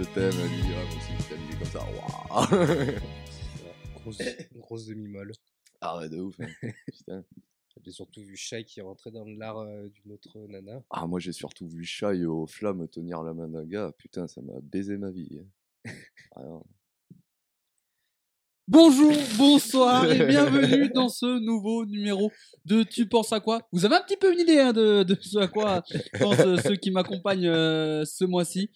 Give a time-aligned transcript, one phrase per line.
[0.00, 0.44] je t'aime, moi
[0.96, 3.00] aussi je t'aime, il est comme ça, waouh
[3.96, 4.20] Grosse,
[4.54, 5.32] une grosse demi-molle.
[5.82, 6.48] Ah ouais, de ouf, hein.
[6.86, 7.24] putain.
[7.84, 10.82] J'ai surtout vu Shai qui rentrait dans l'art euh, d'une autre nana.
[10.90, 14.40] Ah, moi j'ai surtout vu Shai au flamme tenir la main d'un gars, putain, ça
[14.42, 15.40] m'a baisé ma vie.
[15.40, 15.46] hein.
[16.36, 16.60] Ah.
[18.68, 22.30] Bonjour, bonsoir et bienvenue dans ce nouveau numéro
[22.64, 23.66] de Tu penses à quoi?
[23.72, 25.82] Vous avez un petit peu une idée hein, de, de ce à quoi
[26.20, 28.70] pensent euh, ceux qui m'accompagnent euh, ce mois-ci.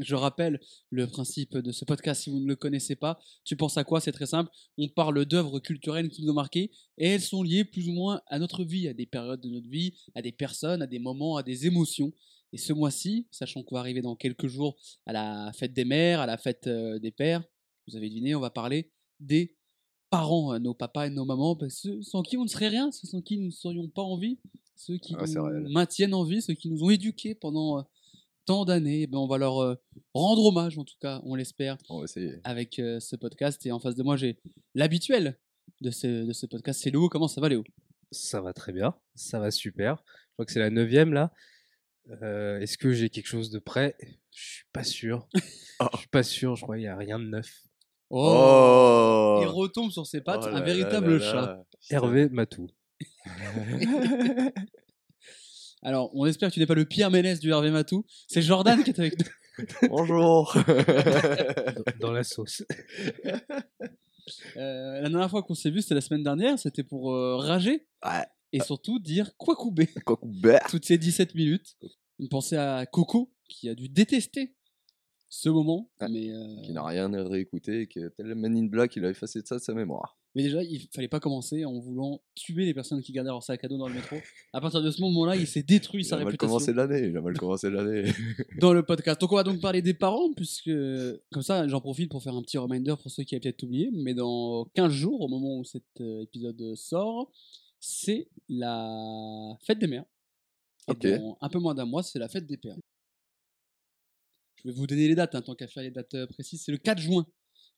[0.00, 3.18] Je rappelle le principe de ce podcast si vous ne le connaissez pas.
[3.44, 4.00] Tu penses à quoi?
[4.00, 4.50] C'est très simple.
[4.78, 8.20] On parle d'œuvres culturelles qui nous ont marquées et elles sont liées plus ou moins
[8.26, 11.36] à notre vie, à des périodes de notre vie, à des personnes, à des moments,
[11.36, 12.12] à des émotions.
[12.52, 16.20] Et ce mois-ci, sachant qu'on va arriver dans quelques jours à la fête des mères,
[16.20, 17.42] à la fête euh, des pères,
[17.88, 19.56] vous avez deviné, on va parler des
[20.08, 22.92] parents, euh, nos papas et nos mamans, parce que sans qui on ne serait rien,
[22.92, 24.38] ceux sans qui nous ne serions pas en vie,
[24.76, 27.82] ceux qui Ah, nous maintiennent en vie, ceux qui nous ont éduqués pendant euh,
[28.46, 29.02] tant d'années.
[29.02, 29.74] Eh ben, on va leur euh,
[30.14, 32.34] rendre hommage, en tout cas, on l'espère, On va essayer.
[32.44, 33.64] avec euh, ce podcast.
[33.66, 34.38] Et en face de moi, j'ai
[34.74, 35.38] l'habituel
[35.80, 37.08] de ce, de ce podcast, c'est Léo.
[37.08, 37.64] Comment ça va, Léo?
[38.10, 40.02] Ça va très bien, ça va super.
[40.06, 41.32] Je crois que c'est la neuvième là.
[42.22, 43.96] Euh, Est-ce que j'ai quelque chose de prêt?
[44.30, 45.26] Je suis pas sûr.
[45.80, 45.86] Oh.
[45.94, 47.62] Je suis pas sûr, je crois qu'il n'y a rien de neuf.
[48.10, 51.94] Oh, Il retombe sur ses pattes, Oh un là véritable là là chat.
[51.96, 52.68] Hervé Matou.
[55.84, 58.04] Alors, on espère que tu n'es pas le Pierre Ménès du Hervé Matou.
[58.26, 59.26] C'est Jordan qui est avec nous.
[59.88, 62.64] Bonjour dans- dans la sauce.
[64.56, 66.58] Euh, la dernière fois qu'on s'est vu, c'était la semaine dernière.
[66.58, 68.24] C'était pour euh, rager Ouais,
[68.54, 69.86] et surtout dire quoi couper
[70.70, 71.76] toutes ces 17 minutes.
[72.18, 74.54] Une pensée à Coco qui a dû détester
[75.28, 75.90] ce moment.
[76.00, 76.08] Ouais.
[76.08, 79.10] Mais, euh, Qui n'a rien à réécouter, qui est tel Man in Black, il a
[79.10, 80.18] effacé de ça de sa mémoire.
[80.34, 83.62] Mais déjà, il fallait pas commencer en voulant tuer les personnes qui gardaient leur sac
[83.62, 84.16] à dos dans le métro.
[84.52, 87.08] À partir de ce moment-là, il s'est détruit Il sa a mal réputation commencé l'année,
[87.08, 88.10] il a mal commencé l'année.
[88.58, 89.20] dans le podcast.
[89.20, 90.72] Donc on va donc parler des parents, puisque
[91.30, 93.90] comme ça, j'en profite pour faire un petit reminder pour ceux qui avaient peut-être oublié.
[93.92, 97.30] Mais dans 15 jours, au moment où cet euh, épisode sort,
[97.78, 100.04] c'est la fête des mères.
[100.88, 102.76] Et dans un peu moins d'un mois, c'est la fête des pères.
[104.56, 106.62] Je vais vous donner les dates, hein, tant qu'à faire les dates euh, précises.
[106.64, 107.26] C'est le 4 juin,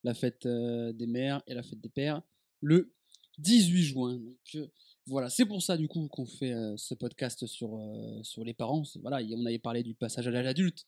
[0.04, 2.22] la fête euh, des mères et la fête des pères.
[2.60, 2.92] Le
[3.38, 4.14] 18 juin.
[4.14, 4.66] Donc euh,
[5.06, 8.54] voilà, c'est pour ça du coup qu'on fait euh, ce podcast sur, euh, sur les
[8.54, 8.82] parents.
[9.02, 10.84] Voilà, on avait parlé du passage à l'âge adulte.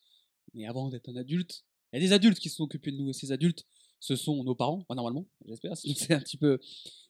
[0.53, 1.63] Mais avant d'être un adulte,
[1.93, 3.09] il y a des adultes qui sont occupés de nous.
[3.09, 3.65] Et ces adultes,
[3.99, 5.77] ce sont nos parents, normalement, j'espère.
[5.77, 6.59] C'est un petit peu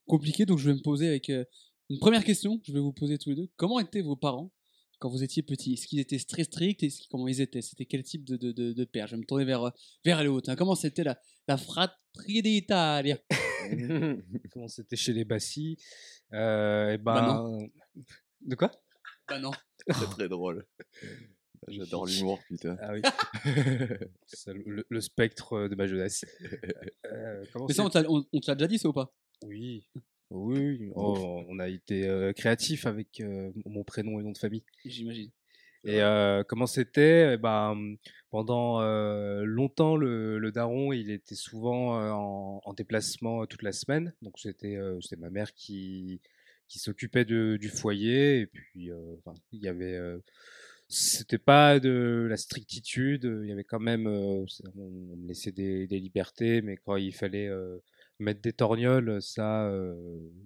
[0.08, 0.46] compliqué.
[0.46, 2.60] Donc je vais me poser avec une première question.
[2.64, 3.50] Je vais vous poser tous les deux.
[3.56, 4.52] Comment étaient vos parents
[5.00, 6.84] quand vous étiez petits Est-ce qu'ils étaient très stricts?
[6.84, 7.62] Et comment ils étaient?
[7.62, 9.08] C'était quel type de, de, de, père?
[9.08, 9.72] Je vais me tourner vers,
[10.04, 10.50] vers les autres.
[10.50, 10.56] hein.
[10.58, 11.58] Comment c'était la, la
[12.28, 13.18] d'Italia
[14.52, 15.78] Comment c'était chez les Bassi
[16.34, 17.14] euh, et ben...
[17.14, 18.04] Bah
[18.42, 18.72] De quoi?
[19.28, 19.52] Bah non.
[19.88, 20.66] C'est très drôle.
[21.68, 22.78] J'adore l'humour, putain.
[22.82, 23.02] Ah oui,
[24.48, 26.26] le, le spectre de ma jeunesse.
[27.06, 28.94] Euh, Mais ça, on c'est- te l'a- on, on te l'a déjà dit, ça ou
[28.94, 29.14] pas?
[29.46, 29.86] Oui,
[30.32, 34.64] oui, oh, on a été euh, créatif avec euh, mon prénom et nom de famille.
[34.86, 35.32] J'imagine.
[35.86, 37.34] Et euh, comment c'était?
[37.34, 37.96] Eh ben,
[38.32, 43.72] Pendant euh, longtemps, le, le daron, il était souvent euh, en, en déplacement toute la
[43.72, 44.14] semaine.
[44.22, 44.78] Donc c'était
[45.18, 46.22] ma mère qui,
[46.68, 48.42] qui s'occupait du foyer.
[48.42, 49.98] Et puis, enfin, il y avait...
[50.88, 54.06] c'était pas de la strictitude, il y avait quand même...
[54.08, 54.46] on,
[54.78, 57.50] on me laissait des, des libertés, mais quand il fallait
[58.20, 59.72] mettre des torgnoles, ça...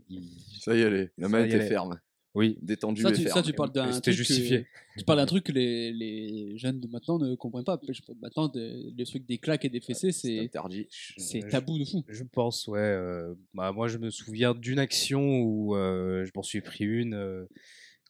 [0.10, 2.00] il- Ça y allait, la main était ferme.
[2.36, 3.36] Oui, Détendu Ça et tu, ferme.
[3.36, 4.04] ça, tu parles d'un truc.
[4.06, 4.66] que- justifié.
[4.98, 7.80] tu parles d'un truc que les, les jeunes de maintenant ne comprennent pas.
[8.22, 10.88] Maintenant, des- les trucs des claques et des fessées, C'est c'est interdit.
[10.90, 12.04] c'est tabou de fou.
[12.08, 12.80] Je pense, ouais.
[12.80, 17.14] euh, bah, moi, je me souviens d'une action où euh, je m'en suis pris une
[17.14, 17.46] euh,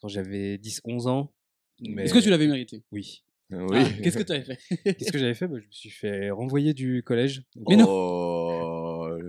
[0.00, 1.32] quand j'avais 10-11 ans.
[1.82, 2.04] Mais...
[2.04, 3.22] Est-ce que tu l'avais mérité Oui.
[3.50, 3.76] Oui.
[3.78, 4.58] Ah, Qu'est-ce que tu avais fait?
[4.94, 5.46] Qu'est-ce que j'avais fait?
[5.46, 7.42] Bah, Je me suis fait renvoyer du collège.
[7.68, 7.84] Mais non.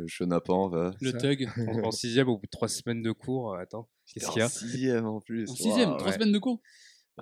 [0.05, 0.91] Le chenapan, va.
[1.01, 1.17] Le Ça.
[1.17, 1.49] thug.
[1.83, 3.53] En, en sixième, au bout de trois semaines de cours.
[3.53, 5.49] euh, Attends, qu'est-ce qu'il y a En sixième en plus.
[5.49, 6.13] En sixième, trois ouais.
[6.13, 6.61] semaines de cours.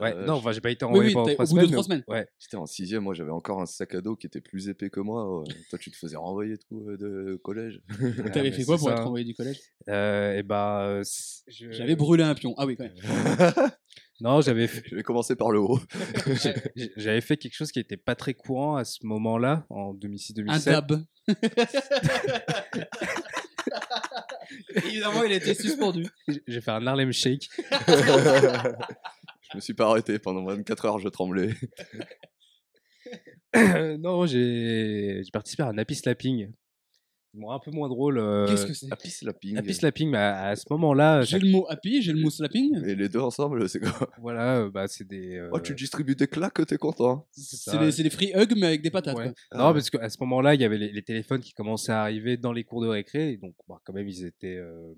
[0.01, 1.49] Ouais, Euh, non, je- enfin, j'ai pas été Oui, renvoyé oui, pendant t'as- trois au
[1.49, 1.71] bout de semaines.
[1.71, 2.03] trois semaines.
[2.07, 2.27] Ouais.
[2.39, 4.99] J'étais en sixième, moi j'avais encore un sac à dos qui était plus épais que
[4.99, 5.39] moi.
[5.41, 5.45] ouais.
[5.69, 7.79] Toi tu te faisais renvoyer de, cou- de collège.
[8.33, 8.95] T'avais mais fait quoi pour ça.
[8.95, 9.59] être envoyé du collège?
[9.89, 12.55] Euh, et bah, euh, c- je- J'avais brûlé un pion.
[12.57, 12.95] Ah oui, quand même.
[14.21, 15.79] Non, j'avais fait- Je vais commencer par le haut.
[16.97, 20.65] j'avais fait quelque chose qui était pas très courant à ce moment-là, en Un 2006-2007.
[20.65, 21.03] dab.
[24.75, 26.05] Évidemment, il a été suspendu.
[26.47, 27.49] J'ai fait un Harlem Shake.
[27.57, 31.49] je me suis pas arrêté pendant 24 heures, je tremblais.
[33.99, 36.51] non, j'ai j'ai participé à un happy slapping.
[37.35, 38.19] Bon, un peu moins drôle.
[38.19, 38.91] euh, Qu'est-ce que c'est?
[38.93, 39.57] Happy slapping.
[39.57, 42.85] Happy slapping, mais à, ce moment-là, J'ai ça- le mot happy, j'ai le mot slapping.
[42.85, 44.07] Et les deux ensemble, c'est quoi?
[44.19, 45.37] Voilà, euh, bah, c'est des.
[45.37, 47.27] euh, Oh, tu distribues des claques, t'es content.
[47.31, 49.17] c'est des, c'est des free hugs, mais avec des patates.
[49.17, 49.23] Ouais.
[49.49, 49.57] quoi.
[49.57, 52.01] Non, Ah, parce qu'à ce moment-là, il y avait les, les téléphones qui commençaient à
[52.03, 54.93] arriver dans les cours de récré, et donc bah, quand même ils étaient, euh,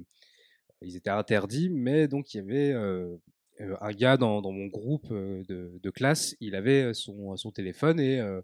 [0.81, 3.15] ils étaient interdits, mais donc il y avait euh,
[3.61, 7.51] euh, un gars dans, dans mon groupe euh, de, de classe, il avait son, son
[7.51, 8.41] téléphone et euh,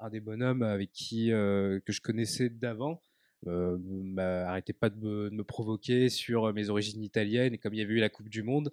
[0.00, 3.02] un des bonhommes avec qui euh, que je connaissais d'avant
[3.46, 7.78] euh, m'arrêtait pas de me, de me provoquer sur mes origines italiennes et comme il
[7.78, 8.72] y avait eu la Coupe du Monde,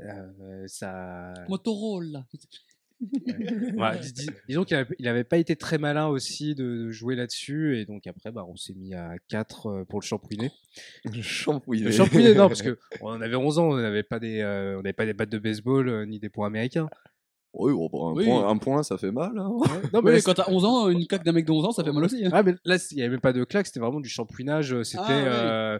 [0.00, 2.24] euh, ça, Motorola.
[4.00, 7.16] dis- dis- disons qu'il avait, il avait pas été très malin aussi de, de jouer
[7.16, 10.52] là-dessus et donc après bah, on s'est mis à 4 pour le shampouiner.
[11.04, 11.86] Le shampouiné.
[11.86, 14.82] Le shampouiner non parce que on avait 11 ans, on n'avait pas des euh, on
[14.82, 16.88] n'avait pas des battes de baseball euh, ni des points américains.
[17.54, 18.24] Oui, un, Oui.
[18.24, 19.32] Point, un point, ça fait mal.
[19.36, 19.50] hein.
[19.92, 21.84] Non Ouais, là, quand t'as 11 ans, une claque d'un mec de 11 ans, ça
[21.84, 22.24] fait mal aussi.
[22.24, 22.30] hein.
[22.32, 24.84] ah, mais là il y avait même pas de claque, c'était vraiment du shampouinage, euh,
[24.84, 25.24] c'était Ah, oui.
[25.26, 25.78] euh,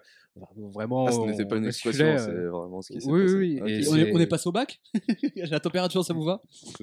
[0.74, 3.36] vraiment Ah, ce n'était pas une expression, euh, c'est vraiment ce qui s'est oui, passé.
[3.36, 4.80] oui, Et on, est, c'est- on est passé au bac?
[5.36, 6.42] La température, ça vous va?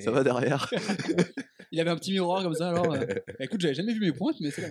[0.00, 0.68] Ça va derrière.
[1.70, 2.92] Il avait un petit miroir comme ça, alors.
[2.94, 3.00] euh,
[3.40, 4.68] Écoute, j'avais jamais vu mes pointes, mais c'est là.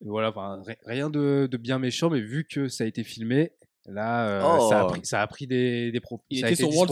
[0.00, 3.52] Voilà, enfin, rien de, de bien méchant, mais vu que ça a été filmé,
[3.86, 4.68] là, euh, Oh.
[4.68, 6.24] ça, a pris, ça a pris des, des propos.
[6.30, 6.86] Il ça a était été Star.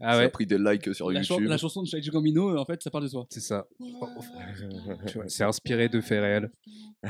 [0.00, 1.48] Ah Ça a ouais, pris des likes sur La, chan- YouTube.
[1.50, 3.26] la chanson de Shaggy Gambino, en fait, ça parle de soi.
[3.30, 3.66] c'est ça.
[5.06, 6.50] Tu vois, C'est inspiré de faits réels.
[7.04, 7.08] Et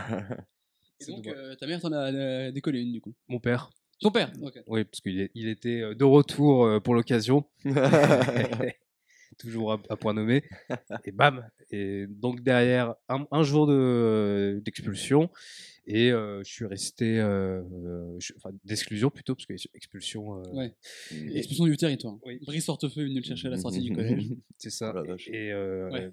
[1.05, 3.15] C'est donc, euh, ta mère t'en a euh, décollé une, du coup.
[3.29, 3.71] Mon père,
[4.01, 4.31] Ton père
[4.67, 7.45] oui, parce qu'il était euh, de retour euh, pour l'occasion.
[9.41, 10.43] Toujours à, à point nommé.
[11.05, 15.31] Et bam Et donc derrière, un, un jour de- d'expulsion.
[15.87, 17.19] Et euh, je suis resté...
[17.19, 20.39] euh, euh, je- enfin, d'exclusion plutôt, parce que expulsion...
[20.39, 20.75] euh, Ouais.
[21.35, 22.17] Expulsion du territoire.
[22.25, 22.39] Oui.
[22.45, 24.25] Brice Hortefeux est venu le chercher à la sortie du collège.
[24.59, 24.93] C'est ça.
[24.95, 26.11] Oh et, euh, Ouais.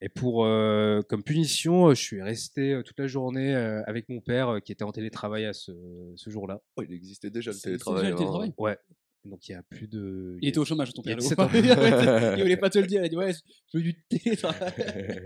[0.00, 4.72] et pour euh, comme punition, je suis resté toute la journée avec mon père qui
[4.72, 5.72] était en télétravail à ce,
[6.16, 6.62] ce jour-là.
[6.76, 8.02] Oh, il existait déjà le C'est- c'est télétravail.
[8.04, 8.18] déjà le hein.
[8.18, 8.78] télétravail Ouais.
[9.24, 10.38] Donc il y a plus de.
[10.40, 11.16] Il était au chômage, ton Il père.
[11.16, 11.48] 17 ans.
[11.54, 13.02] il voulait pas te le dire.
[13.02, 14.72] Il a dit Ouais, je veux du télétravail.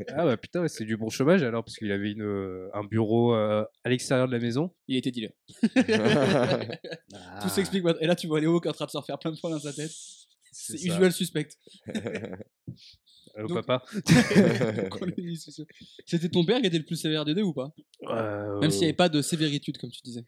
[0.08, 2.84] Ah bah putain, ouais, c'est du bon chômage alors parce qu'il avait une, euh, un
[2.84, 4.72] bureau euh, à l'extérieur de la maison.
[4.88, 5.32] Il était dealer.
[7.14, 7.84] Ah, Tout s'explique.
[8.00, 9.50] Et là, tu vois Léo qui est en train de se refaire plein de fois
[9.50, 9.90] dans sa tête.
[10.50, 11.48] C'est usual suspect.
[13.34, 13.84] Allô, Donc- papa?
[16.06, 17.72] C'était ton père qui était le plus sévère des deux ou pas?
[18.08, 20.24] Euh, Même s'il n'y avait pas de sévéritude, comme tu disais.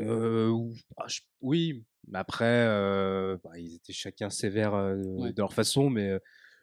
[0.00, 0.52] Euh,
[0.98, 5.32] ah, je- oui, mais après, euh, bah, ils étaient chacun sévères euh, Ouais.
[5.32, 6.18] de leur façon, mais euh,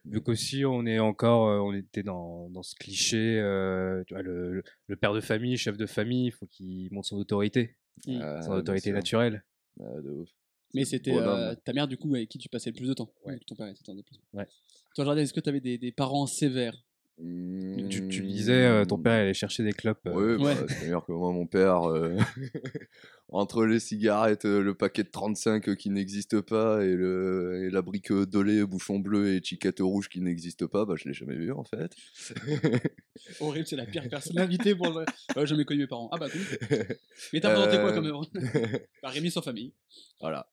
[0.05, 4.23] vu qu'aussi on est encore, euh, on était dans, dans ce cliché, euh, tu vois,
[4.23, 4.63] le,
[4.99, 7.75] père de famille, chef de famille, il faut qu'il montre son autorité,
[8.05, 8.19] Mm.
[8.21, 9.43] Ah, son bien autorité naturelle.
[9.79, 10.29] Ah, de ouf.
[10.75, 13.09] Mais c'était euh, ta mère, du coup, avec qui tu passais le plus de temps?
[13.25, 13.39] Ouais.
[13.47, 14.23] Ton père était en déplacement.
[14.33, 14.45] Ouais.
[14.93, 16.75] Toi, Jardin, est-ce que tu avais des, des parents sévères?
[17.17, 20.05] Tu, tu me disais, euh, ton père allait chercher des clopes.
[20.05, 20.53] euh, Oui, Ouais.
[20.53, 21.81] bah, c'est meilleur que moi, mon père.
[23.29, 27.65] euh, Entre les cigarettes, euh, le paquet de 35 qui n'existe pas et, le...
[27.67, 31.13] et la brique Dolé, bouchon bleu et chiquette rouge qui n'existe pas, bah, je l'ai
[31.13, 31.91] jamais vu en fait.
[33.39, 35.05] Horrible, c'est la pire personne invitée pour le.
[35.35, 36.09] J'ai jamais connu mes parents.
[36.11, 36.41] Ah bah, cool.
[37.33, 37.95] Mais t'as présenté quoi Euh.
[37.95, 38.25] comme œuvre
[39.03, 39.73] bah, Rémi sans famille.
[40.21, 40.49] Voilà.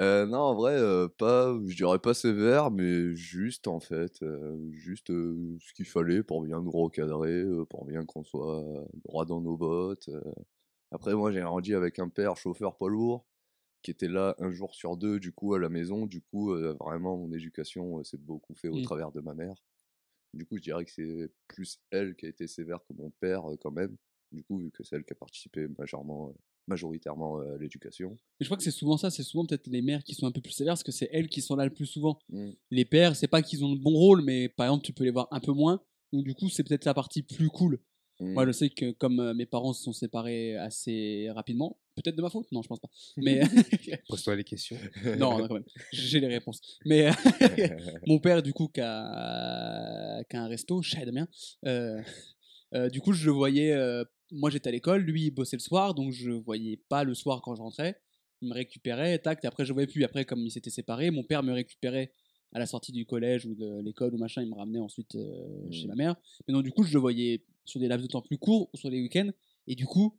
[0.00, 4.58] Euh, non, en vrai, euh, pas, je dirais pas sévère, mais juste en fait, euh,
[4.72, 8.84] juste euh, ce qu'il fallait pour bien nous recadrer, euh, pour bien qu'on soit euh,
[9.04, 10.10] droit dans nos bottes.
[10.94, 13.26] Après, moi, j'ai grandi avec un père chauffeur poids lourd
[13.82, 16.06] qui était là un jour sur deux, du coup, à la maison.
[16.06, 18.82] Du coup, euh, vraiment, mon éducation euh, s'est beaucoup fait au Mm.
[18.82, 19.56] travers de ma mère.
[20.32, 23.50] Du coup, je dirais que c'est plus elle qui a été sévère que mon père,
[23.50, 23.96] euh, quand même.
[24.30, 26.32] Du coup, vu que c'est elle qui a participé majoritairement,
[26.68, 28.10] majoritairement à l'éducation.
[28.38, 30.32] Mais je crois que c'est souvent ça, c'est souvent peut-être les mères qui sont un
[30.32, 32.20] peu plus sévères parce que c'est elles qui sont là le plus souvent.
[32.28, 32.50] Mm.
[32.70, 35.10] Les pères, c'est pas qu'ils ont le bon rôle, mais par exemple, tu peux les
[35.10, 35.82] voir un peu moins.
[36.12, 37.80] Donc, du coup, c'est peut-être la partie plus cool.
[38.20, 42.22] Moi, je sais que comme euh, mes parents se sont séparés assez rapidement, peut-être de
[42.22, 42.88] ma faute, non, je pense pas.
[43.16, 43.40] Mais
[44.08, 44.76] Pose-toi les questions.
[45.18, 46.60] non, non, quand même, j'ai les réponses.
[46.84, 47.10] Mais
[48.06, 51.26] mon père, du coup, qui a, un resto, chez Damien,
[51.66, 52.00] euh,
[52.74, 53.76] euh, du coup, je le voyais.
[54.30, 57.14] moi, j'étais à l'école, lui, il bossait le soir, donc je le voyais pas le
[57.14, 58.00] soir quand je rentrais.
[58.42, 60.04] Il me récupérait, tac, et après, je le voyais plus.
[60.04, 62.12] Après, comme ils s'étaient séparés, mon père me récupérait
[62.52, 65.70] à la sortie du collège ou de l'école ou machin, il me ramenait ensuite euh,
[65.72, 65.88] chez Mm.
[65.88, 66.16] ma mère.
[66.46, 68.76] Mais donc, du coup, je le voyais sur des laps de temps plus courts ou
[68.76, 69.30] sur les week-ends,
[69.66, 70.18] et du coup,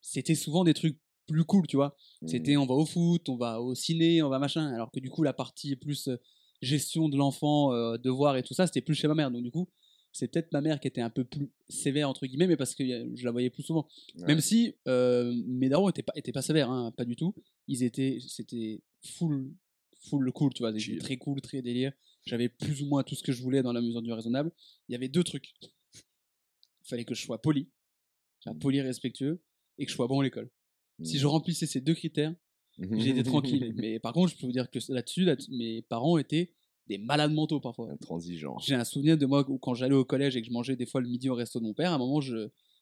[0.00, 1.96] c'était souvent des trucs plus cool, tu vois.
[2.22, 2.28] Mm.
[2.28, 4.72] C'était on va au foot, on va au ciné, on va machin.
[4.72, 6.16] Alors que du coup, la partie plus euh,
[6.62, 9.30] gestion de l'enfant, euh, devoir et tout ça, c'était plus chez ma mère.
[9.30, 9.68] Donc du coup,
[10.12, 12.82] c'est peut-être ma mère qui était un peu plus sévère, entre guillemets, mais parce que
[12.82, 13.86] euh, je la voyais plus souvent.
[14.16, 14.26] Ouais.
[14.26, 17.34] Même si euh, mes darons étaient pas, étaient pas sévères, hein, pas du tout.
[17.68, 19.52] Ils étaient, c'était full,
[20.08, 20.72] full cool, tu vois.
[21.00, 21.92] Très cool, très délire.
[22.24, 24.50] J'avais plus ou moins tout ce que je voulais dans la mesure du raisonnable.
[24.88, 25.54] Il y avait deux trucs.
[26.86, 27.68] Il fallait que je sois poli,
[28.44, 29.42] Enfin, poli et respectueux,
[29.78, 30.50] et que je sois bon à l'école.
[31.02, 32.34] Si je remplissais ces deux critères,
[32.78, 33.72] j'étais tranquille.
[33.76, 36.52] Mais par contre, je peux vous dire que là-dessus, là- mes parents étaient
[36.86, 37.90] des malades mentaux parfois.
[37.90, 38.56] Intransigeant.
[38.58, 40.86] J'ai un souvenir de moi où quand j'allais au collège et que je mangeais des
[40.86, 42.20] fois le midi au resto de mon père, à un moment,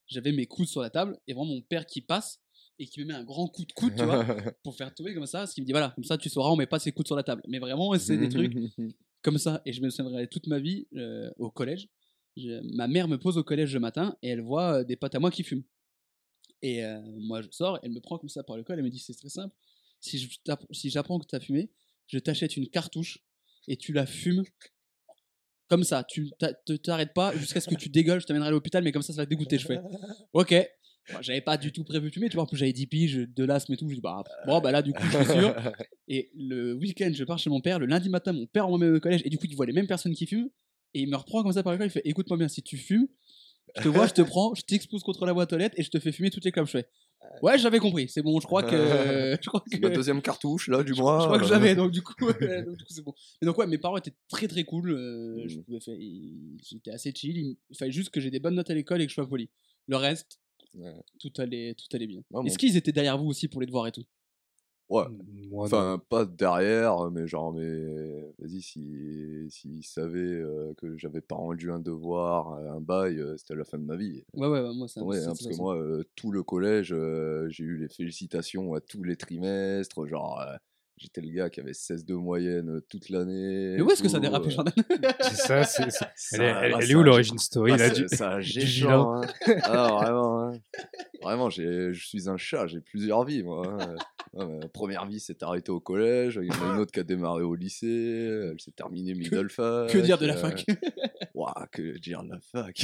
[0.06, 2.40] j'avais mes coudes sur la table et vraiment mon père qui passe
[2.78, 4.24] et qui me met un grand coup de coude, tu vois,
[4.64, 6.56] pour faire tomber comme ça, parce qu'il me dit voilà, comme ça tu sauras, on
[6.56, 7.40] met pas ses coudes sur la table.
[7.48, 8.52] Mais vraiment, c'est des trucs
[9.22, 9.62] comme ça.
[9.64, 11.88] Et je me souviendrai toute ma vie euh, au collège.
[12.74, 15.20] Ma mère me pose au collège le matin et elle voit euh, des potes à
[15.20, 15.62] moi qui fument.
[16.62, 18.90] Et euh, moi, je sors, elle me prend comme ça par le col et me
[18.90, 19.54] dit c'est très simple.
[20.00, 20.28] Si
[20.90, 21.70] j'apprends que tu as fumé,
[22.06, 23.18] je t'achète une cartouche
[23.68, 24.42] et tu la fumes
[25.68, 26.04] comme ça.
[26.04, 26.30] Tu
[26.66, 28.20] te- t'arrêtes pas jusqu'à ce que tu dégueules.
[28.20, 29.58] Je t'amènerai à l'hôpital, mais comme ça, ça va te dégoûter.
[29.58, 29.78] Je fais
[30.32, 30.54] ok.
[31.12, 32.44] Bon, j'avais pas du tout prévu de fumer, tu vois.
[32.44, 33.88] En plus, j'avais 10 piges, de l'asthme et tout.
[33.90, 35.54] Je dis bah, bon, bah là, du coup, je suis sûr.
[36.08, 37.78] Et le week-end, je pars chez mon père.
[37.78, 39.20] Le lundi matin, mon père m'emmène au collège.
[39.24, 40.48] Et du coup, il voit les mêmes personnes qui fument.
[40.94, 41.84] Et il me reprend comme ça par le.
[41.84, 43.08] Il fait Écoute-moi bien, si tu fumes,
[43.76, 45.90] je te vois, je te prends, je t'expose contre la boîte aux lettres et je
[45.90, 46.66] te fais fumer toutes les clopes.
[46.66, 46.88] Je fais
[47.42, 48.08] Ouais, j'avais compris.
[48.08, 48.70] C'est bon, je crois que.
[49.42, 49.82] je crois C'est que.
[49.86, 51.20] ma deuxième cartouche, là, du Je, mois.
[51.20, 52.12] je crois que j'avais, donc du coup,
[52.88, 53.14] c'est bon.
[53.40, 54.90] Mais donc ouais, mes parents étaient très très cool.
[54.92, 57.56] euh, je pouvais faire, ils- j'étais assez chill.
[57.70, 59.48] Il, fallait juste que j'ai des bonnes notes à l'école et que je sois poli.
[59.88, 60.38] Le reste,
[60.74, 60.92] Ouais.
[61.20, 62.20] tout allait, tout allait bien.
[62.44, 64.04] Est-ce qu'ils étaient derrière vous aussi pour les devoirs et tout?
[64.94, 65.04] Ouais.
[65.50, 65.76] Moi, non.
[65.76, 71.70] Enfin, pas derrière, mais genre, mais vas-y, si s'ils savaient euh, que j'avais pas rendu
[71.72, 74.24] un devoir, euh, un bail, euh, c'était la fin de ma vie.
[74.34, 75.02] Ouais, ouais, ouais, moi ça.
[75.02, 77.88] Ouais, c'est- hein, c'est parce que moi, euh, tout le collège, euh, j'ai eu les
[77.88, 80.06] félicitations à tous les trimestres.
[80.06, 80.56] Genre, euh,
[80.96, 83.74] j'étais le gars qui avait 16 de moyenne euh, toute l'année.
[83.76, 84.72] Mais où est-ce que ça dérapait, euh, Jordan
[85.20, 86.04] C'est ça, c'est, c'est-
[86.36, 88.06] Elle, est, ça- elle- là, elle est ça- où l'origine story là, du...
[88.08, 89.32] ça du géchant, vilain?
[89.46, 89.54] hein.
[89.64, 90.52] Ah, vraiment, hein.
[91.22, 93.66] Vraiment, j'ai- je suis un chat, j'ai plusieurs vies, moi.
[93.66, 93.96] hein.
[94.34, 96.98] Ouais, ma première vie s'est arrêtée au collège, il y en a une autre qui
[96.98, 97.86] a démarré au lycée,
[98.50, 99.88] elle s'est terminée middle fac.
[99.90, 100.66] Que dire de la euh, fac?
[101.34, 102.74] Ouah, que dire de la fac?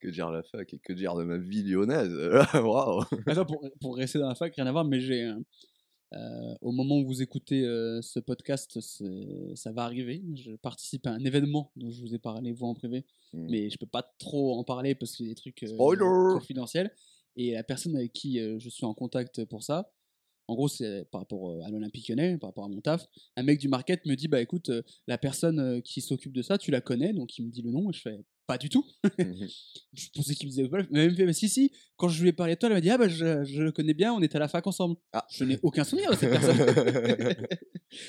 [0.00, 2.12] Que dire de la fac et que dire de ma vie lyonnaise?
[2.54, 5.30] Waouh Attends, pour, pour rester dans la fac, rien à voir, mais j'ai.
[6.12, 8.78] Euh, au moment où vous écoutez euh, ce podcast,
[9.54, 10.22] ça va arriver.
[10.34, 13.46] Je participe à un événement dont je vous ai parlé, vous en privé, Hmm.
[13.48, 15.76] mais je peux pas trop en parler parce qu'il y a des trucs euh,
[16.34, 16.90] confidentiels.
[17.36, 19.92] Et la personne avec qui je suis en contact pour ça,
[20.50, 23.44] en gros, c'est par rapport euh, à l'Olympique lyonnais, par rapport à mon taf, un
[23.44, 26.58] mec du market me dit Bah écoute, euh, la personne euh, qui s'occupe de ça,
[26.58, 28.84] tu la connais Donc il me dit le nom, et je fais Pas du tout.
[29.92, 32.20] je pensais qu'il me disait pas, mais il me fait, bah, si, si, quand je
[32.20, 34.12] lui ai parlé de toi, elle m'a dit, ah bah je, je le connais bien,
[34.12, 34.96] on était à la fac ensemble.
[35.12, 35.24] Ah.
[35.30, 36.58] Je n'ai aucun souvenir de cette personne.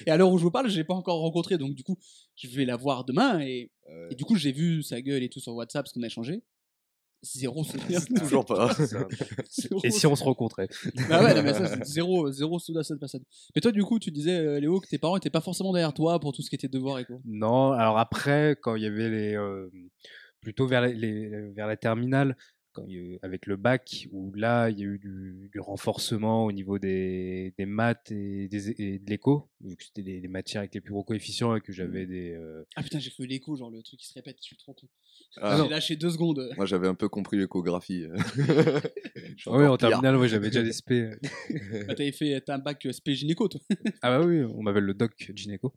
[0.07, 1.99] et à l'heure où je vous parle, je l'ai pas encore rencontré, donc du coup,
[2.35, 5.29] je vais la voir demain, et, Euh, et du coup, j'ai vu sa gueule et
[5.29, 6.43] tout sur WhatsApp, parce qu'on a échangé.
[7.23, 8.01] Zéro souvenir.
[8.17, 8.73] Toujours pas.
[9.49, 10.67] Zéro Et si on se rencontrait
[11.07, 13.23] bah ouais, non, mais ça, c'est zéro, zéro souvenir de cette personne.
[13.55, 15.93] Mais toi, du coup, tu disais, euh, Léo, que tes parents étaient pas forcément derrière
[15.93, 17.17] toi pour tout ce qui était devoir et quoi.
[17.25, 19.35] Non, alors après, quand il y avait les.
[19.35, 19.69] euh,
[20.41, 22.35] plutôt vers, les, les- vers la terminale,
[22.73, 25.49] quand il y a eu- avec le bac, où là, il y a eu du,
[25.51, 30.01] du renforcement au niveau des, des maths et, des, et de l'éco, vu que c'était
[30.01, 32.31] les, les matières avec les plus gros coefficients et que j'avais des.
[32.35, 34.73] euh, Ah putain, j'ai cru l'écho, genre le truc qui se répète, je suis trop
[34.73, 34.87] con.
[35.37, 36.49] Ah, j'ai lâché deux secondes.
[36.57, 38.05] Moi j'avais un peu compris l'échographie.
[39.47, 39.89] Ah oui, en pire.
[39.89, 40.91] terminale, ouais, j'avais déjà des SP.
[41.87, 43.59] Bah, T'avais fait t'as un bac euh, spé gynéco, toi.
[44.01, 45.73] Ah bah oui, on m'appelle le doc gynéco.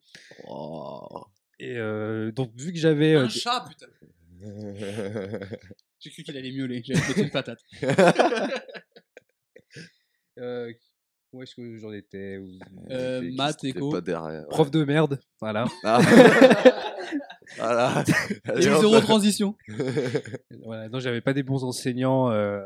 [0.47, 1.25] Oh.
[1.59, 3.15] Et euh, donc, vu que j'avais.
[3.15, 3.87] euh, Un des- chat, putain.
[6.05, 7.61] J'ai cru qu'il allait miauler, te mettre une patate.
[10.39, 10.71] euh,
[11.33, 12.59] où est-ce que j'en étais où-
[12.91, 13.91] Euh, maths, éco.
[13.91, 14.47] pas derrière.
[14.49, 15.65] Prof de merde, voilà.
[15.83, 16.01] Ah.
[17.57, 18.05] voilà.
[18.45, 18.81] Allez, hop.
[18.81, 19.57] zéro transition.
[20.63, 20.89] voilà.
[20.91, 22.63] Non, j'avais pas des bons enseignants euh,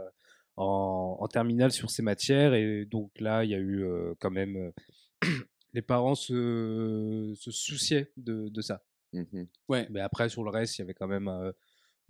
[0.57, 2.55] en, en terminale sur ces matières.
[2.55, 4.57] Et donc là, il y a eu euh, quand même.
[4.57, 4.73] euh,
[5.75, 8.83] les parents se, se souciaient de, de ça.
[9.13, 9.47] Mhm.
[9.91, 11.53] Mais après, sur le reste, il y avait quand même euh,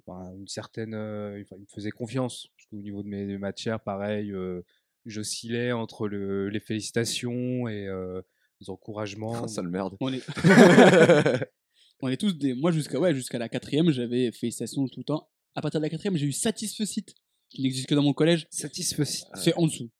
[0.06, 0.94] enfin, une certaine.
[0.94, 2.48] euh, ils me faisaient confiance.
[2.56, 4.62] Parce qu'au niveau de mes, mes matières, pareil, euh,
[5.06, 8.20] j'oscillais entre le- les félicitations et euh,
[8.60, 9.44] les encouragements.
[9.44, 9.96] Ah, sale merde.
[10.00, 10.22] On est,
[12.02, 12.54] on est tous des.
[12.54, 15.28] Moi, jusqu'à ouais, jusqu'à la quatrième, j'avais félicitations tout le temps.
[15.54, 17.04] À partir de la quatrième, j'ai eu satisfecit,
[17.50, 18.46] qui n'existe que dans mon collège.
[18.50, 19.04] Satisfait.
[19.34, 19.90] C'est en dessous.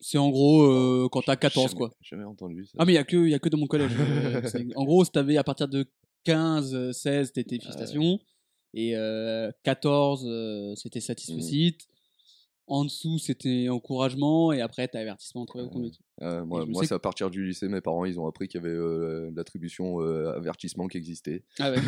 [0.00, 1.90] C'est en gros euh, quand t'as 14, Jamais- quoi.
[2.00, 2.72] Jamais entendu ça.
[2.78, 3.90] Ah, mais il y a, que- il y a que dans mon collège.
[4.76, 5.86] en gros, si t'avais à partir de
[6.24, 8.18] 15, euh, 16, t'étais félicitations.
[8.74, 11.78] Et euh, 14, euh, c'était satisfecit.
[12.68, 14.52] En dessous, c'était encouragement.
[14.52, 15.98] Et après, t'as avertissement, au conduite.
[16.20, 18.64] Euh, moi, moi c'est à partir du lycée, mes parents, ils ont appris qu'il y
[18.64, 21.44] avait euh, l'attribution euh, avertissement qui existait.
[21.58, 21.78] Ah ouais.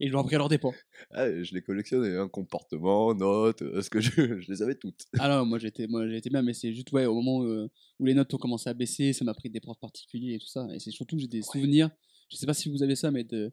[0.00, 0.72] et ils l'ont appris à leur dépens.
[1.12, 5.04] Ah, je les collectionnais, un comportement, notes, euh, ce que je, je les avais toutes.
[5.18, 8.04] Ah non, moi j'étais, moi j'étais bien, mais c'est juste ouais, au moment euh, où
[8.04, 10.66] les notes ont commencé à baisser, ça m'a pris des profs particuliers et tout ça.
[10.72, 11.90] Et c'est surtout j'ai des souvenirs,
[12.30, 13.52] je sais pas si vous avez ça, mais de,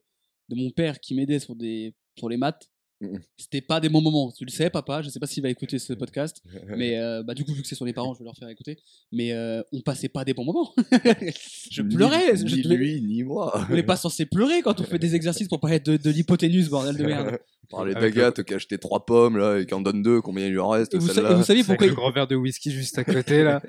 [0.50, 2.69] de mon père qui m'aidait sur, des, sur les maths.
[3.00, 3.20] Mhm.
[3.38, 4.32] C'était pas des bons moments.
[4.32, 5.01] Tu le sais, papa.
[5.04, 6.42] Je sais pas s'il va écouter ce podcast,
[6.77, 8.50] mais euh, bah, du coup, vu que c'est sur les parents, je vais leur faire
[8.50, 8.77] écouter.
[9.12, 10.74] Mais euh, on passait pas des bons moments.
[11.72, 12.36] je Ni- pleurais.
[12.36, 13.66] je Ni, devais- lui, ni moi.
[13.70, 16.70] On n'est pas censé pleurer quand on fait des exercices pour parler de, de l'hypoténuse,
[16.70, 17.38] bordel de merde.
[17.70, 20.51] Parler d'Agathe qui a acheté trois pommes là et qui en donne deux, combien il
[20.54, 22.98] lui en reste Et vous, sa- et Avec pourquoi le grand verre de whisky juste
[22.98, 23.62] à côté là.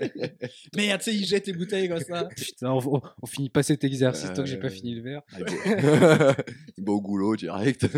[0.76, 2.28] Merde, tu sais, ils jettent les bouteilles comme ça.
[2.36, 5.02] Putain, on, on- on finit pas cet exercice tant que j'ai pas Euh, fini le
[5.02, 5.22] verre.
[6.78, 7.88] Il va au goulot direct.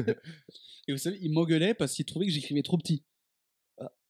[0.91, 3.03] Et vous savez, ils m'engueulaient parce qu'ils trouvaient que j'écrivais trop petit.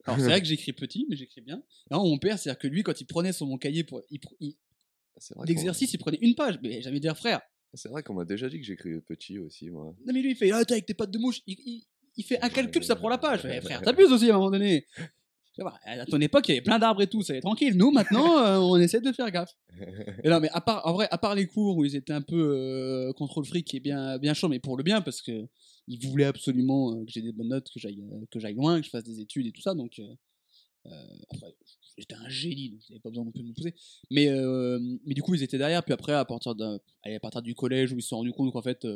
[0.05, 1.61] Alors c'est vrai que j'écris petit, mais j'écris bien.
[1.89, 4.55] Alors mon père, c'est-à-dire que lui, quand il prenait sur mon cahier pour il il-
[5.45, 6.59] l'exercice, il prenait une page.
[6.63, 7.41] Mais j'avais dire frère.
[7.73, 9.95] C'est vrai qu'on m'a déjà dit que j'écrivais petit aussi, moi.
[10.05, 11.41] Non mais lui, il fait ah, t'es avec tes pattes de mouche.
[11.47, 11.83] Il, il-
[12.17, 13.41] il fait un calcul, ça prend la page.
[13.45, 14.85] Eh, frère, t'abuses aussi à un moment donné.
[15.85, 17.75] À ton époque, il y avait plein d'arbres et tout, ça allait tranquille.
[17.75, 19.53] Nous, maintenant, euh, on essaie de faire gaffe.
[20.23, 22.21] Et non, mais à part, en vrai, à part les cours où ils étaient un
[22.21, 25.45] peu euh, contrôle fric et bien, bien chaud, mais pour le bien, parce que
[25.93, 28.79] ils voulaient absolument euh, que j'ai des bonnes notes, que j'aille, euh, que j'aille loin,
[28.79, 29.73] que je fasse des études et tout ça.
[29.75, 31.55] Donc, euh, après,
[31.97, 33.75] j'étais un génie, donc ils n'avaient pas besoin non plus de me pousser.
[34.09, 34.27] Mais,
[35.05, 35.83] mais du coup, ils étaient derrière.
[35.83, 38.51] Puis après, à partir, d'un- à partir du collège, où ils se sont rendus compte
[38.51, 38.87] qu'en fait,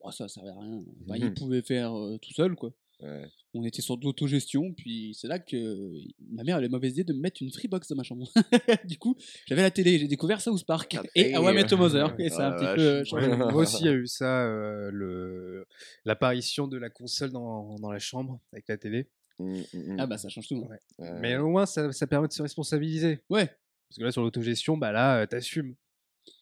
[0.00, 0.84] oh, ça servait à rien.
[1.16, 1.34] Ils Mhm.
[1.34, 2.72] pouvaient faire tout seuls, quoi.
[3.00, 3.26] Ouais.
[3.52, 5.90] On était sur de l'autogestion, puis c'est là que
[6.30, 8.26] ma mère avait la mauvaise idée de me mettre une Freebox dans ma chambre.
[8.84, 11.66] du coup, j'avais la télé, j'ai découvert South Park Ah, et et- How I Met
[11.70, 12.14] Your Mother.
[12.18, 13.26] Et ça a un Ah, petit peu changé.
[13.28, 15.66] Ouais, moi aussi, il y a eu ça, euh, le
[16.04, 19.08] l'apparition de la console dans, dans la chambre avec la télé.
[19.38, 19.96] Mm, mm, mm.
[19.98, 20.64] Ah bah ça change tout.
[20.64, 20.68] hein.
[20.98, 21.06] Ouais.
[21.06, 23.20] Euh, Mais au moins, ça, ça permet de se responsabiliser.
[23.28, 23.46] Ouais.
[23.88, 25.74] Parce que là, sur l'autogestion, bah là, euh, t'assumes.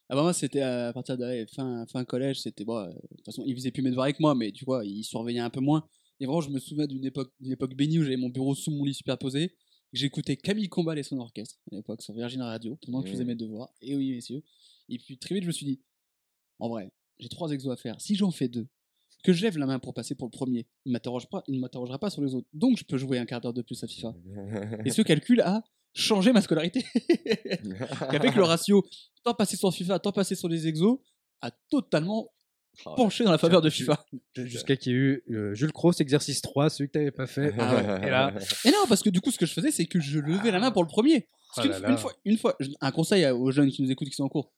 [0.09, 3.25] Ah bah moi c'était à partir de fin, fin collège, c'était bon, euh, de toute
[3.25, 5.61] façon ils faisaient plus mes devoirs avec moi, mais tu vois, ils surveillaient un peu
[5.61, 5.89] moins.
[6.23, 8.71] Et vraiment je me souviens d'une époque, d'une époque bénie où j'avais mon bureau sous
[8.71, 9.57] mon lit superposé,
[9.93, 13.25] j'écoutais Camille Combal et son orchestre à l'époque sur Virgin Radio pendant que je faisais
[13.25, 13.75] mes devoirs.
[13.81, 14.45] Et oui messieurs.
[14.89, 15.81] Et puis très vite je me suis dit,
[16.61, 18.01] en vrai, j'ai trois exos à faire.
[18.01, 18.69] Si j'en fais deux,
[19.25, 20.97] que je lève la main pour passer pour le premier, il
[21.29, 22.47] pas, il ne m'interrogera pas sur les autres.
[22.53, 24.15] Donc je peux jouer un quart d'heure de plus à FIFA.
[24.85, 26.85] Et ce calcul a changé ma scolarité.
[26.95, 28.87] qui a fait que le ratio
[29.25, 31.01] temps passé sur FIFA, temps passé sur les exos
[31.41, 32.31] a totalement
[32.97, 34.05] penché dans la faveur de tu- FIFA.
[34.37, 37.55] Jusqu'à qu'il y ait eu euh, Jules Cross, exercice 3, celui que t'avais pas fait.
[37.59, 38.07] Ah ouais.
[38.07, 38.33] Et là,
[38.65, 40.59] Et non, parce que du coup, ce que je faisais, c'est que je levais la
[40.61, 41.29] main pour le premier.
[41.55, 44.15] Parce Ah une fois, une fois, je- un conseil aux jeunes qui nous écoutent, qui
[44.15, 44.53] sont en cours.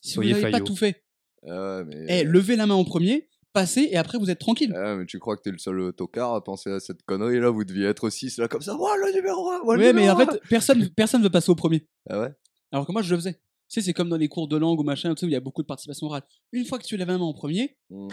[0.00, 1.04] Si Soyez vous n'avez pas tout fait,
[1.46, 2.06] Ah ouais, mais...
[2.20, 4.72] eh, levez la main en premier, passez et après vous êtes tranquille.
[4.76, 7.50] Ah, mais tu crois que t'es le seul tocard à penser à cette connerie là?
[7.50, 8.76] Vous deviez être 6 là comme ça.
[8.78, 11.86] Oh le numéro 1 ouais, mais en fait, personne, personne veut passer au premier.
[12.08, 12.30] Ah ouais?
[12.72, 13.40] Alors que moi, je le faisais.
[13.68, 15.32] Tu sais, c'est comme dans les cours de langue ou machin, tu sais, où il
[15.32, 16.22] y a beaucoup de participation orale.
[16.52, 18.08] Une fois que tu lèves la main en premier, Mm,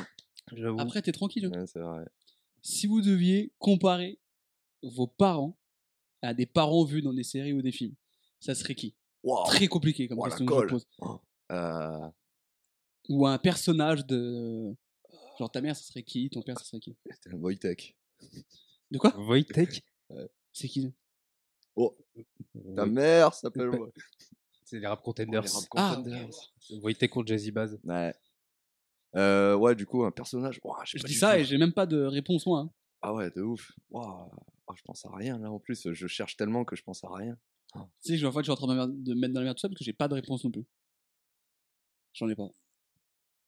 [0.54, 0.80] j'avoue.
[0.80, 1.48] après, t'es tranquille.
[1.48, 2.06] ouais, C'est vrai.
[2.62, 4.20] si vous deviez comparer
[4.84, 5.58] vos parents
[6.22, 7.96] à des parents vus dans des séries ou des films,
[8.40, 8.96] ça serait qui?
[9.24, 9.46] Wow.
[9.46, 10.86] Très compliqué comme Oh, question que je pose.
[11.52, 12.10] Euh,
[13.10, 14.74] Ou un personnage de.
[15.40, 16.30] Genre ta mère, ça serait qui?
[16.30, 16.96] Ton père, ça serait qui?
[17.12, 17.96] C'était un Wojtek.
[18.92, 19.16] De quoi?
[19.18, 19.84] Wojtek?
[20.54, 20.94] C'est qui?
[21.76, 21.96] Oh,
[22.76, 23.70] ta mère s'appelle.
[24.66, 25.42] C'est les rap contenders.
[25.44, 26.26] les rap Ah, contenders.
[26.28, 26.84] ok.
[26.84, 27.80] Wojtek contre Jazzy Baz.
[27.84, 28.14] Ouais.
[29.16, 30.60] Euh, ouais, du coup, un personnage.
[30.64, 32.60] Ouah, Je pas dis ça et j'ai même pas de réponse, moi.
[32.62, 32.72] hein.
[33.02, 33.72] Ah ouais, de ouf.
[33.92, 34.30] Ouah.
[34.68, 35.88] Ah, je pense à rien là en plus.
[35.94, 37.38] Je cherche tellement que je pense à rien.
[37.74, 39.58] Tu sais, je- en fait, je suis en train de me mettre dans la merde
[39.58, 40.66] tout ça parce que j'ai pas de réponse non plus.
[42.14, 42.50] J'en ai pas.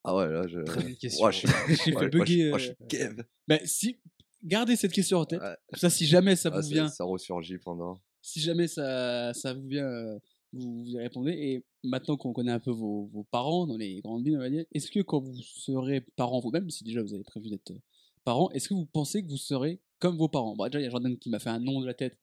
[0.03, 0.60] Ah ouais, là, je.
[0.60, 1.32] Très bonne question.
[1.32, 1.47] Je suis.
[1.93, 3.23] Moi, je- bugger, moi, je suis euh.
[3.47, 3.97] Mais si.
[4.43, 5.41] Gardez cette question en tête.
[5.41, 5.58] Ouais.
[5.71, 7.99] Comme ça, si jamais ça Ah, vous ça, vient, ça ressurgit pendant.
[8.21, 10.19] si jamais ça, ça vous vient, euh,
[10.58, 11.32] vous, vous y répondez.
[11.32, 14.50] Et maintenant qu'on connaît un peu vos, vos parents dans les grandes villes, on va
[14.50, 17.80] dire, est-ce que quand vous serez parents vous-même, si déjà vous avez prévu d'être euh,
[18.24, 20.56] parents, est-ce que vous pensez que vous serez comme vos parents?
[20.56, 22.17] Bon, déjà, il y a Jordan qui m'a fait un nom de la tête.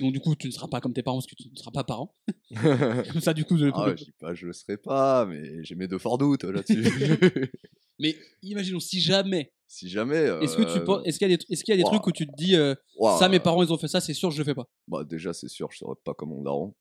[0.00, 1.70] Donc, du coup, tu ne seras pas comme tes parents parce que tu ne seras
[1.70, 2.14] pas parent.
[3.12, 5.74] Comme ça, du coup, je ah je dis pas, je le serai pas, mais j'ai
[5.74, 6.82] mes deux forts doutes là-dessus.
[7.98, 10.28] Mais imaginons, si jamais, si jamais.
[10.40, 11.84] est-ce que tu euh, penses- est-ce qu'il y a des, est-ce qu'il y a des
[11.84, 11.90] ouah.
[11.90, 12.74] trucs où tu te dis, euh,
[13.18, 14.66] ça, mes parents, ils ont fait ça, c'est sûr, je le fais pas?
[14.88, 16.74] Bah, déjà, c'est sûr, je serais pas comme mon daron.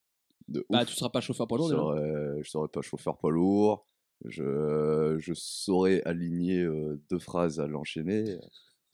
[0.52, 0.88] De Bah, ouf.
[0.88, 2.42] tu seras pas chauffeur poids je, lourd, déjà.
[2.42, 3.88] je serais pas chauffeur poids lourd.
[4.26, 8.38] Je, je saurais aligner euh, deux phrases à l'enchaîner.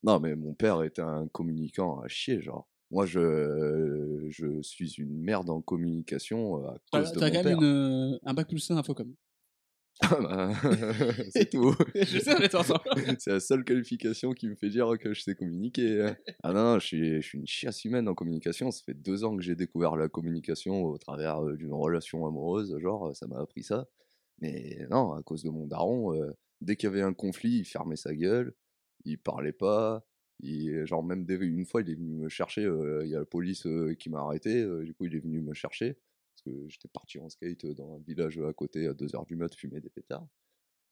[0.03, 2.67] Non, mais mon père était un communicant à chier, genre.
[2.91, 7.43] Moi, je, je suis une merde en communication à T'as cause de t'as mon quand
[7.43, 7.59] père.
[7.59, 9.13] même une, euh, un bac plus 1 infocom.
[10.01, 10.51] Bah,
[11.31, 11.73] c'est tout.
[11.95, 12.81] je sais, on est ensemble.
[13.19, 16.13] c'est la seule qualification qui me fait dire que je sais communiquer.
[16.43, 18.71] Ah non, je suis, je suis une chiasse humaine en communication.
[18.71, 22.77] Ça fait deux ans que j'ai découvert la communication au travers euh, d'une relation amoureuse.
[22.79, 23.87] Genre, ça m'a appris ça.
[24.39, 26.31] Mais non, à cause de mon daron, euh,
[26.61, 28.53] dès qu'il y avait un conflit, il fermait sa gueule.
[29.05, 30.05] Il parlait pas.
[30.41, 32.63] Il, genre, même une fois, il est venu me chercher.
[32.65, 34.63] euh, Il y a la police euh, qui m'a arrêté.
[34.83, 35.97] du coup, il est venu me chercher.
[36.37, 39.53] Parce que j'étais parti en skate dans un village à côté à 2h du mat
[39.55, 40.27] fumer des pétards.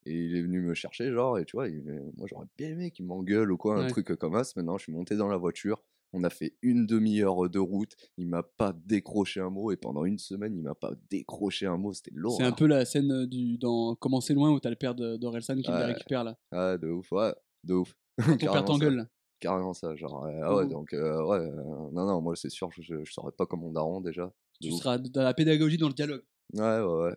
[0.04, 1.82] Et il est venu me chercher, genre, et tu vois, il-
[2.16, 3.90] moi j'aurais bien aimé qu'il m'engueule ou quoi, un Ouais.
[3.90, 4.52] truc comme ça.
[4.56, 5.82] Maintenant, je suis monté dans la voiture.
[6.12, 7.94] On a fait une demi-heure de route.
[8.16, 9.70] Il m'a pas décroché un mot.
[9.72, 11.92] Et pendant une semaine, il m'a pas décroché un mot.
[11.92, 12.36] C'était lourd.
[12.36, 14.94] C'est un peu la scène euh, du, dans Comment c'est loin où t'as le père
[14.94, 15.84] de- d'Orelsan qui le Ouais.
[15.84, 16.38] récupère là.
[16.52, 17.96] Ah, de ouf, ouais, de ouf.
[18.40, 19.08] Quand ton père t'engueule.
[19.40, 20.24] Carrément ça, genre.
[20.24, 20.70] euh, ah ouais, Mhm.
[20.70, 23.60] donc, euh, ouais, euh, non, non, moi c'est sûr, je, je, je saurais pas comme
[23.60, 24.32] mon daron déjà.
[24.60, 26.22] Tu seras dans la pédagogie, dans le dialogue.
[26.54, 27.16] Ouais, ouais, ouais.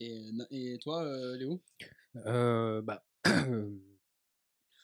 [0.00, 1.62] Et, euh, et toi, euh, Léo?
[2.26, 3.02] Euh, bah,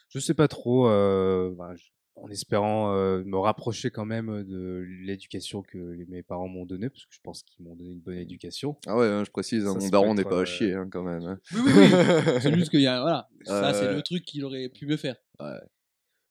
[0.09, 4.85] je sais pas trop, euh, bah, je- en espérant euh, me rapprocher quand même de
[5.03, 8.19] l'éducation que mes parents m'ont donnée, parce que je pense qu'ils m'ont donné une bonne
[8.19, 8.77] éducation.
[8.87, 11.23] Ah ouais, hein, je précise, hein, mon daron n'est pas à chier hein, quand même.
[11.25, 11.41] hein.
[11.53, 12.41] Oui, oui, oui.
[12.43, 13.01] C'est juste qu'il y a.
[13.01, 13.29] Voilà.
[13.45, 13.95] Ça, c'est Ouais.
[13.95, 15.17] le truc qu'il aurait pu mieux faire.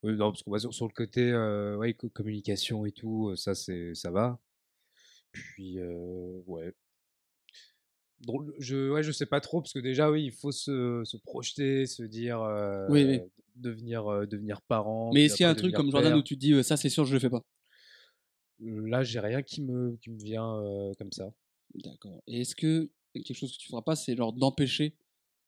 [0.03, 3.35] Oui, non, parce qu'on va sur, sur le côté euh, ouais, co- communication et tout,
[3.35, 4.39] ça, c'est, ça va.
[5.31, 6.73] Puis, euh, ouais.
[8.21, 11.17] Donc, je, ouais, je sais pas trop, parce que déjà, oui, il faut se, se
[11.17, 13.19] projeter, se dire, euh, Oui, oui.
[13.55, 15.11] devenir, euh, devenir parent.
[15.13, 16.19] Mais est-ce qu'il y a un truc comme Jordan père.
[16.19, 17.43] où tu te dis euh, ça, c'est sûr, je le fais pas
[18.59, 21.33] Là, j'ai rien qui me, qui me vient euh, comme ça.
[21.73, 22.21] D'accord.
[22.27, 24.95] Et est-ce que quelque chose que tu feras pas, c'est genre d'empêcher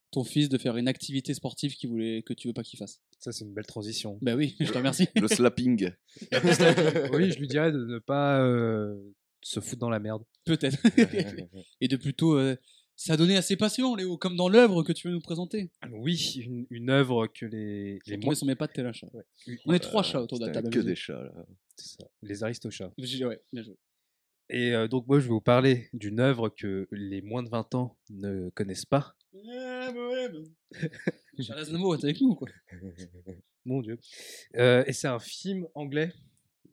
[0.09, 3.01] ton fils de faire une activité sportive qu'il voulait, que tu veux pas qu'il fasse?
[3.19, 4.17] Ça, c'est une belle transition.
[4.21, 5.07] Bah oui, je te remercie.
[5.15, 5.91] Le slapping.
[7.13, 8.95] oui, je lui dirais de ne pas euh,
[9.43, 10.23] se foutre dans la merde.
[10.45, 10.77] Peut-être.
[11.81, 12.55] Et de plutôt euh,
[12.95, 15.71] s'adonner à ses passions, Léo, comme dans l'œuvre que tu veux nous présenter.
[15.91, 19.07] Oui, une, une œuvre que les, Les moins sur mes pattes, t'es un chat.
[19.13, 19.23] ouais,
[19.65, 20.69] On est trois chats autour de la table.
[20.69, 21.45] Que des chats là.
[21.75, 22.91] c'est ça, les aristochats.
[22.97, 23.77] Ouais, bien joué.
[24.49, 27.75] Et euh, donc moi je vais vous parler d'une œuvre que les moins de 20
[27.75, 29.15] ans ne connaissent pas.
[31.39, 32.47] Charles Aznavour est avec nous, quoi.
[33.65, 33.97] Mon Dieu.
[34.57, 36.11] Euh, et c'est un film anglais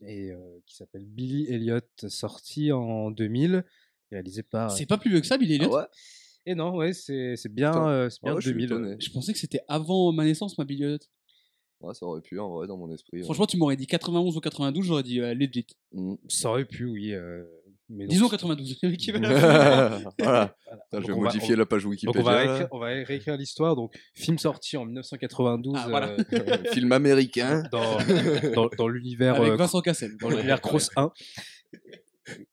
[0.07, 3.65] et, euh, qui s'appelle Billy Elliot, sorti en 2000,
[4.11, 4.71] réalisé par...
[4.71, 5.77] C'est pas plus vieux que ça, Billy Ah Elliot?
[5.77, 5.85] ouais?
[6.47, 8.97] Et non, ouais, c'est c'est bien, euh, c'est bien Ah ouais, je 2000.
[8.99, 10.99] Je pensais que c'était avant ma naissance, ma Billy Elliot.
[11.81, 13.19] Ouais, ça aurait pu en vrai dans mon esprit.
[13.19, 13.25] ouais.
[13.25, 15.67] Franchement, tu m'aurais dit 91 ou 92, j'aurais dit euh, legit.
[15.93, 16.15] Mm.
[16.29, 17.13] Ça aurait pu, oui.
[17.15, 17.45] euh,
[17.91, 18.79] mais donc- Disons 92.
[18.83, 20.01] Le mec qui veut la voilà.
[20.19, 20.57] Voilà.
[20.91, 22.21] Putain, je vais on va- modifier la page Donc Wikipédia.
[22.21, 23.77] on va, réécrire, on va réécrire l'histoire.
[23.77, 26.17] Donc film sorti en 1992 Ah, voilà.
[26.33, 27.63] euh, Film américain.
[27.73, 27.99] dans,
[28.55, 30.13] dans, dans l'univers Avec euh, Vincent Cassel.
[30.21, 31.11] dans l'univers Cross 1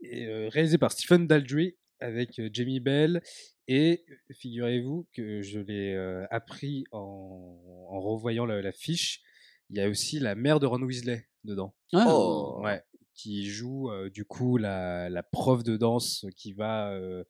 [0.01, 3.21] et euh, réalisé par Stephen Daldry avec euh, Jamie Bell
[3.67, 4.05] et
[4.39, 9.21] figurez-vous que je l'ai euh, appris en, en revoyant la, la fiche
[9.69, 12.61] il y a aussi la mère de Ron Weasley dedans Ah, Oh.
[12.63, 12.81] ouais
[13.17, 17.23] qui joue euh, du coup la, la prof de danse qui va euh,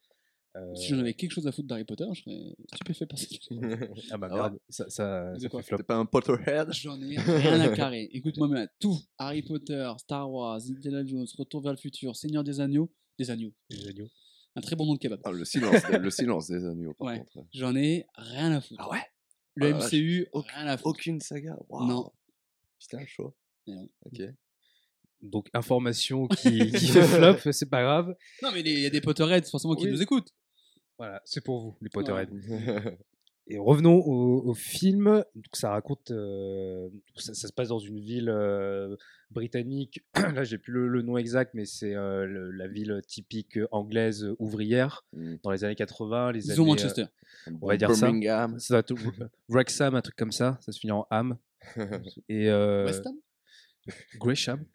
[0.56, 3.32] euh, Si j'en avais quelque chose à foutre d'Harry Potter, je serais stupéfait par cette
[4.12, 6.70] ah bah Ah merde ça, ça, ça quoi fait flop T'es pas un Potterhead?
[6.74, 8.10] J'en ai rien à carrer.
[8.12, 8.98] Écoute-moi bien, tout.
[9.18, 12.92] Harry Potter, Star Wars, Indiana Jones, Retour vers le futur, Seigneur des Agneaux.
[13.18, 13.54] Des agneaux.
[13.70, 14.10] les agneaux.
[14.56, 15.22] Un très bon nom de kebab.
[15.24, 17.20] Ah, le, silence, le silence des agneaux, par Ouais.
[17.20, 17.48] contre.
[17.54, 18.82] J'en ai rien à foutre.
[18.84, 19.02] Ah ouais?
[19.56, 19.78] Le Ah.
[19.88, 20.88] MCU, Aucun- rien à foutre.
[20.90, 21.56] Aucune saga?
[21.70, 22.12] Non.
[22.80, 23.36] Putain, chaud.
[23.68, 23.88] Mais non.
[24.06, 24.22] Ok.
[25.22, 29.02] Donc information qui, qui fait flop c'est pas grave Non, mais il y a des
[29.02, 29.92] Potterheads forcément qui Oui.
[29.92, 30.34] nous écoutent.
[30.98, 32.30] Voilà, c'est pour vous, les Potterheads.
[32.50, 32.98] Ouais.
[33.50, 35.24] Et revenons au, au film.
[35.36, 38.98] Donc ça raconte, euh, ça, ça se passe dans une ville euh,
[39.32, 40.04] britannique.
[40.16, 44.26] Là, j'ai plus le, le nom exact, mais c'est euh, le- la ville typique anglaise
[44.26, 45.36] euh, ouvrière Mm.
[45.44, 46.72] dans les années 80, les Disons années.
[46.74, 47.06] Manchester.
[47.62, 48.08] on va dire ça.
[48.08, 48.58] Birmingham.
[49.48, 50.58] Wrexham, un truc comme ça.
[50.60, 51.38] Ça se finit en Ham.
[52.28, 53.16] Et euh, West Ham?
[54.20, 54.66] Gresham.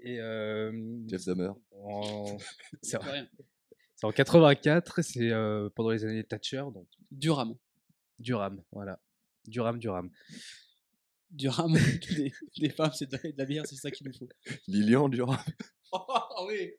[0.00, 0.72] Et euh,
[1.08, 1.50] Jeff Dahmer.
[1.72, 2.36] en-
[2.82, 3.28] c'est en, Rien.
[3.96, 5.02] c'est en 84.
[5.02, 5.30] C'est
[5.74, 7.56] pendant les années Thatcher, donc Durham.
[8.18, 9.00] Durham, voilà.
[9.46, 10.10] Durham, Durham.
[11.30, 11.72] Durham,
[12.16, 14.28] des, des femmes, c'est de, la- de la bière, c'est ça qu'il nous faut.
[14.68, 15.38] Lilian Durham.
[15.92, 16.72] Oh oui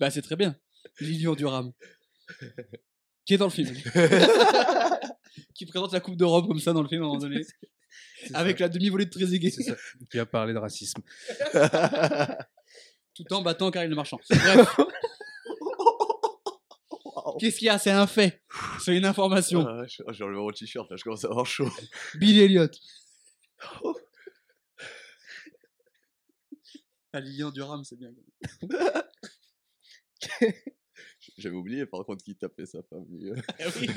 [0.00, 0.56] Bah c'est très bien.
[1.00, 1.72] Lilian Durham.
[3.24, 3.74] Qui est dans le film.
[5.54, 7.42] qui présente la Coupe d'Europe comme ça dans le film à un moment donné.
[8.34, 9.50] Avec ça, la demi-volée de Trezeguet.
[9.50, 9.76] c'est ça,
[10.10, 11.02] qui a parlé de racisme.
[13.14, 14.18] Tout en battant Karine Le Marchand.
[14.30, 14.76] Bref.
[17.38, 17.78] Qu'est-ce qu'il y a?
[17.78, 18.42] C'est un fait.
[18.80, 19.66] C'est une information.
[19.66, 21.68] Ah, je- J'ai enlevé mon t-shirt, là, je commence à avoir chaud.
[22.14, 22.68] Billy Elliot.
[27.12, 28.10] Ah, Lilian Durham, c'est bien.
[31.38, 33.04] J'avais oublié par contre qui tapait sa femme.
[33.10, 33.32] lui.
[33.58, 33.88] Ah oui.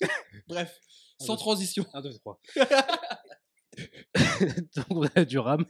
[0.48, 0.74] Bref,
[1.20, 1.84] sans transition.
[1.92, 2.40] 1, 2, 3.
[4.76, 5.64] Donc on a Durham.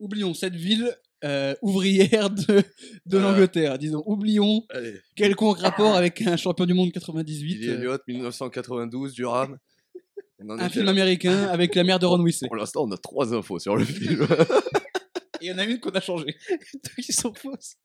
[0.00, 2.62] Oublions cette ville euh, ouvrière de,
[3.06, 3.20] de Ah.
[3.20, 3.78] l'Angleterre.
[3.78, 7.54] Disons, oublions Allez, quelconque rapport avec un champion du monde 98.
[7.54, 9.58] Billy euh, Elliot, 1992, Durham.
[10.48, 10.92] Un film là.
[10.92, 12.46] américain avec la mère de Ron Weasley.
[12.46, 14.24] Pour l'instant, on a trois infos sur le film.
[15.40, 16.36] Et il y en a une qu'on a changée.
[16.74, 17.76] Deux qui sont fausses.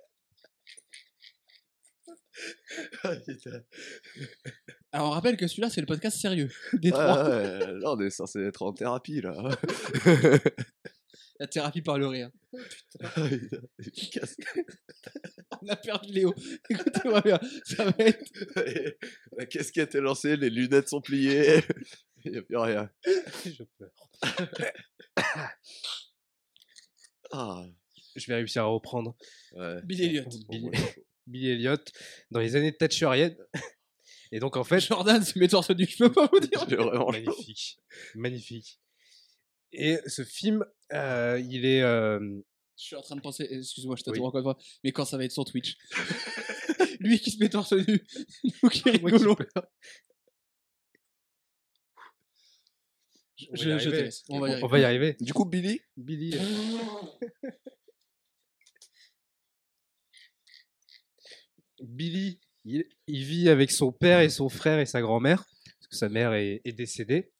[4.91, 6.49] Alors on rappelle que celui-là, c'est le podcast sérieux.
[6.73, 9.33] Des ouais, là, on est censé être en thérapie, là.
[11.39, 12.29] La thérapie par le rire.
[13.79, 14.37] Efficace.
[15.61, 16.33] On a perdu Léo.
[16.69, 17.39] Écoutez-moi bien.
[17.65, 18.23] Ça va être.
[19.37, 21.61] La casquette est lancée, les lunettes sont pliées.
[22.23, 22.89] Il n'y a plus rien.
[23.45, 23.91] Je pleure.
[27.35, 27.65] Ah,
[28.15, 29.15] Je vais réussir à reprendre
[29.53, 29.81] ouais.
[29.83, 30.23] Billy Elliot.
[30.25, 31.01] Bon, Billy, moi, je suis chaud.
[31.25, 31.77] Billy Elliot
[32.31, 33.37] dans les années thatcheriennes.
[34.31, 36.65] Et donc en fait, Jordan, c'est mes torse nu, je peux pas vous dire.
[37.11, 37.79] Magnifique,
[38.15, 38.79] magnifique.
[39.71, 42.19] Et ce film, euh, il est euh,
[42.77, 44.13] Je suis en train de penser, excuse-moi, je Oui.
[44.13, 45.75] t'attends encore une fois, mais quand ça va être sur Twitch.
[46.99, 48.03] Lui qui se met torse nu,
[48.63, 49.35] nous qui qui rigolons.
[49.35, 49.67] pleure.
[53.15, 54.67] Je, On va y je laisse, on va y On arriver.
[54.67, 55.17] va y arriver.
[55.19, 56.35] Du coup, Billy Billy.
[61.81, 65.95] Billy, il, il vit avec son père et son frère et sa grand-mère, parce que
[65.95, 67.31] sa mère est, est décédée.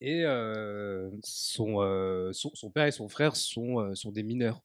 [0.00, 4.62] Et euh, son, euh, son, son père et son frère sont, euh, sont des mineurs.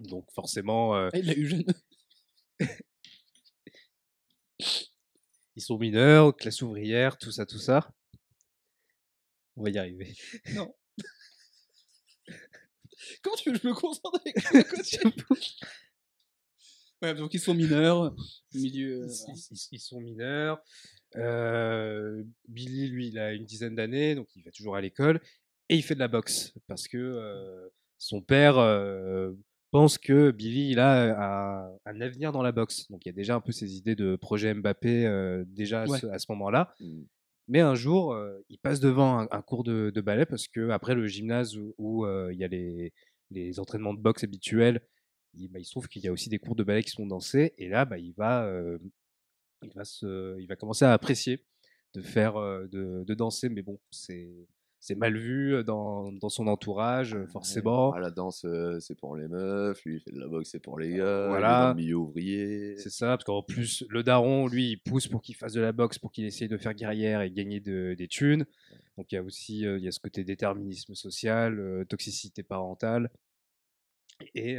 [0.00, 1.64] Donc forcément, euh, Ah, il l'a eu jeune.
[4.58, 7.90] ils sont mineurs, classe ouvrière, tout ça, tout ça.
[9.56, 10.14] On va y arriver.
[13.22, 14.98] Comment tu veux que je me concentre avec à côté
[17.02, 18.14] Ouais, donc ils sont mineurs,
[18.54, 19.02] milieu.
[19.02, 19.34] euh, Ils, voilà.
[19.50, 20.62] ils- ils sont mineurs.
[21.16, 25.20] Euh, Billy, lui, il a une dizaine d'années, donc il va toujours à l'école
[25.68, 28.54] et il fait de la boxe parce que euh, son père
[29.70, 32.90] pense que Billy, il a un, un avenir dans la boxe.
[32.90, 36.26] Donc il y a déjà un peu ces idées de projet Mbappé déjà à ce,
[36.32, 36.74] moment-là.
[36.80, 37.02] Mm.
[37.48, 41.06] Mais un jour, euh, il passe devant un, cours de, ballet parce que après le
[41.06, 44.80] gymnase où, euh, il y a les, entraînements de boxe habituels,
[45.34, 47.06] il, bah, il se trouve qu'il y a aussi des cours de ballet qui sont
[47.06, 47.54] dansés.
[47.58, 48.78] Et là, bah, il va, euh,
[49.62, 49.82] il va
[50.40, 51.44] il va commencer à apprécier
[51.94, 53.48] de faire, euh, de danser.
[53.48, 57.92] Mais bon, c'est, c'est mal vu dans, dans son entourage, forcément.
[57.92, 59.84] Ah, la danse, euh, c'est pour les meufs.
[59.84, 60.94] Lui, il fait de la boxe, c'est pour les gars.
[60.94, 61.62] il est Voilà.
[61.62, 62.76] dans le milieu ouvrier.
[62.78, 65.72] C'est ça, parce qu'en plus, le daron, lui, il pousse pour qu'il fasse de la
[65.72, 68.46] boxe, pour qu'il essaye de faire guerrière et gagner de- des thunes.
[68.96, 72.42] Donc il y a aussi euh, il y a ce côté déterminisme social, euh, toxicité
[72.42, 73.10] parentale.
[74.34, 74.56] Et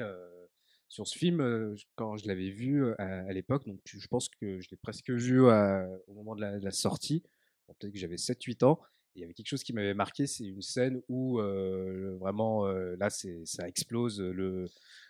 [0.88, 4.62] sur ce film, quand je l'avais vu à, à l'époque, donc je je pense que
[4.62, 7.24] je l'ai presque vu à- au moment de la, de la sortie,
[7.68, 8.80] Bon, peut-être que j'avais 7-8 ans.
[9.18, 12.96] Il y avait quelque chose qui m'avait marqué, c'est une scène où euh, vraiment, euh,
[13.00, 14.22] là, c'est, ça explose.
[14.22, 14.66] Le,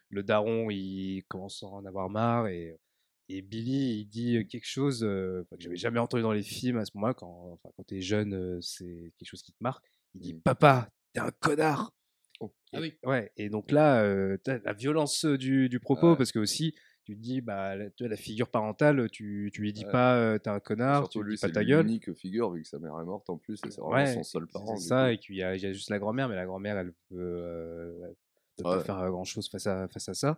[0.09, 2.79] le daron, il commence à en avoir marre et,
[3.27, 6.85] et Billy, il dit quelque chose euh, que j'avais jamais entendu dans les films à
[6.85, 7.13] ce moment-là.
[7.15, 9.85] Quand, enfin, quand t'es jeune, euh, c'est quelque chose qui te marque.
[10.15, 10.41] Il dit Mm.
[10.41, 11.91] Papa, t'es un connard.
[12.39, 12.93] Ah Et- oui.
[13.03, 16.73] Ouais, et donc là, euh, t'as la violence du, du propos, parce que aussi,
[17.07, 19.91] tu te dis, bah, la, figure parentale, tu, tu lui dis Ouais.
[19.93, 21.85] pas euh, t'es un connard, Surtout tu lui dis pas c'est ta gueule.
[21.85, 24.23] l'unique figure vu que sa mère est morte en plus et c'est vraiment Ouais, son
[24.23, 24.75] seul parent.
[24.75, 25.13] C'est ça, coup.
[25.13, 28.15] et qu'il y y a juste la grand-mère, mais la grand-mère, elle peut, euh, elle
[28.57, 30.37] peut pas faire grand chose face à, face à ça.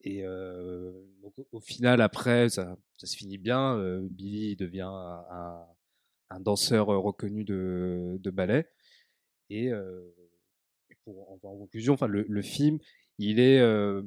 [0.00, 3.76] Et euh, donc, au- final, après, ça, ça se finit bien.
[3.76, 5.66] euh, Billy devient un, un-
[6.30, 8.66] un danseur euh, reconnu de, de ballet.
[9.50, 10.10] Et euh,
[11.04, 12.78] pour, en, en conclusion, enfin, le, le film,
[13.18, 14.00] il est euh,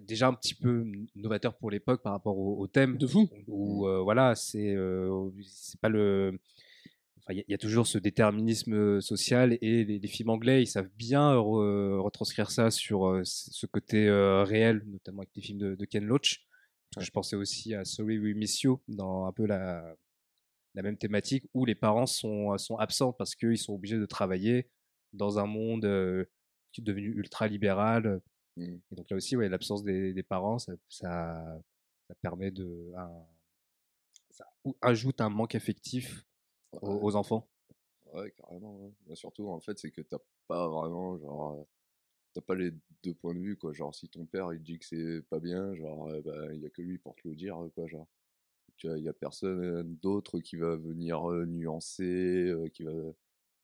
[0.00, 3.28] déjà un petit peu novateur pour l'époque par rapport au, au thème De fou.
[3.48, 6.38] où euh, voilà, c'est euh, c'est pas le.
[7.18, 10.30] Enfin, il y a- il y, a toujours ce déterminisme social et les, les films
[10.30, 15.42] anglais, ils savent bien re- retranscrire ça sur euh, ce côté réel, notamment avec les
[15.42, 16.40] films de, de Ken Loach.
[16.94, 19.94] Parce que je pensais aussi à Sorry We Miss You dans un peu la,
[20.74, 24.68] la même thématique où les parents sont, sont absents parce qu'ils sont obligés de travailler
[25.12, 26.24] dans un monde euh,
[26.72, 28.20] qui est devenu ultra libéral.
[28.56, 28.76] Mm.
[28.90, 31.60] Et donc là aussi, ouais, l'absence des, des parents, ça, ça,
[32.08, 32.92] ça permet de.
[32.96, 33.26] un-
[34.30, 36.24] ça ou- ajoute un manque affectif
[36.80, 36.98] aux, Ouais.
[37.02, 37.48] aux enfants.
[38.12, 38.76] Ouais, carrément.
[38.78, 38.92] ouais.
[39.06, 41.66] Bah, surtout, en fait, c'est que t'as pas vraiment, genre,
[42.34, 43.72] t'as pas les deux points de vue, quoi.
[43.72, 46.66] Genre, si ton père, il dit que c'est pas bien, genre, euh, bah, il y
[46.66, 48.06] a que lui pour te le dire, quoi, genre.
[48.76, 52.92] Tu vois, il y a personne d'autre qui va venir nuancer, qui va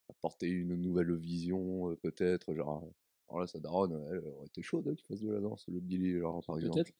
[0.09, 2.87] apporter une nouvelle vision, peut-être, genre.
[3.29, 5.39] Euh, Alors là, sa daronne, elle, elle aurait été chaude hein, qu'il fasse de la
[5.39, 6.75] danse, le Billy, genre, par exemple.
[6.83, 6.93] Peut-être.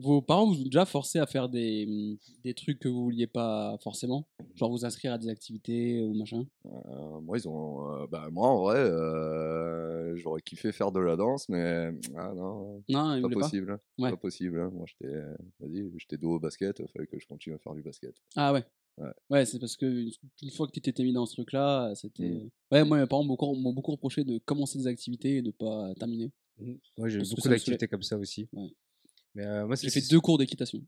[0.00, 3.26] Vos parents vous ont déjà forcé à faire des, mm, des trucs que vous vouliez
[3.26, 4.28] pas forcément?
[4.54, 6.44] Genre vous inscrire à des activités ou machin?
[6.66, 8.02] Euh, moi, ils ont.
[8.02, 11.90] euh, bah, moi, en vrai, euh, j'aurais kiffé faire de la danse, mais.
[12.16, 13.34] Ah non, Non, pas pas?
[13.40, 13.76] possible.
[13.98, 14.10] Ouais.
[14.10, 14.60] Pas possible.
[14.60, 14.70] hein.
[14.72, 15.12] Moi, j'étais.
[15.58, 18.14] Vas-y, j'étais dos au basket, il fallait que je continue à faire du basket.
[18.36, 18.64] Ah ouais.
[19.30, 19.86] Ouais, c'est parce que
[20.42, 22.28] une- fois que tu t'étais mis dans ce truc-là, c'était.
[22.30, 22.50] Mm.
[22.72, 26.30] Ouais, moi, mes parents m'ont beaucoup, reproché de commencer des activités et de pas terminer.
[26.58, 26.78] Mhm.
[26.98, 28.48] Ouais, j'ai beaucoup d'activités comme ça aussi.
[28.52, 28.68] Ouais.
[29.34, 30.84] Mais euh, moi, J'ai fait deux cours d'équitation.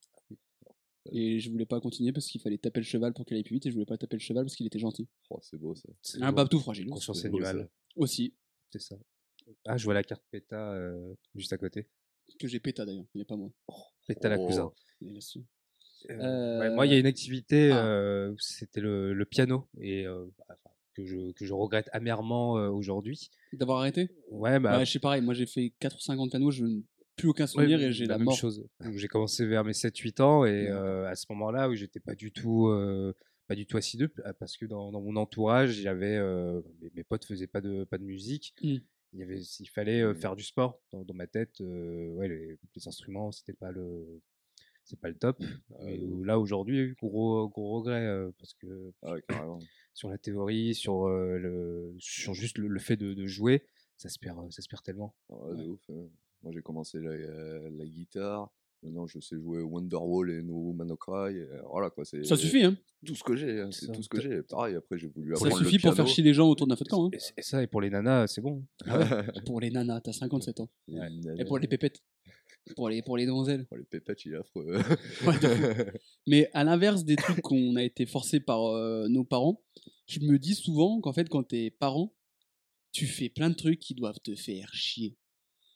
[1.13, 3.55] Et je voulais pas continuer parce qu'il fallait taper le cheval pour qu'il aille plus
[3.55, 5.09] vite et je voulais pas taper le cheval parce qu'il était gentil.
[5.31, 5.89] Oh, c'est beau ça.
[6.03, 6.87] c'est Un babtou fragile.
[6.89, 7.49] Conscience beau, ça.
[7.51, 8.35] animale, Aussi,
[8.71, 8.97] c'est ça.
[9.65, 11.89] Ah, je vois la carte PETA euh, juste à côté.
[12.39, 13.51] que j'ai péta d'ailleurs, il n'est pas moi.
[14.07, 14.47] PETA la Oh.
[14.47, 14.73] cousin.
[16.11, 17.85] Euh, ouais, moi, il y a une activité, ah.
[17.85, 22.69] euh, c'était le, le piano, et euh, enfin, que, je, que je regrette amèrement euh,
[22.69, 23.31] aujourd'hui.
[23.53, 24.11] D'avoir arrêté?
[24.31, 26.51] Ouais, bah, Ouais, je sais pareil, moi j'ai fait 4 ou 5 ans de piano,
[26.51, 26.83] je n'ai
[27.17, 28.37] plus aucun ouais, souvenir et j'ai la, même mort.
[28.37, 28.67] chose.
[28.95, 30.71] J'ai commencé vers mes 7-8 ans, et Ouais.
[30.71, 33.13] euh, à ce moment-là, où j'étais pas du tout, euh,
[33.47, 34.09] pas du tout assideux,
[34.39, 37.99] parce que dans, dans mon entourage, j'avais, euh, mes, mes potes faisaient pas de, pas
[37.99, 38.55] de musique.
[38.63, 38.77] Mm.
[39.13, 40.17] Il, y avait, il fallait euh, Mm.
[40.17, 41.61] faire du sport dans, dans ma tête.
[41.61, 44.21] euh, ouais, les, les instruments, c'était pas le,
[44.91, 45.43] c'est pas le top.
[45.87, 49.59] Et là aujourd'hui, gros, gros regret euh, parce que Ah ouais, carrément.
[49.95, 53.63] sur la théorie, sur euh, le, sur juste le, le fait de, de jouer,
[53.97, 55.15] ça se perd, euh, ça se perd tellement.
[55.31, 55.81] Ah ouais, ouf.
[55.91, 56.09] hein.
[56.43, 58.51] Moi, j'ai commencé la, euh, la guitare.
[58.83, 61.37] Maintenant, je sais jouer Wonderwall et No Man No Cry.
[61.37, 62.03] et voilà quoi.
[62.07, 63.61] C'est Ça suffit, hein tout ce que j'ai.
[63.61, 63.93] hein, C'est Ça.
[63.93, 64.43] tout ce que j'ai.
[64.43, 66.77] Pareil, après, j'ai voulu Ça apprendre le suffit pour faire chier les gens autour d'un
[66.77, 67.07] feu de camp.
[67.09, 67.11] Hein.
[67.37, 68.65] Et, ça, et pour les nanas, c'est bon.
[69.45, 70.71] Pour les nanas, t'as 57 ans.
[70.89, 71.09] Ouais.
[71.37, 72.03] Et pour les pépettes.
[72.77, 73.67] Pour les, pour les donzelles.
[73.71, 74.77] Oh, les pépettes, il est affreux.
[75.27, 75.35] Ouais,
[76.27, 79.63] Mais à l'inverse des trucs qu'on a été forcés par euh, nos parents,
[80.07, 82.15] je me dis souvent qu'en fait, quand t'es parent,
[82.93, 85.17] tu fais plein de trucs qui doivent te faire chier.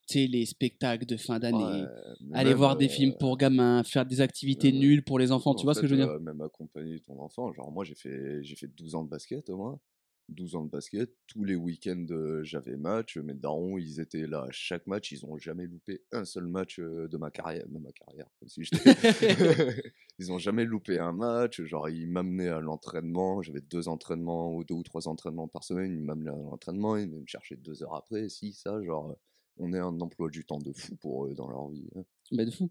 [0.06, 1.86] Tu sais, les spectacles de fin d'année, Ouais,
[2.34, 5.64] aller voir des euh, films pour gamins, faire des activités nulles pour les enfants, tu
[5.64, 7.52] vois ce que je veux dire euh, Même accompagner ton enfant.
[7.54, 9.80] Genre, moi, j'ai fait, j'ai fait 12 ans de basket au moins.
[10.28, 11.10] 12 ans de basket.
[11.26, 12.06] Tous les week-ends,
[12.42, 13.16] j'avais match.
[13.18, 15.12] Mes darons, ils étaient là à chaque match.
[15.12, 17.66] Ils ont jamais loupé un seul match de ma carrière.
[17.68, 18.78] De ma carrière comme si j'étais-
[20.18, 21.62] ils ont jamais loupé un match.
[21.62, 23.42] Genre, ils m'amenaient à l'entraînement.
[23.42, 25.92] J'avais deux entraînements ou deux ou trois entraînements par semaine.
[25.92, 26.96] Ils m'amenaient à l'entraînement.
[26.96, 28.28] Ils me chercher deux heures après.
[28.28, 29.16] Si, ça, genre,
[29.58, 31.88] on est un emploi du temps de fou pour eux dans leur vie.
[31.96, 32.04] hein.
[32.32, 32.70] Bah, de fou.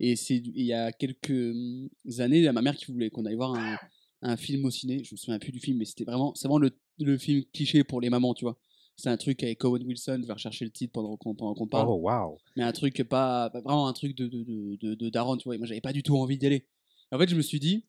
[0.00, 1.88] Et c'est il y a quelques hum,
[2.18, 3.78] années, il y a ma mère qui voulait qu'on aille voir un,
[4.24, 5.04] un film au ciné.
[5.04, 7.84] Je me souviens plus du film, mais c'était vraiment, c'est vraiment le, le film cliché
[7.84, 8.58] pour les mamans, tu vois.
[8.96, 11.66] C'est un truc avec Owen Wilson, je vais rechercher le titre pendant qu'on pendant qu'on
[11.66, 11.88] parle.
[11.88, 12.36] Oh, waouh.
[12.56, 15.44] Mais un truc pas, pas- vraiment un truc de, de, de, de, de daron, tu
[15.44, 15.54] vois.
[15.56, 16.66] Et moi, j'avais pas du tout envie d'y aller.
[17.10, 17.86] En fait, je me suis dit,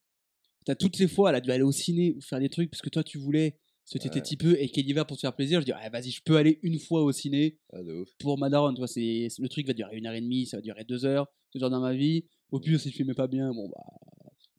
[0.65, 2.81] t'as toutes les fois, elle a dû aller au ciné ou faire des trucs parce
[2.81, 3.59] que toi, tu voulais,
[3.91, 5.61] que t'étais petit peu et qu'elle y va pour te faire plaisir.
[5.61, 7.77] Je dis, ah, vas-y, je peux aller une fois au ciné Ah,
[8.19, 10.57] pour ma daronne, tu vois, c'est le truc va durer une heure et demie, ça
[10.57, 12.25] va durer deux heures, deux heures dans ma vie.
[12.51, 13.83] Au pire, si je filmais pas bien, bon bah,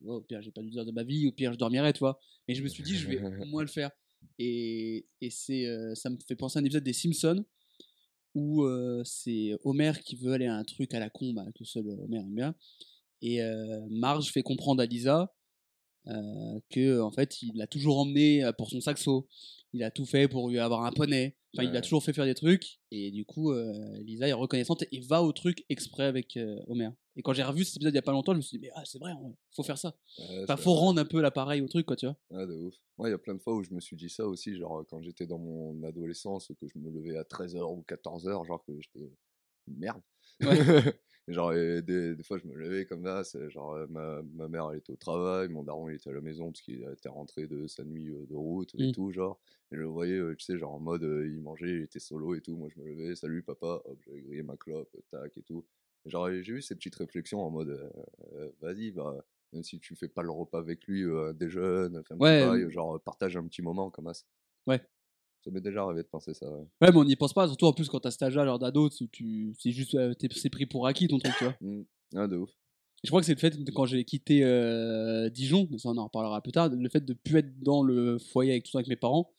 [0.01, 1.99] ouais, au pire, j'ai pas deux heures de ma vie, au pire, je dormirais, tu
[1.99, 2.19] vois.
[2.47, 3.91] Mais je me suis dit, je vais au moins le faire.
[4.39, 7.45] Et, et c'est, euh, ça me fait penser à un épisode des Simpsons
[8.35, 11.63] où euh, c'est Homer qui veut aller à un truc à la con, bah, que
[11.63, 12.55] seul Homer aime bien.
[13.21, 15.33] Et euh, Marge fait comprendre à Lisa
[16.07, 19.27] euh, que en fait, il l'a toujours emmené euh, pour son saxo.
[19.73, 21.35] Il a tout fait pour lui avoir un poney.
[21.53, 22.79] Enfin, il a toujours fait faire des trucs.
[22.91, 26.89] Et du coup, euh, Lisa est reconnaissante et va au truc exprès avec euh, Homer.
[27.17, 28.65] Et quand j'ai revu cet épisode il y a pas longtemps, je me suis dit,
[28.67, 29.95] mais ah, c'est vrai, il faut faire ça.
[30.17, 30.79] Ouais, Enfin, faut vrai.
[30.81, 32.15] rendre un peu l'appareil au truc, quoi, tu vois.
[32.31, 32.75] Ah, de ouf.
[32.97, 34.85] Moi, il y a plein de fois où je me suis dit ça aussi, genre
[34.89, 38.73] quand j'étais dans mon adolescence, que je me levais à 13h ou 14h, genre que
[38.81, 39.09] j'étais
[39.67, 40.01] merde.
[41.27, 44.69] genre, et des, des fois, je me levais comme ça, genre euh, ma, ma mère,
[44.71, 47.47] elle était au travail, mon daron, il était à la maison parce qu'il était rentré
[47.47, 48.91] de sa nuit euh, de route et Mm.
[48.91, 49.39] tout, genre.
[49.71, 51.99] Et je le voyais, euh, tu sais, genre en mode, euh, il mangeait, il était
[51.99, 52.55] solo et tout.
[52.57, 55.65] Moi, je me levais, salut papa, hop, j'avais grillé ma clope, tac et tout.
[56.07, 57.89] Genre, j'ai eu ces petites réflexions en mode, euh,
[58.35, 59.15] euh, vas-y, bah
[59.53, 62.63] même si tu fais pas le repas avec lui, euh, déjeune, fais un petit bail,
[62.63, 64.23] euh, genre partage un petit moment comme ça.
[64.65, 64.81] Ouais.
[65.43, 66.49] Ça m'est déjà arrivé de penser ça.
[66.49, 66.65] Ouais.
[66.81, 68.89] Ouais, mais on n'y pense pas, surtout en plus quand t'as cet âge-là, l'heure d'ado,
[68.89, 71.55] tu, c'est juste, euh, t'es- c'est pris pour acquis ton truc, tu vois.
[71.61, 71.83] Mm.
[72.15, 72.49] Ah, de ouf.
[73.03, 74.39] Je crois que c'est le fait, de, quand j'ai quitté
[75.33, 78.17] Dijon, mais ça on en reparlera plus tard, le fait de plus être dans le
[78.17, 79.31] foyer avec tout ça avec mes parents,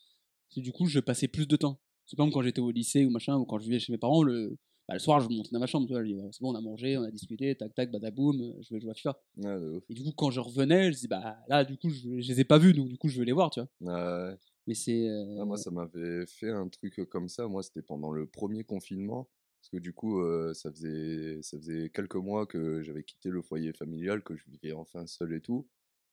[0.48, 1.80] c'est du coup je passais plus de temps.
[2.06, 4.22] C'est comme quand j'étais au lycée ou machin, ou quand je vivais chez mes parents,
[4.22, 4.56] le,
[4.88, 6.56] bah, le soir je montais dans ma chambre, tu vois, je dis, c'est bon, on
[6.56, 9.20] a mangé, on a discuté, tac tac, badaboum, euh, je vais jouer à FIFA.
[9.44, 9.56] Ah.
[9.90, 12.40] Et du coup quand je revenais, je dis, bah là du coup je, je les
[12.40, 13.68] ai pas vus, donc du coup je veux les voir, tu vois.
[13.86, 14.36] Ah, ouais.
[14.66, 15.08] Mais c'est.
[15.08, 17.46] euh, Ah, moi, ça m'avait fait un truc comme ça.
[17.48, 19.28] Moi, c'était pendant le premier confinement.
[19.60, 23.42] Parce que du coup, euh, ça, faisait, ça faisait quelques mois que j'avais quitté le
[23.42, 25.66] foyer familial, que je vivais enfin seul et tout.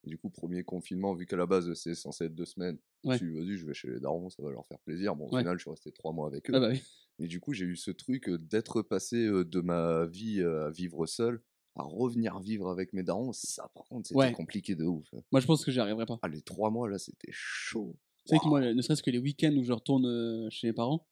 [0.04, 3.18] Du coup, premier confinement, vu qu'à la base, c'est censé être deux semaines, Ouais.
[3.18, 5.16] je me suis dit, vas-y, je vais chez les darons, ça va leur faire plaisir.
[5.16, 5.40] Bon, au Ouais.
[5.40, 6.52] final, je suis resté trois mois avec eux.
[6.54, 6.82] ah bah oui.
[7.18, 10.66] Et du coup, j'ai eu ce truc euh, d'être passé euh, de ma vie euh,
[10.66, 11.42] à vivre seul
[11.78, 13.32] à revenir vivre avec mes darons.
[13.32, 14.32] Ça, par contre, c'était Ouais.
[14.32, 15.06] compliqué de ouf.
[15.30, 16.18] Moi je pense que j'y arriverai pas.
[16.22, 17.96] Ah, les trois mois, là, c'était chaud.
[18.26, 21.06] Tu sais que moi, ne serait-ce que les week-ends où je retourne chez mes parents,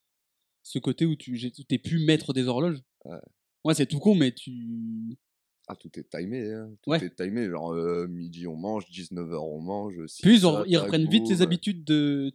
[0.63, 2.83] ce côté où tu t'es plus maître des horloges.
[3.05, 3.19] Ouais.
[3.65, 5.19] Ouais, c'est tout con, mais tu.
[5.67, 6.71] Ah, tout est timé, hein.
[6.83, 7.03] Tout Ouais.
[7.05, 7.49] est timé.
[7.49, 9.95] Genre, euh, midi on mange, 19h on mange.
[10.23, 12.33] Puis ils, ont- reprennent vite les habitudes de.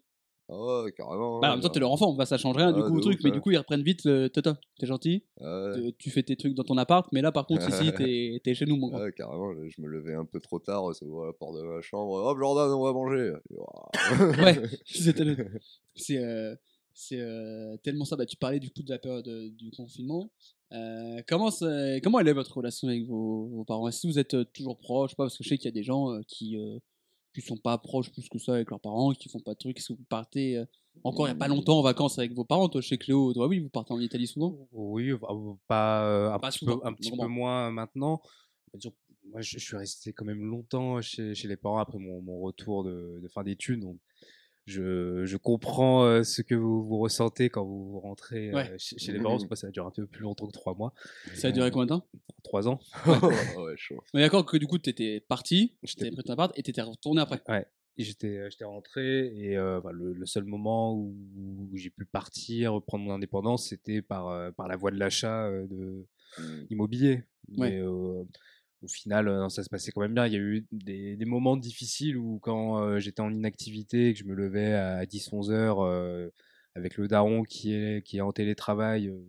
[0.51, 1.39] Ah ouais, carrément.
[1.39, 2.99] Bah, en même temps, t'es leur enfant, bah, ça change rien du Ah, coup au
[3.01, 3.35] truc, ouf, mais ouais.
[3.35, 5.23] du coup, ils reprennent vite le Tata, t'es gentil,
[5.99, 8.65] tu fais tes trucs dans ton appart, mais là, par contre, ici, t'es t'es chez
[8.65, 8.99] nous, mon grand.
[8.99, 11.81] Ouais, carrément, je me levais un peu trop tard, ça ouvre la porte de ma
[11.81, 12.13] chambre.
[12.13, 13.33] Hop, Jordan, on va manger.
[14.41, 14.59] Ouais,
[15.95, 16.55] c'est euh,
[16.93, 18.15] c'est, euh, tellement ça.
[18.15, 20.31] Bah, tu parlais du coup de la période du confinement.
[20.71, 21.49] Euh, comment,
[22.03, 23.87] comment elle est votre relation avec vos, vos parents?
[23.87, 25.15] Est-ce que vous êtes euh, toujours proches?
[25.15, 26.77] Pas Parce que je sais qu'il y a des gens euh, qui euh,
[27.33, 29.77] qui sont pas proches plus que ça avec leurs parents, qui font pas de trucs.
[29.77, 30.65] Est-ce que vous partez euh,
[31.03, 32.69] encore il y a pas longtemps en vacances avec vos parents?
[32.69, 35.27] Toi, chez Cléo, toi, oui, vous partez en Italie souvent Oui, bah,
[35.67, 37.35] pas, euh, un, Pas petit souvent, peu, un petit peu normal.
[37.37, 38.21] moins maintenant.
[39.31, 42.39] Moi, je, je suis resté quand même longtemps chez, chez les parents après mon, mon
[42.39, 43.81] retour de, de fin d'études.
[43.81, 43.97] Donc,
[44.69, 48.75] je, je comprends euh, ce que vous, vous ressentez quand vous rentrez euh, Ouais.
[48.77, 49.37] chez, chez les parents.
[49.49, 50.93] moi, ça dure un peu plus longtemps que trois mois,
[51.33, 52.07] Ça a duré combien de temps?
[52.43, 52.79] Trois ans.
[53.05, 54.01] ouais, chaud.
[54.13, 57.21] Mais d'accord que du coup, t'étais parti, J'étais- t'avais pris ton appart et t'étais retourné
[57.21, 57.41] après.
[57.47, 57.65] Ouais.
[57.97, 61.89] Et j'étais, euh, j'étais rentré et euh, bah, le, le seul moment où, où j'ai
[61.89, 66.05] pu partir, reprendre mon indépendance, c'était par, euh, par la voie de l'achat euh, de
[66.37, 66.65] Mm.
[66.69, 67.23] immobilier.
[67.57, 67.71] Ouais.
[67.71, 68.23] Mais euh,
[68.81, 70.27] au final, euh, ça se passait quand même bien.
[70.27, 74.19] Il y a eu des, des moments difficiles où quand euh, j'étais en inactivité, que
[74.19, 76.29] je me levais à 10-11 heures euh,
[76.75, 79.19] avec le daron qui est, qui est en télétravail, euh,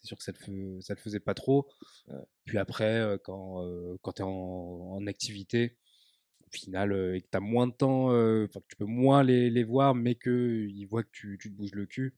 [0.00, 1.66] c'est sûr que ça ne le, le faisait pas trop.
[2.08, 2.16] Ouais.
[2.44, 5.76] Puis après, euh, quand, euh, quand tu es en, en activité,
[6.46, 9.22] au final, euh, et que tu as moins de temps, euh, que tu peux moins
[9.22, 12.14] les, les voir, mais qu'ils voient que tu, tu te bouges le cul,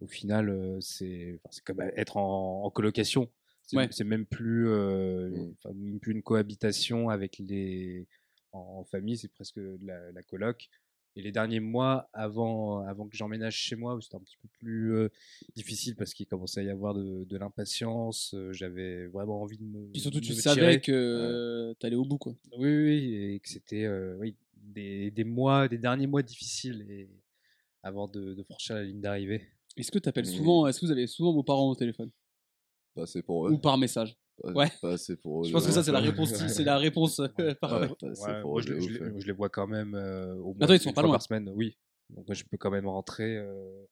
[0.00, 3.30] au final, euh, c'est comme être en colocation.
[3.70, 4.04] C'est Ouais.
[4.04, 5.54] même plus, euh, Mm.
[5.64, 8.06] enfin, même plus une cohabitation avec les
[8.52, 10.68] en, en famille, c'est presque de la, la coloc.
[11.16, 14.48] Et les derniers mois, avant, avant que j'emménage chez moi, où c'était un petit peu
[14.60, 15.08] plus euh,
[15.56, 19.64] difficile parce qu'il commençait à y avoir de, de l'impatience, euh, j'avais vraiment envie de
[19.64, 19.90] me.
[19.92, 22.34] Puis surtout, tu savais que euh, t'allais au bout, quoi.
[22.56, 26.86] Oui, oui, oui, et que c'était euh, oui, des, des mois, des derniers mois difficiles
[26.88, 27.08] et
[27.82, 29.42] avant de, de franchir la ligne d'arrivée.
[29.76, 30.28] Est-ce que t'appelles Mmh.
[30.28, 32.10] souvent, est-ce que vous avez souvent vos parents au téléphone?
[33.00, 33.60] Pas assez pour ou eux.
[33.60, 34.68] par message Pas, ouais.
[34.82, 35.48] pas assez pour eux.
[35.48, 38.60] Je pense que ça c'est la réponse, c'est la réponse euh, par Ouais, Ouais, moi,
[38.62, 39.12] je, les- hein.
[39.18, 41.14] je les vois quand même euh, au moins Attends, ils sont une pas fois loin.
[41.16, 41.76] par semaine, oui.
[42.10, 43.84] Donc moi, je peux quand même rentrer euh,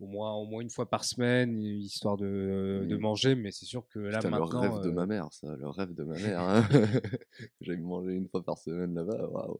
[0.00, 3.86] au, moins, au moins une fois par semaine, histoire de, de manger, mais c'est sûr
[3.88, 4.62] que là Putain, maintenant...
[4.62, 6.40] le rêve de euh, ma mère, ça, le rêve de ma mère.
[6.40, 6.66] Hein.
[7.60, 9.58] J'aille manger une fois par semaine là-bas, waouh.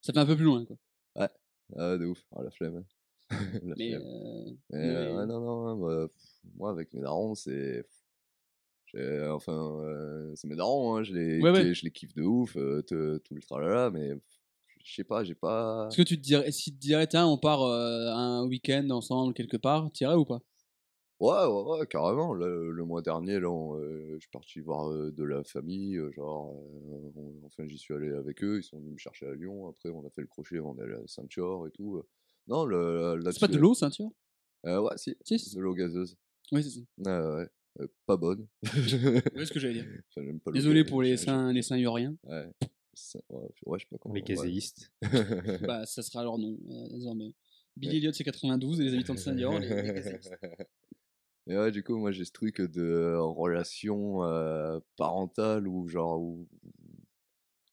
[0.00, 0.76] Ça fait un peu plus loin, quoi.
[1.76, 2.82] Ah, de ouf, ah, la flemme.
[3.30, 3.36] la
[3.76, 4.02] Mais flemme.
[4.02, 7.84] euh, Mais, mais- euh, ouais, non, non, bah, pff, moi avec mes darons, c'est.
[8.94, 9.52] J'ai- Enfin,
[9.84, 11.74] euh, c'est mes darons, hein, je, les, Ouais, ouais.
[11.74, 14.10] je les kiffe de ouf, euh, te- tout le tralala, mais
[14.84, 15.88] je sais pas, j'ai pas.
[15.90, 18.88] est-ce que tu te dirais, si tu te dirais, tiens, on part euh, un week-end
[18.90, 20.40] ensemble quelque part, t'irais ou pas?
[21.20, 22.32] Ouais, ouais, ouais, carrément.
[22.32, 25.96] Le, le mois dernier, là, on, euh, je suis parti voir euh, de la famille,
[25.96, 29.26] euh, genre, euh, on- enfin, j'y suis allé avec eux, ils sont venus me chercher
[29.26, 31.96] à Lyon, après, on a fait le crochet, on est allé à Saint-Thior et tout.
[31.96, 32.06] euh.
[32.46, 34.10] Non, le, C'est pas de l'eau, ceinture
[34.66, 35.16] euh, Ouais, si,
[35.56, 36.16] de l'eau gazeuse.
[36.52, 36.80] Oui, c'est ça.
[36.98, 37.46] Ouais, ouais, euh,
[38.06, 38.46] pas bonne.
[39.34, 39.86] Oui, ce que j'allais dire.
[40.10, 41.62] Enfin, j'aime pas l'eau Désolé pour les sains, les.
[41.70, 42.50] Ouais.
[42.94, 44.14] Ça- ouais, ouais, je sais pas comment.
[44.14, 44.26] les ouais.
[44.26, 44.90] gazéistes.
[45.62, 47.32] bah, ça sera leur nom euh, désormais.
[47.76, 50.34] Billy Elliot, c'est 92 et les habitants de Saint-Dior, les, les gazéistes.
[51.46, 56.46] Et ouais, du coup, moi, j'ai ce truc de relation euh, parentale où, genre, où,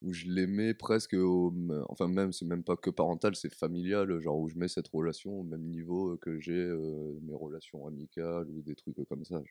[0.05, 1.53] où je les mets presque au.
[1.89, 5.41] Enfin, même, c'est même pas que parental, c'est familial, genre, où je mets cette relation
[5.41, 9.41] au même niveau que j'ai euh, mes relations amicales ou des trucs comme ça.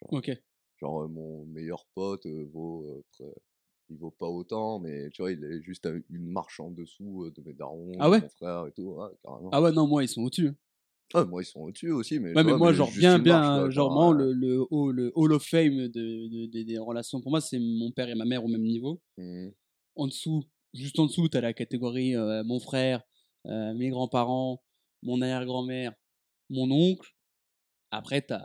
[0.81, 2.87] Genre, euh, mon meilleur pote euh, vaut.
[3.21, 3.33] euh,
[3.91, 7.25] il vaut pas autant, mais tu vois, il est juste à une marche en dessous
[7.25, 8.21] euh, de mes darons, Ah de ouais?
[8.23, 9.51] mon frère et tout, carrément.
[9.53, 10.49] Ah ouais, non, moi, ils sont au-dessus.
[10.49, 10.57] hein.
[11.15, 12.35] Ouais, moi, ils sont au-dessus aussi, mais.
[12.35, 15.13] Ouais, mais vois, moi, genre, bien, bien, marche, genre, moi, euh, le, le, hall, le
[15.15, 18.25] Hall of Fame de, de- de- des relations, pour moi, c'est mon père et ma
[18.25, 19.01] mère au même niveau.
[19.19, 19.53] mhm.
[19.97, 23.03] En dessous, juste en dessous, t'as la catégorie euh, mon frère,
[23.47, 24.63] euh, mes grands-parents,
[25.03, 25.93] mon arrière-grand-mère,
[26.51, 27.11] mon oncle.
[27.91, 28.43] Après, t'as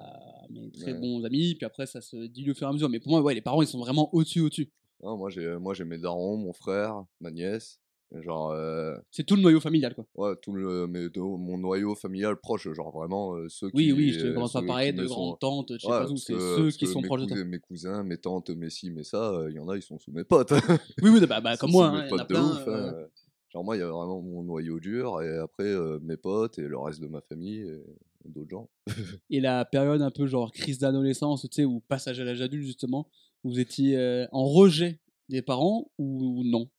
[0.49, 0.99] mes très Ouais.
[0.99, 2.89] bons amis, puis après, ça se dilue au fur et à mesure.
[2.89, 4.71] Mais pour moi, ouais, les parents, ils sont vraiment au-dessus, au-dessus.
[5.01, 7.79] Non, moi j'ai moi j'ai mes darons, mon frère, ma nièce,
[8.11, 10.05] genre euh, C'est tout le noyau familial, quoi.
[10.15, 14.11] ouais tout le deux- mon noyau familial proche, genre vraiment euh, ceux Oui, qui oui,
[14.13, 16.07] je te euh, commence à ceux parler de sont- grandes-tantes, je sais Ouais, pas où,
[16.09, 17.35] parce c'est que- ceux parce qui que sont mes proches de toi.
[17.37, 19.81] cousins, mes cousins, mes tantes, mes ci, mes ça, euh, il y en a ils
[19.83, 20.51] sont sous mes potes.
[21.03, 22.51] Oui, oui, bah, bah, comme moi, mes hein, il y en a potes de plein.
[22.53, 23.07] ouf, euh, hein.
[23.51, 26.67] Genre moi il y a vraiment mon noyau dur et après euh, mes potes et
[26.67, 28.69] le reste de ma famille et d'autres gens.
[29.31, 32.63] Et la période un peu genre crise d'adolescence, tu sais, ou passage à l'âge adulte,
[32.65, 33.07] justement,
[33.43, 34.99] où vous étiez euh, en rejet
[35.29, 36.69] des parents ou non?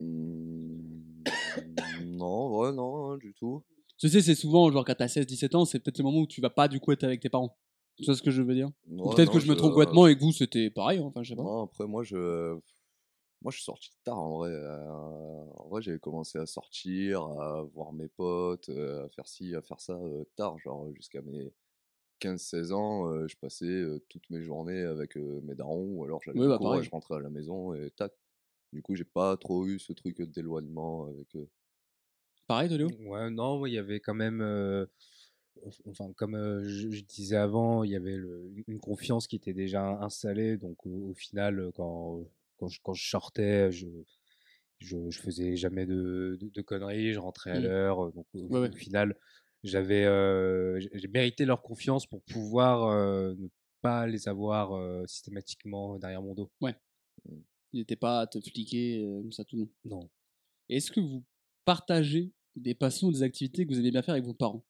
[0.00, 0.63] Hmm,
[2.00, 3.62] non, ouais, non, hein, du tout.
[3.98, 6.40] Tu sais, c'est souvent, genre, quand t'as 16-17 ans, c'est peut-être le moment où tu
[6.40, 7.56] vas pas du coup être avec tes parents.
[7.96, 8.70] Tu vois ce que je veux dire?
[8.90, 10.98] Ou Peut-être que je me trompe complètement et que vous, c'était pareil.
[10.98, 11.42] hein, Enfin, je sais pas.
[11.42, 12.58] Non, après, moi, je.
[13.42, 14.50] Moi, je suis sorti tard en vrai.
[14.50, 19.54] euh, En vrai, j'avais commencé à sortir, à voir mes potes, euh, à faire ci,
[19.54, 21.52] à faire ça euh, tard, genre jusqu'à mes
[22.20, 23.06] 15-16 ans.
[23.12, 26.90] euh, je passais toutes mes journées avec mes darons, ou alors j'allais au bah, je
[26.90, 28.12] rentrais à la maison et tac.
[28.74, 31.48] Du coup, j'ai pas trop eu ce truc d'éloignement avec eux.
[32.46, 34.84] Pareil, de Léo Ouais, non, ouais, il y avait quand même, euh,
[35.86, 39.54] enfin, comme euh, je, je disais avant, il y avait le- une confiance qui était
[39.54, 40.56] déjà installée.
[40.58, 42.24] Donc, au, au final, euh, quand,
[42.58, 43.86] quand, je, quand je sortais, je,
[44.80, 47.60] je, je faisais jamais de, de, de conneries, je rentrais à Mm.
[47.60, 48.12] l'heure.
[48.12, 48.72] Donc, au, Ouais, ouais.
[48.72, 49.16] au final,
[49.64, 53.48] j'avais, euh, j'ai mérité leur confiance pour pouvoir euh, ne
[53.82, 56.50] pas les avoir euh, systématiquement derrière mon dos.
[57.74, 59.70] Il n'était pas à te fliquer euh, comme ça tout le long.
[59.84, 60.08] Non.
[60.68, 61.24] Est-ce que vous
[61.64, 64.64] partagez des passions ou des activités que vous aimez bien faire avec vos parents?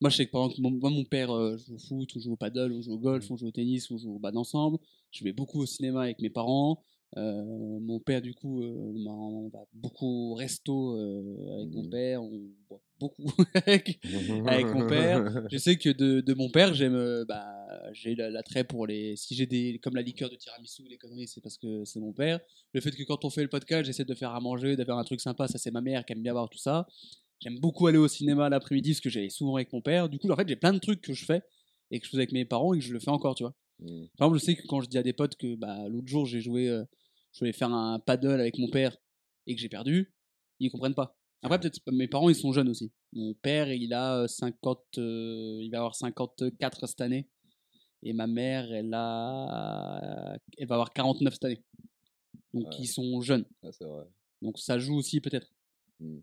[0.00, 2.20] Moi, je sais que par exemple, mon, moi, mon père euh, joue au foot, on
[2.20, 4.34] joue au paddle, on joue au golf, on joue au tennis, on joue au bad
[4.34, 4.78] ensemble.
[5.10, 6.82] Je vais beaucoup au cinéma avec mes parents.
[7.18, 7.44] Euh,
[7.80, 10.96] mon père, du coup, m'a- on va beaucoup au resto
[11.58, 11.90] avec mon Mhm.
[11.90, 12.22] père.
[12.22, 13.22] On boit beaucoup
[13.54, 13.98] avec,
[14.46, 15.46] avec mon père.
[15.50, 17.44] Je sais que de, de mon père, j'aime, euh, bah,
[17.92, 19.16] j'ai la- l'attrait pour les.
[19.16, 19.78] Si j'ai des.
[19.82, 22.40] Comme la liqueur de tiramisu, les conneries, c'est parce que c'est mon père.
[22.72, 25.04] Le fait que quand on fait le podcast, j'essaie de faire à manger, faire un
[25.04, 26.86] truc sympa, ça c'est ma mère qui aime bien voir tout ça.
[27.40, 30.08] J'aime beaucoup aller au cinéma l'après-midi parce que j'allais souvent avec mon père.
[30.08, 31.42] Du coup, en fait, j'ai plein de trucs que je fais
[31.90, 33.54] et que je faisais avec mes parents et que je le fais encore, tu vois.
[33.80, 34.06] Mm.
[34.16, 36.24] Par exemple, je sais que quand je dis à des potes que bah, l'autre jour
[36.24, 36.84] j'ai joué, euh,
[37.32, 38.96] je voulais faire un paddle avec mon père
[39.46, 40.14] et que j'ai perdu,
[40.60, 41.15] ils comprennent pas.
[41.42, 42.90] Après, peut-être mes parents ils sont jeunes aussi.
[43.12, 47.28] Mon père il a euh, 50, euh, il va avoir 54 cette année
[48.02, 51.62] et ma mère elle a, elle va avoir 49 cette année.
[52.54, 52.76] Donc Ouais.
[52.80, 53.44] ils sont jeunes.
[53.62, 54.04] Ah, vrai.
[54.42, 55.48] Donc ça joue aussi peut-être.
[56.00, 56.18] Mm.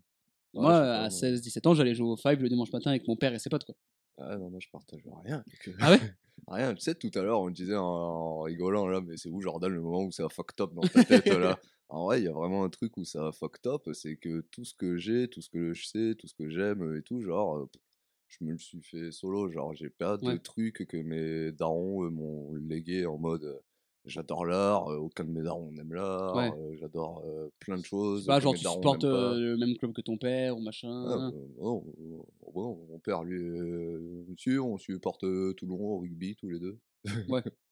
[0.54, 1.08] Moi, Ouais, à moi.
[1.08, 3.64] 16-17 ans, j'allais jouer au Five le dimanche matin avec mon père et ses potes
[3.64, 3.74] quoi.
[4.18, 5.44] Ah non, moi je partage rien.
[5.80, 6.00] Ah ouais?
[6.48, 9.40] Rien, tu sais, tout à l'heure, on disait en, en rigolant, là, mais c'est où,
[9.40, 11.58] Jordan, le moment où ça a fucked up dans ta tête, là?
[11.88, 14.40] En vrai, il y a vraiment un truc où ça a fucked up, c'est que
[14.40, 17.20] tout ce que j'ai, tout ce que je sais, tout ce que j'aime et tout,
[17.22, 17.66] genre, euh,
[18.28, 20.38] je me le suis fait solo, genre, j'ai pas de Ouais.
[20.38, 23.58] trucs que mes darons euh, m'ont légué en mode, euh,
[24.06, 26.54] j'adore l'art, euh, aucun de mes darons n'aime l'art, Ouais.
[26.54, 28.26] euh, j'adore euh, plein de choses.
[28.26, 29.36] Bah, que genre tu supportes pas.
[29.36, 30.90] euh, le même club que ton père ou machin.
[31.02, 32.22] Ah, bah, non, euh,
[32.52, 36.80] bon, mon père, lui, euh, si, on supporte euh, Toulon au rugby tous les deux.
[37.26, 37.44] Ouais.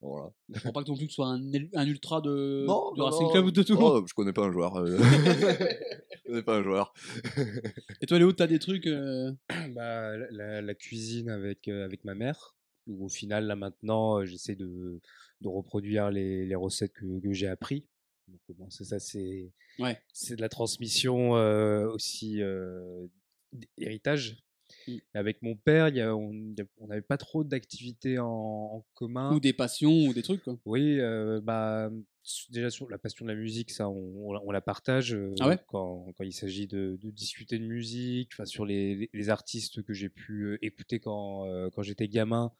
[0.00, 0.30] voilà.
[0.52, 3.04] Je crois pas que ton plus que ce soit un, ultra de, non, de non,
[3.06, 3.32] Racing non.
[3.32, 3.80] Club ou de Toulon.
[3.96, 4.76] Oh, je connais pas un joueur.
[4.76, 4.96] euh.
[4.98, 6.92] je connais pas un joueur.
[8.00, 8.86] Et toi, Léo, t'as des trucs.
[8.86, 9.32] euh,
[9.74, 15.00] Bah, la- cuisine avec, euh, avec ma mère, où au final, là maintenant, j'essaie de,
[15.42, 17.86] de reproduire les, les recettes que, que j'ai appris.
[18.28, 19.98] Donc, au moins, c'est ça, c'est Ouais.
[20.30, 23.06] de la transmission euh, aussi euh,
[23.78, 24.42] d'héritage.
[24.86, 24.92] Mm.
[24.92, 26.32] Et Avec mon père, il y a- on
[26.86, 29.34] n'avait pas trop d'activités en, en commun.
[29.34, 30.56] Ou des passions ou des trucs, quoi.
[30.64, 31.90] Oui, euh, bah,
[32.50, 35.58] déjà sur la passion de la musique, ça, on, on la- partage euh, Ah ouais?
[35.66, 40.44] quand, quand il s'agit de, de discuter de musique, sur les, artistes que j'ai pu
[40.44, 42.52] euh, écouter quand, quand j'étais gamin.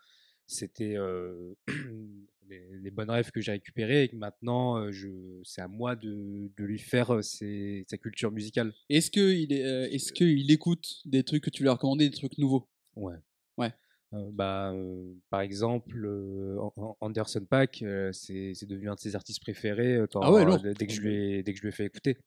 [0.47, 1.55] C'était euh,
[2.51, 5.09] les, les bonnes rêves que j'ai récupérées et que maintenant, euh, je,
[5.45, 8.73] c'est à moi de, de lui faire euh, ses- sa culture musicale.
[8.89, 12.17] Est-ce qu'il est, euh, est-ce qu'il écoute des trucs que tu lui as recommandés, des
[12.17, 12.69] trucs nouveaux?
[12.97, 13.17] Ouais.
[13.57, 13.73] Ouais.
[14.13, 17.47] Euh, bah, euh, par exemple, euh, An- An- Anderson
[17.83, 21.15] euh, c'est c'est devenu un de ses artistes préférés Ah ouais, dès, que je lui
[21.15, 22.19] ai, dès que je lui ai fait écouter.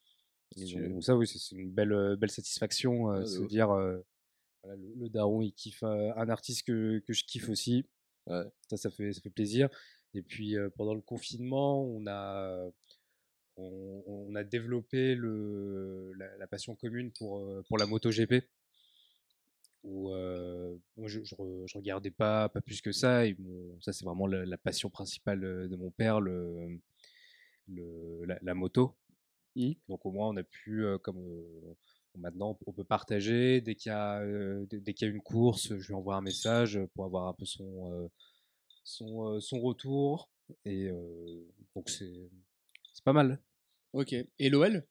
[0.55, 5.09] Donc, ça, oui, c'est c'est une belle, belle satisfaction Ah, se dire voilà, le, le
[5.09, 7.86] daron, il kiffe un artiste que, que je kiffe aussi.
[8.28, 8.43] Ouais.
[8.69, 9.69] Ça, ça fait, ça fait plaisir.
[10.14, 12.70] Et puis, pendant le confinement, on a,
[13.57, 18.45] on, on a développé le, la, la passion commune pour, pour la MotoGP
[19.84, 23.26] où euh, je, je, re- je regardais pas, pas plus que ça.
[23.28, 23.36] Et
[23.82, 26.80] ça, c'est vraiment la, la passion principale de mon père, le,
[27.68, 28.95] le, la, la moto.
[29.55, 29.76] Mhm.
[29.89, 31.76] Donc au moins, on a pu, euh, comme euh,
[32.18, 33.61] maintenant, on peut partager.
[33.61, 34.24] Dès qu'il y, a,
[34.68, 37.34] dès, dès qu'il y a une course, je lui envoie un message pour avoir un
[37.34, 38.09] peu son,
[38.84, 40.29] son, euh, son retour.
[40.65, 42.29] Et euh, donc c'est
[42.93, 43.41] c'est pas mal.
[43.93, 44.13] Ok.
[44.13, 44.86] Et l'OL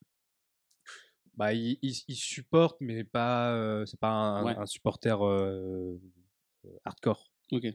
[1.34, 4.54] Bah, il, il, il supporte, mais pas, euh, c'est pas un, Ouais.
[4.56, 5.98] un supporter euh,
[6.84, 7.32] hardcore.
[7.52, 7.66] Ok.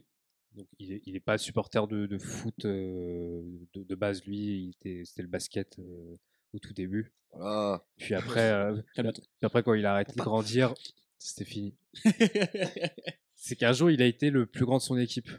[0.53, 3.41] Donc, il est, il est pas supporter de, de foot euh,
[3.73, 4.75] de, de base, lui.
[4.81, 6.17] C'était le basket euh,
[6.53, 7.13] au tout début.
[7.31, 7.85] Voilà.
[7.97, 9.03] Puis après, euh, puis
[9.43, 10.73] après, quand il a arrêté de grandir,
[11.19, 11.75] c'était fini.
[13.35, 15.29] C'est qu'un jour, il a été le plus grand de son équipe.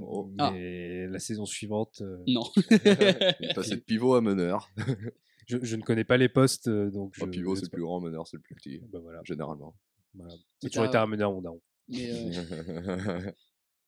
[0.00, 0.30] Oh.
[0.38, 0.50] Ah.
[0.52, 2.44] Mais la saison suivante, euh, non.
[2.70, 4.70] Il est passé de pivot à meneur.
[5.46, 7.24] je, je ne connais pas les postes, euh, donc je.
[7.24, 8.80] Oh, pivot, c'est le plus grand, meneur, c'est le plus petit.
[8.92, 9.20] Bah, voilà.
[9.24, 9.74] Généralement.
[10.14, 10.34] voilà.
[10.62, 11.60] C'est toujours t'as- été un meneur, mon daron.
[11.94, 13.32] Euh,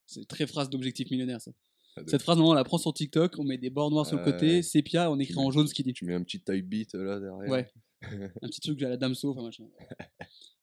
[0.06, 1.52] C'est très phrase d'objectif millionnaire, ça.
[1.96, 4.06] Ah, de Cette phrase, normalement, on la prend sur TikTok, on met des bords noirs
[4.06, 5.92] sur le côté, sépia, on écrit en jaune ce qu'il dit.
[5.92, 7.48] Tu mets un petit type beat euh, là derrière.
[7.50, 7.70] Ouais.
[8.02, 9.64] Un petit truc à la Damso, enfin machin.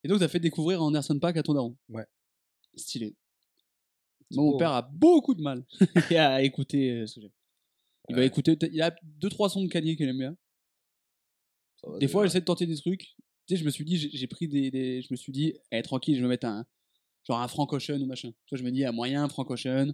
[0.03, 1.77] Et donc, t'as fait découvrir Anderson Paak à ton daron.
[1.87, 2.05] Ouais.
[2.75, 3.15] Stylé.
[4.31, 5.65] Mon père a beaucoup de mal
[6.17, 7.31] à écouter euh, ce que j'aime.
[8.09, 10.35] Il va écouter, il y a deux trois sons de Kanye qu'il aime bien.
[11.81, 13.01] Ça va, Des fois, j'essaie de tenter des trucs.
[13.47, 15.81] Tu sais, je me suis dit, j'ai pris des, des- je me suis dit, eh,
[15.81, 16.65] tranquille, je vais me mettre un,
[17.27, 18.31] genre un Frank Ocean ou machin.
[18.45, 19.93] Tu vois, je me dis, à moyen, Frank Ocean,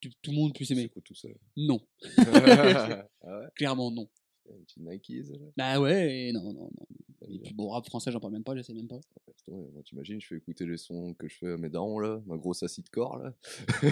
[0.00, 0.90] tout, tout le monde puisse aimer.
[1.04, 1.80] tout seul Non,
[2.16, 4.08] Ah ouais clairement non.
[4.50, 6.86] Un petit Nikes là Bah ouais, non, non, non.
[7.32, 8.96] Et puis bon, rap français, j'en parle même pas, j'essaie même pas.
[8.96, 11.68] Ouais, c'est vrai, Moi, t'imagines, je fais écouter les sons que je fais à mes
[11.70, 13.34] darons là, ma grosse acide corps là.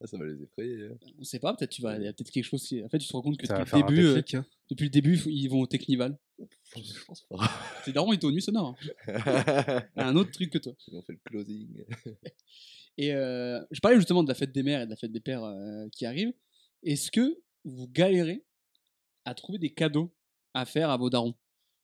[0.00, 0.86] ah, ça va les effrayer.
[0.86, 0.98] hein.
[1.18, 2.82] On sait pas, peut-être tu vas, il y a peut-être quelque chose qui.
[2.84, 4.46] En fait, tu te rends compte que Ça va depuis le un début, euh, hein.
[4.70, 6.18] depuis le début, ils vont au Technival.
[6.76, 7.36] Je pense pas.
[7.84, 8.76] Tes darons, ils étaient aux nuits sonores.
[9.08, 9.82] hein.
[9.96, 10.74] Un autre truc que toi.
[10.88, 11.84] Ils ont fait le closing.
[12.96, 15.20] Et euh, je parlais justement de la fête des mères et de la fête des
[15.20, 16.32] pères euh, qui arrive.
[16.84, 18.44] Est-ce que vous galérez
[19.24, 20.14] à trouver des cadeaux
[20.54, 21.34] à faire à vos darons?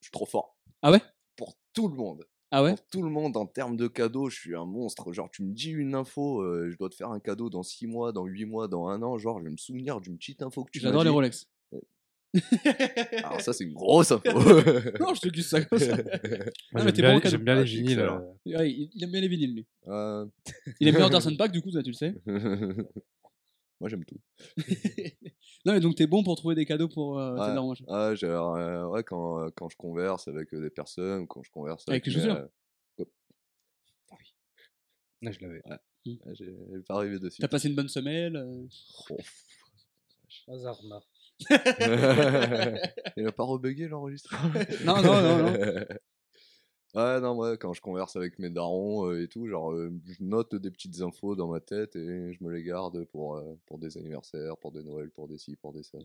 [0.01, 0.57] Je suis trop fort.
[0.83, 1.01] Ah ouais?
[1.37, 2.27] Pour tout le monde.
[2.51, 2.75] Ah ouais?
[2.75, 5.13] Pour tout le monde, en termes de cadeaux, je suis un monstre.
[5.13, 7.87] Genre, tu me dis une info, euh, je dois te faire un cadeau dans 6
[7.87, 9.19] mois, dans 8 mois, dans un an.
[9.19, 11.11] Genre, je vais me souvenir d'une petite info que tu J'adore les.
[11.11, 11.49] Rolex.
[13.25, 14.23] Alors, ça, c'est une grosse info.
[15.01, 15.97] non, je te glisse ça comme ça.
[15.97, 16.03] Mais
[16.83, 17.31] j'aime t'es bien, bon, les- cadeau.
[17.31, 18.01] j'aime bien Ah, les vinyles.
[18.01, 19.67] euh, Ouais, il, il aime bien les vinyles, lui.
[19.89, 20.27] Euh,
[20.81, 22.15] Il aime bien Anderson Paak, du coup, ça, tu le sais.
[23.81, 24.21] Moi, j'aime tout.
[25.65, 27.55] non, mais donc t'es bon pour trouver des cadeaux pour euh, tes Ouais.
[27.55, 27.85] darons, machin.
[27.89, 31.51] Ah, j'ai, euh, ouais, quand, euh, quand je converse avec euh, des personnes, quand je
[31.51, 32.37] converse Avec avec, les mes, chaussures
[32.99, 33.05] euh,
[35.23, 35.63] là, je l'avais.
[35.71, 35.81] ah,
[36.35, 37.41] j'ai, j'ai pas arrivé dessus.
[37.41, 38.67] T'as passé une bonne semelle euh,
[39.11, 39.17] Oh.
[40.49, 40.79] Hazard,
[43.17, 44.51] Il a pas rebugué l'enregistrement?
[44.85, 45.59] Non, non, non, non.
[46.95, 50.25] Ouais, non, ouais, quand je converse avec mes darons euh, et tout, genre, euh, je
[50.25, 53.79] note des petites infos dans ma tête et je me les garde pour, euh, pour
[53.79, 55.99] des anniversaires, pour des Noëls, pour des ci, pour des ça.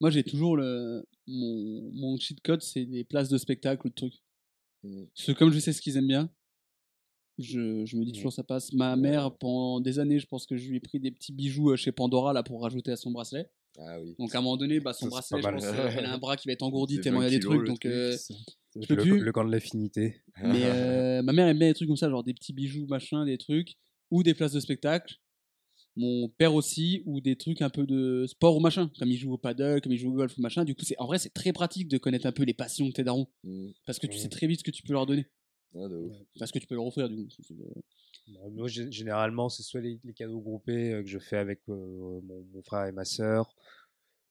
[0.00, 1.04] Moi, j'ai toujours le.
[1.26, 4.22] Mon, mon cheat code, c'est des places de spectacle ou de trucs.
[4.84, 5.04] Mm.
[5.16, 6.30] Parce que comme je sais ce qu'ils aiment bien,
[7.38, 8.72] je, je me dis toujours ça passe.
[8.72, 11.74] Ma mère, pendant des années, je pense que je lui ai pris des petits bijoux
[11.76, 13.50] chez Pandora là pour rajouter à son bracelet.
[13.78, 14.14] Ah oui.
[14.18, 16.12] Donc à un moment donné, bah, son Ça, c'est bracelet, je pense, euh, elle a
[16.12, 17.62] un bras qui va être engourdi tellement il y a 20 des kilos, trucs.
[17.62, 17.92] le Donc, truc.
[17.92, 18.16] euh,
[18.82, 19.18] Je peux le, plus.
[19.20, 20.22] le camp de l'affinité.
[20.44, 23.24] mais euh, ma mère aime bien des trucs comme ça, genre des petits bijoux, machin,
[23.24, 23.74] des trucs,
[24.10, 25.16] ou des places de spectacle.
[25.96, 29.32] Mon père aussi, ou des trucs un peu de sport ou machin, comme il joue
[29.32, 30.64] au paddle, comme il joue au golf ou machin.
[30.64, 32.92] Du coup, c'est en vrai, c'est très pratique de connaître un peu les passions de
[32.92, 33.68] tes darons, Mm.
[33.86, 35.26] parce que tu sais très vite ce que tu peux leur donner,
[35.76, 36.16] Ah, de ouf.
[36.38, 37.30] parce que tu peux leur offrir du coup.
[38.28, 41.60] Bah, Moi, gé- généralement, c'est soit les, les cadeaux groupés euh, que je fais avec
[41.68, 41.74] euh,
[42.22, 43.54] mon, mon frère et ma sœur,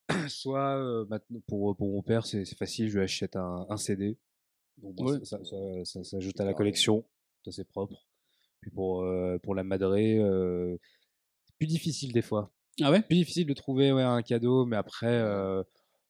[0.28, 4.18] soit euh, maintenant pour, pour mon père, c'est facile, je lui achète un, un CD.
[4.78, 5.20] Donc, bon, Ouais.
[5.26, 7.06] ça, ça, ça- ça s'ajoute à la collection,
[7.46, 8.08] ça c'est propre.
[8.62, 10.78] Puis pour, euh, pour la madrée, euh,
[11.46, 12.52] c'est plus difficile des fois.
[12.82, 13.02] Ah ouais?
[13.02, 15.62] Plus difficile de trouver ouais, un cadeau, mais après, euh,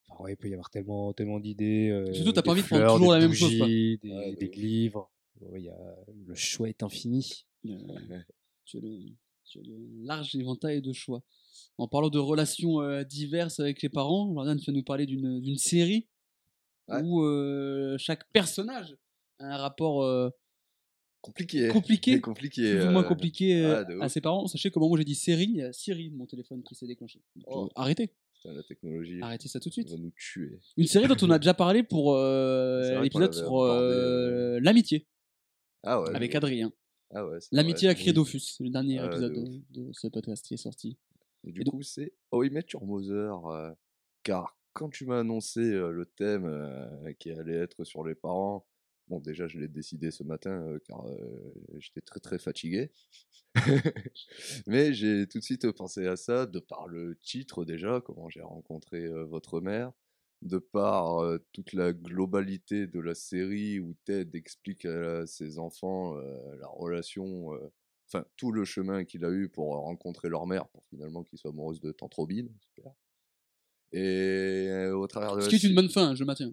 [0.07, 1.89] enfin, ouais, il peut y avoir tellement, tellement d'idées.
[1.89, 3.67] euh, Surtout, t'as pas envie de prendre toujours la même chose, quoi.
[3.67, 5.09] Des, livres.
[5.55, 7.45] Il y a, le choix est infini.
[7.63, 7.71] Tu
[8.77, 8.99] as le,
[9.45, 11.21] tu as le large éventail de choix.
[11.77, 15.57] En parlant de relations euh, diverses avec les parents, Jordan, tu vas nous parler d'une
[15.57, 16.07] série
[16.89, 17.01] Ouais.
[17.01, 18.97] où euh, chaque personnage
[19.39, 20.29] a un rapport euh,
[21.21, 21.69] Compliqué.
[21.69, 22.73] compliqué, compliqué.
[22.75, 24.45] plus ou moins compliqué à ses parents.
[24.47, 27.21] Sachez comment moi j'ai dit série, il y a Siri, mon téléphone qui s'est déclenché.
[27.37, 27.69] Donc, Oh.
[27.75, 28.09] arrêtez,
[28.43, 29.89] la technologie arrêtez ça tout de suite.
[29.89, 30.59] va nous tuer.
[30.75, 35.07] Une série dont on a déjà parlé pour euh, l'épisode sur euh, l'amitié
[35.83, 36.15] Ah ouais.
[36.15, 36.71] avec Adrien.
[37.11, 40.45] Ah ouais, L'amitié à Crédofus, c'est le dernier Ah, de épisode de, de ce podcast
[40.45, 40.97] qui est sorti.
[41.45, 43.45] Et du Et coup, c'est Oh, Met Your Mother.
[43.47, 43.71] euh,
[44.23, 48.65] car quand tu m'as annoncé euh, le thème euh, qui allait être sur les parents,
[49.09, 51.05] bon, déjà, je l'ai décidé ce matin car
[51.77, 52.91] j'étais très très fatigué.
[54.67, 58.41] Mais j'ai tout de suite pensé à ça, de par le titre déjà, comment j'ai
[58.41, 59.91] rencontré votre mère,
[60.43, 66.17] de par euh, toute la globalité de la série où Ted explique à ses enfants
[66.17, 67.53] euh, la relation.
[67.53, 67.71] euh,
[68.07, 71.51] enfin tout le chemin qu'il a eu pour rencontrer leur mère, pour finalement qu'ils soient
[71.51, 72.91] amoureuses de Tante Robin, super.
[73.93, 76.51] Et au travers de Ce qui est une bonne fin, je maintiens.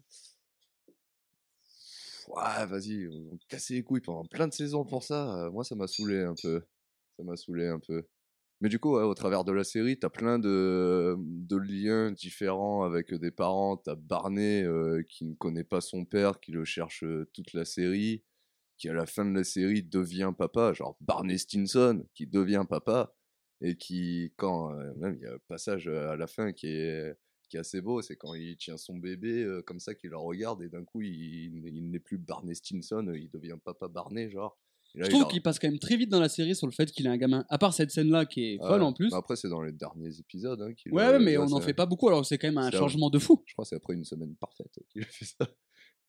[2.28, 5.50] Ouais, vas-y, on cassé les couilles pendant plein de saisons pour ça.
[5.52, 6.62] moi, ça m'a saoulé un peu.
[7.16, 8.06] Ça m'a saoulé un peu.
[8.60, 11.16] Mais du coup, au travers de la série, t'as plein de,
[11.50, 13.78] liens différents avec des parents.
[13.78, 17.64] T'as Barney euh, qui ne connaît pas son père, qui le cherche euh, toute la
[17.64, 18.22] série,
[18.76, 23.14] qui à la fin de la série devient papa, genre Barney Stinson qui devient papa,
[23.62, 27.14] et qui, quand euh, même, il y a un passage à la fin qui est,
[27.48, 30.62] qui est assez beau, c'est quand il tient son bébé comme ça, qu'il la regarde,
[30.62, 34.58] et d'un coup, il, il n'est plus Barney Stinson, il devient papa Barney, genre.
[34.94, 36.90] Là, Je trouve qu'il passe quand même très vite dans la série sur le fait
[36.90, 37.44] qu'il est un gamin.
[37.48, 39.08] À part cette scène-là qui est folle Ouais, en plus.
[39.10, 40.60] mais après, c'est dans les derniers épisodes.
[40.60, 42.48] Hein, qu'il Ouais, a- ouais, mais là, on n'en fait pas beaucoup, alors c'est quand
[42.48, 43.42] même un changement de fou.
[43.46, 45.48] Je crois que c'est après une semaine parfaite qu'il a fait ça.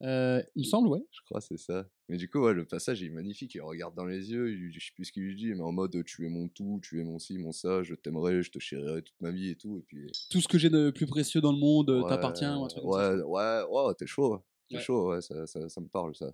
[0.03, 1.01] Euh, il me semble, ouais.
[1.11, 1.87] Je crois que c'est ça.
[2.09, 3.53] Mais du coup, ouais, le passage est magnifique.
[3.53, 5.71] Il regarde dans les yeux, il, je sais plus ce qu'il lui dit, mais en
[5.71, 8.57] mode tu es mon tout, tu es mon ci, mon ça, je t'aimerai, je te
[8.57, 9.77] chérirai toute ma vie et tout.
[9.77, 10.11] Et puis.
[10.31, 12.45] Tout ce que j'ai de plus précieux dans le monde ouais, t'appartient.
[12.45, 13.15] ou un truc comme ça.
[13.15, 14.33] Ouais, ouais, ouais, t'es chaud.
[14.33, 14.43] hein.
[14.71, 14.81] T'es Ouais.
[14.81, 16.33] chaud, ouais, ça, ça, ça me parle ça.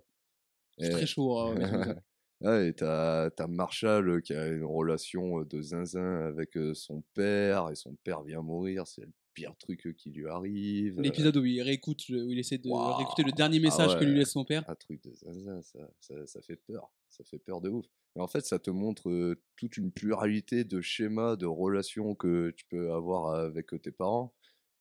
[0.78, 1.38] C'est Et- très chaud.
[1.38, 1.54] euh,
[2.42, 7.96] et t'as t'as Marshall qui a une relation de zinzin avec son père, et son
[8.04, 11.00] père vient mourir, c'est le pire truc qui lui arrive.
[11.00, 14.18] L'épisode où il réécoute, où il essaie de réécouter le dernier Ah message que lui
[14.18, 14.64] laisse son père.
[14.68, 16.90] un truc de zinzin, ça, ça, ça fait peur.
[17.08, 17.86] Ça fait peur de ouf.
[18.14, 22.64] Mais en fait, ça te montre toute une pluralité de schémas, de relations que tu
[22.66, 24.34] peux avoir avec tes parents.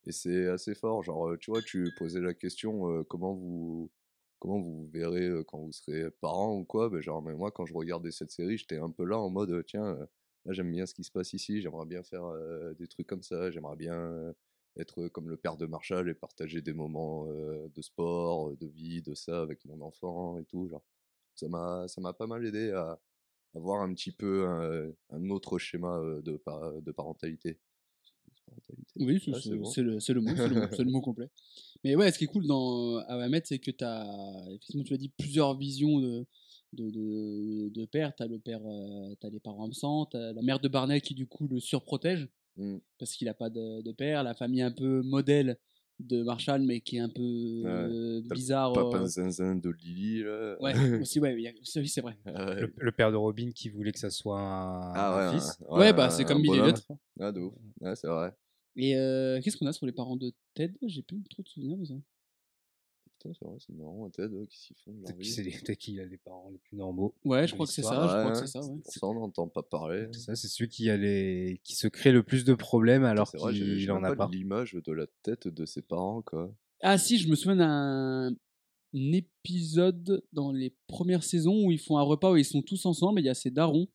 [0.05, 1.03] Et c'est assez fort.
[1.03, 3.91] Genre, tu vois, tu posais la question euh, comment vous
[4.39, 6.89] comment vous verrez quand vous serez parents ou quoi.
[6.89, 9.65] Ben, genre, mais moi, quand je regardais cette série, j'étais un peu là en mode
[9.65, 9.97] tiens,
[10.45, 11.61] là, j'aime bien ce qui se passe ici.
[11.61, 12.23] J'aimerais bien faire
[12.77, 13.51] des trucs comme ça.
[13.51, 14.33] J'aimerais bien.
[14.77, 19.13] être comme le père de Marshall et partager des moments de sport, de vie, de
[19.15, 20.67] ça avec mon enfant et tout.
[20.67, 20.83] Genre,
[21.35, 22.99] ça m'a, ça m'a pas mal aidé à
[23.55, 26.41] avoir un petit peu un, un autre schéma de,
[26.81, 27.59] de parentalité.
[28.47, 28.93] Parentalité.
[28.95, 29.65] Oui, c'est Ouais, c'est c'est- bon.
[29.65, 31.29] c'est le, c'est le mot, c'est le, mot- c'est le mot complet.
[31.83, 34.97] Mais ouais, ce qui est cool dans Awamet, c'est que tu as, effectivement, tu as
[34.97, 36.25] dit plusieurs visions de,
[36.73, 38.15] de, de, de père.
[38.15, 41.13] Tu as le père, euh, t'as les parents absents, tu la mère de Barney qui,
[41.13, 42.27] du coup, le surprotège
[42.59, 42.77] Mm.
[42.97, 45.59] parce qu'il n'a pas de, de père, la famille un peu modèle
[45.99, 48.73] de Marshall, mais qui est un peu euh, bizarre.
[48.73, 50.55] Papa euh, zinzin de Lily, là.
[50.61, 52.17] Ouais, aussi, ouais, a- oui, c'est vrai.
[52.25, 52.61] Ah ouais.
[52.61, 55.57] Le, le père de Robin qui voulait que ça soit un, Ah un fils.
[55.69, 56.57] un- Ouais, bah, c'est comme Billy.
[56.59, 56.75] Elliot.
[57.19, 57.53] Ah, de ouf.
[57.81, 58.33] Ouais, c'est vrai.
[58.75, 60.73] Et euh, qu'est-ce qu'on a sur les parents de Ted?
[60.83, 61.95] J'ai plus trop de souvenirs de ça.
[63.19, 64.91] Putain, c'est vrai, c'est marrant, Ted, euh, qui s'y font.
[64.93, 65.25] de leur vie?
[65.25, 67.15] c'est les- peut-être qu'il a les parents les plus normaux.
[67.25, 67.89] Ouais, je crois que c'est ça.
[68.07, 68.59] je crois que c'est ça.
[68.63, 68.79] Ouais.
[68.85, 70.07] Ça, on n'entend pas parler.
[70.11, 71.59] C'est ça, c'est celui qui, a les...
[71.63, 74.15] qui se crée le plus de problèmes alors C'est vrai, j'ai- qu'il j'ai en a
[74.15, 74.29] pas.
[74.31, 76.53] l'image de la tête de ses parents, quoi.
[76.81, 78.35] Ah si, je me souviens d'un
[78.93, 83.19] épisode dans les premières saisons où ils font un repas où ils sont tous ensemble
[83.19, 83.87] et il y a ces darons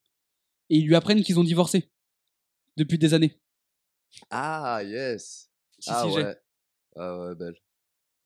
[0.68, 1.90] et ils lui apprennent qu'ils ont divorcé
[2.76, 3.40] depuis des années.
[4.30, 5.48] Ah, yes
[5.78, 6.24] Si, Ah si, j'ai.
[6.24, 6.36] ouais.
[6.96, 7.56] Ah ouais, belle.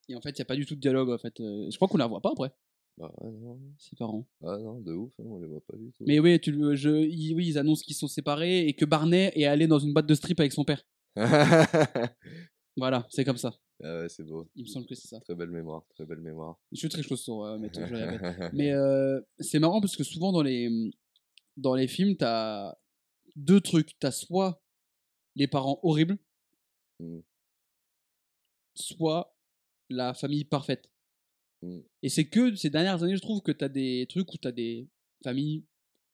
[0.09, 1.41] Et en fait, il n'y a pas du tout de dialogue en fait.
[1.41, 2.51] Euh, Je crois qu'on la voit pas après,
[2.99, 3.59] Bah ouais, non.
[3.79, 4.27] ses parents.
[4.43, 6.05] Ah non, de ouf, hein, on les voit pas du tout.
[6.07, 9.33] Mais oui, tu, le- je, ils, oui, ils annoncent qu'ils sont séparés et que Barney
[9.35, 10.83] est allé dans une boîte de strip avec son père.
[11.17, 11.67] ah
[12.79, 13.55] Voilà, c'est comme ça.
[13.83, 14.47] ouais, c'est beau.
[14.55, 15.19] Il me semble que c'est ça.
[15.21, 16.59] Très belle mémoire, très belle mémoire.
[16.73, 18.53] Je suis très chaud sur euh, mais je le répète.
[18.55, 20.69] Mais euh, c'est marrant parce que souvent dans les,
[21.57, 22.77] dans les films, t'as
[23.35, 23.99] deux trucs.
[23.99, 24.63] T'as soit
[25.37, 26.19] les parents horribles,
[27.01, 27.21] Mm.
[28.75, 29.36] soit
[29.89, 30.91] la famille parfaite.
[31.63, 31.81] Mm.
[32.03, 34.89] Et c'est que ces dernières années, je trouve que t'as des trucs où t'as des
[35.23, 35.65] familles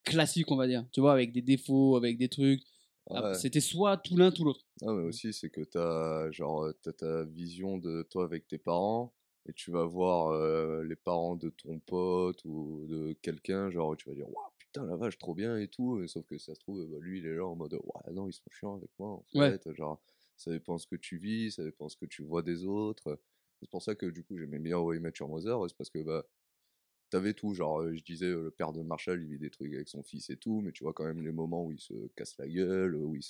[0.05, 0.87] classiques, on va dire.
[0.93, 2.63] Tu vois, avec des défauts, avec des trucs.
[3.11, 3.35] Ah, Ouais.
[3.35, 4.65] C'était soit tout l'un, tout l'autre.
[4.83, 8.59] Ah, mais aussi, c'est que t'as genre, euh, t'as ta vision de toi avec tes
[8.59, 9.13] parents,
[9.49, 14.09] et tu vas voir euh, les parents de ton pote ou de quelqu'un, genre, tu
[14.09, 16.61] vas dire, waouh, putain, la vache, trop bien et tout, et sauf que ça se
[16.61, 19.11] trouve, bah, lui, il est là en mode, ouais, non, ils sont chiants avec moi,
[19.11, 19.51] en Ouais.
[19.59, 20.01] fait, genre,
[20.37, 23.19] ça dépend ce que tu vis, ça dépend ce que tu vois des autres.
[23.63, 25.89] C'est pour ça que, du coup, j'aimais bien How I Met Your Mother, c'est parce
[25.89, 26.27] que, bah,
[27.11, 29.73] t'avais tout, genre, euh, je disais, euh, le père de Marshall, il vit des trucs
[29.75, 31.95] avec son fils et tout, mais tu vois quand même les moments où il se
[32.17, 33.25] casse la gueule, où ils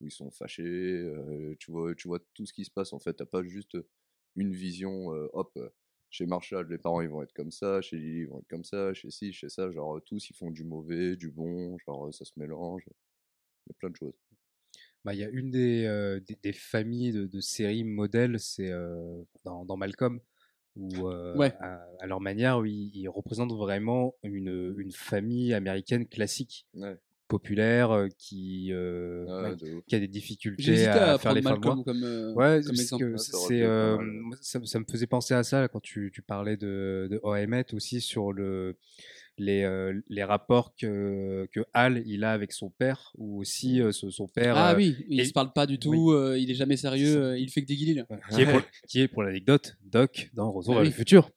[0.00, 3.00] où ils sont fâchés, euh, tu, vois, tu vois tout ce qui se passe en
[3.00, 3.76] fait, t'as pas juste
[4.36, 5.58] une vision, hop,
[6.10, 8.64] chez Marshall, les parents ils vont être comme ça, chez Lily ils vont être comme
[8.64, 12.24] ça, chez ci, chez ça, genre tous ils font du mauvais, du bon, genre ça
[12.24, 14.27] se mélange, il y a plein de choses.
[15.08, 18.70] Bah, il y a une des, euh, des, des familles de, de séries modèles, c'est
[18.70, 20.20] euh, dans, dans Malcolm,
[20.76, 21.54] où euh, Ouais.
[21.60, 26.98] à, à leur manière, où ils, ils représentent vraiment une, une famille américaine classique, Ouais,
[27.26, 29.84] populaire, euh, qui, euh, ouais, ouais, de ouf.
[29.86, 31.76] qui a des difficultés à, à faire les fins de mois.
[31.76, 33.04] Malcolm comme, euh, Ouais, comme parce exemple.
[33.06, 33.96] que Ouais, ça c'est, euh,
[34.78, 38.30] me faisait penser à ça là, quand tu, tu parlais de, de OMET aussi sur
[38.34, 38.76] le,
[39.38, 43.92] les, euh, les rapports que, que Hal il a avec son père, ou aussi euh,
[43.92, 46.50] ce- son père, Ah euh, oui, il et- se parle pas du tout, euh, il
[46.50, 48.00] est jamais sérieux, euh, il fait que des guillis
[48.34, 50.88] qui, est pour, qui est pour l'anecdote Doc dans Retour Ah vers oui.
[50.88, 51.30] le futur.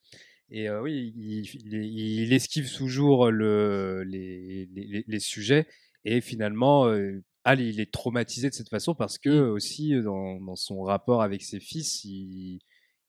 [0.49, 5.65] Et euh, oui, il, il- il esquive toujours le, les, les, les sujets
[6.03, 10.55] et finalement, euh, Hal il est traumatisé de cette façon parce que aussi dans, dans
[10.55, 12.59] son rapport avec ses fils, il,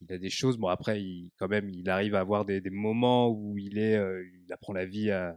[0.09, 0.57] il a des choses.
[0.59, 3.97] Bon après, il, quand même, il arrive à avoir des, des moments où il est,
[3.97, 5.37] euh, il apprend la vie à,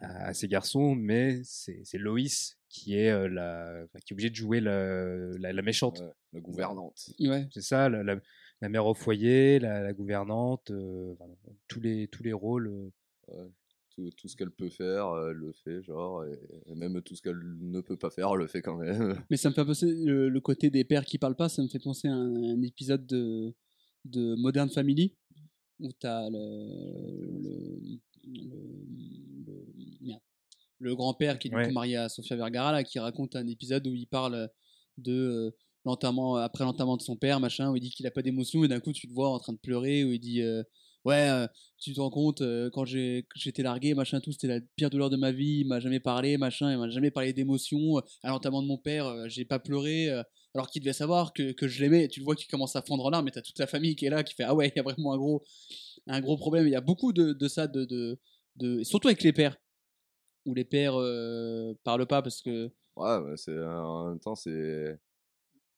[0.00, 4.14] à, à ses garçons, mais c'est c'est Loïs qui est euh, la, enfin, qui est
[4.14, 5.06] obligée de jouer la,
[5.38, 6.00] la, la méchante.
[6.00, 7.10] Ouais, la gouvernante.
[7.20, 7.48] Ouais.
[7.52, 8.16] C'est ça, la, la,
[8.60, 11.30] la mère au foyer, la, la gouvernante, euh, enfin,
[11.68, 12.68] tous les tous les rôles.
[12.68, 12.90] euh,
[13.28, 13.48] Ouais.
[13.94, 16.36] tout, tout ce qu'elle peut faire, elle le fait, genre, et,
[16.66, 19.22] et même tout ce qu'elle ne peut pas faire, elle le fait quand même.
[19.30, 21.68] Mais ça me fait penser, le, le côté des pères qui parlent pas, ça me
[21.68, 23.54] fait penser à un, un épisode de,
[24.04, 25.14] de Modern Family
[25.80, 26.38] où t'as le,
[27.42, 27.80] le,
[28.26, 28.50] le,
[29.46, 29.66] le-
[30.00, 30.20] merde.
[30.78, 31.66] le grand-père qui est du Ouais.
[31.68, 34.48] coup marié à Sofia Vergara là, qui raconte un épisode où il parle
[34.98, 35.50] de euh,
[35.84, 38.68] l'enterrement après l'enterrement de son père machin où il dit qu'il a pas d'émotion et
[38.68, 40.62] d'un coup tu le vois en train de pleurer où il dit euh,
[41.04, 41.46] ouais
[41.78, 45.16] tu te rends compte euh, quand j'étais largué machin tout c'était la pire douleur de
[45.16, 48.66] ma vie il m'a jamais parlé machin il m'a jamais parlé d'émotion à l'enterrement de
[48.66, 50.08] mon père j'ai pas pleuré
[50.54, 53.04] alors qu'il devait savoir que, que je l'aimais tu le vois qu'il commence à fondre
[53.06, 54.76] en larmes mais t'as toute la famille qui est là qui fait ah ouais il
[54.76, 55.42] y a vraiment un gros
[56.06, 59.22] un gros problème il y a beaucoup de, de ça de, de, et surtout avec
[59.22, 59.56] les pères
[60.44, 60.96] où les pères
[61.82, 64.98] parlent pas parce que Ouais, c'est, en même temps, c'est.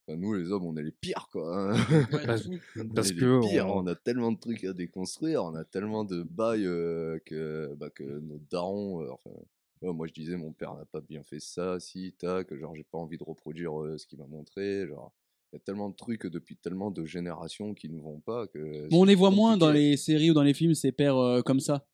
[0.08, 1.72] Enfin, nous, les hommes, on est les pires, quoi.
[1.72, 1.76] hein.
[2.12, 2.26] ouais,
[2.94, 3.86] Parce- que pires, on- on...
[3.86, 8.02] a tellement de trucs à déconstruire, on a tellement de bails euh, que, bah, que
[8.02, 9.02] nos darons.
[9.02, 12.74] euh, enfin, moi, je disais, mon père n'a pas bien fait ça, si, tac, genre,
[12.74, 14.86] j'ai pas envie de reproduire euh, ce qu'il m'a montré.
[14.88, 15.12] Genre,
[15.52, 18.88] il y a tellement de trucs depuis tellement de générations qui ne vont pas que.
[18.88, 21.42] Bon, on les voit moins dans les séries ou dans les films, ces pères euh,
[21.42, 21.84] comme ça.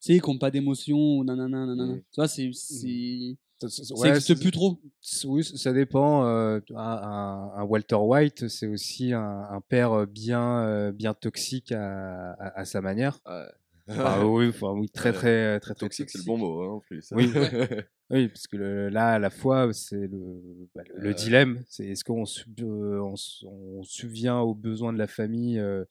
[0.00, 1.94] Tu sais, qui n'ont pas d'émotion, nanana, nanana.
[1.94, 1.98] Mm.
[1.98, 2.50] Tu vois, c'est.
[2.52, 4.78] c'est- Ça- ça- Ça ouais, existe c'est- plus trop.
[5.24, 6.24] Oui, ça dépend.
[6.26, 9.20] euh, un, Walter White, c'est aussi un,
[9.50, 13.18] un père bien, euh, bien toxique à, à- à sa manière.
[13.26, 13.46] Ouais.
[13.90, 16.80] Enfin, oui, enfin, oui, très, très, très, très Toxique, c'est le bon mot, hein, en
[16.80, 17.08] plus.
[17.12, 17.32] Oui.
[18.10, 20.40] Oui, parce que le- là, à la fois, c'est le,
[20.74, 21.12] bah, le- le Euh.
[21.14, 21.62] dilemme.
[21.68, 22.22] C'est est-ce qu'on
[22.62, 23.14] euh, on,
[23.46, 25.84] on subvient aux besoins de la famille euh,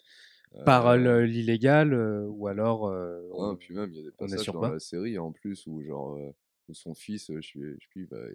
[0.65, 4.11] par Euh, l'illégal euh, ou alors euh, Ouais, on- puis même, il y a des
[4.11, 4.69] passages dans pas.
[4.71, 6.31] la série en plus où, genre, euh,
[6.69, 8.25] où son fils, euh, je sais, plus, il va-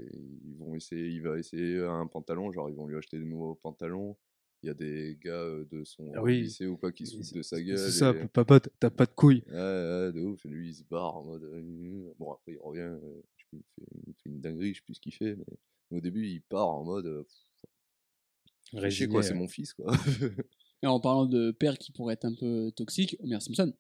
[0.45, 3.55] ils vont essayer, il va essayer un pantalon, genre, ils vont lui acheter des nouveaux
[3.57, 4.17] pantalons.
[4.63, 6.43] Il y a des gars euh, de son Ah oui.
[6.43, 7.77] lycée ou quoi qui se foutent de sa gueule.
[7.79, 9.43] C'est ça, et- papa, t'as- pas de couilles.
[9.49, 10.45] Ouais, ouais, de ouf.
[10.45, 11.43] Lui, il se barre en mode.
[11.43, 13.59] euh, Bon, après, il revient, euh, il,
[14.15, 16.85] fait, une dinguerie, je sais plus ce qu'il fait, mais au début, il part en
[16.85, 17.07] mode.
[17.07, 17.25] euh,
[18.73, 19.41] Résigné, quoi, c'est ouais.
[19.41, 19.93] mon fils, quoi.
[20.83, 23.73] Et en parlant de pères qui pourraient être un peu toxiques, Homer Simpson.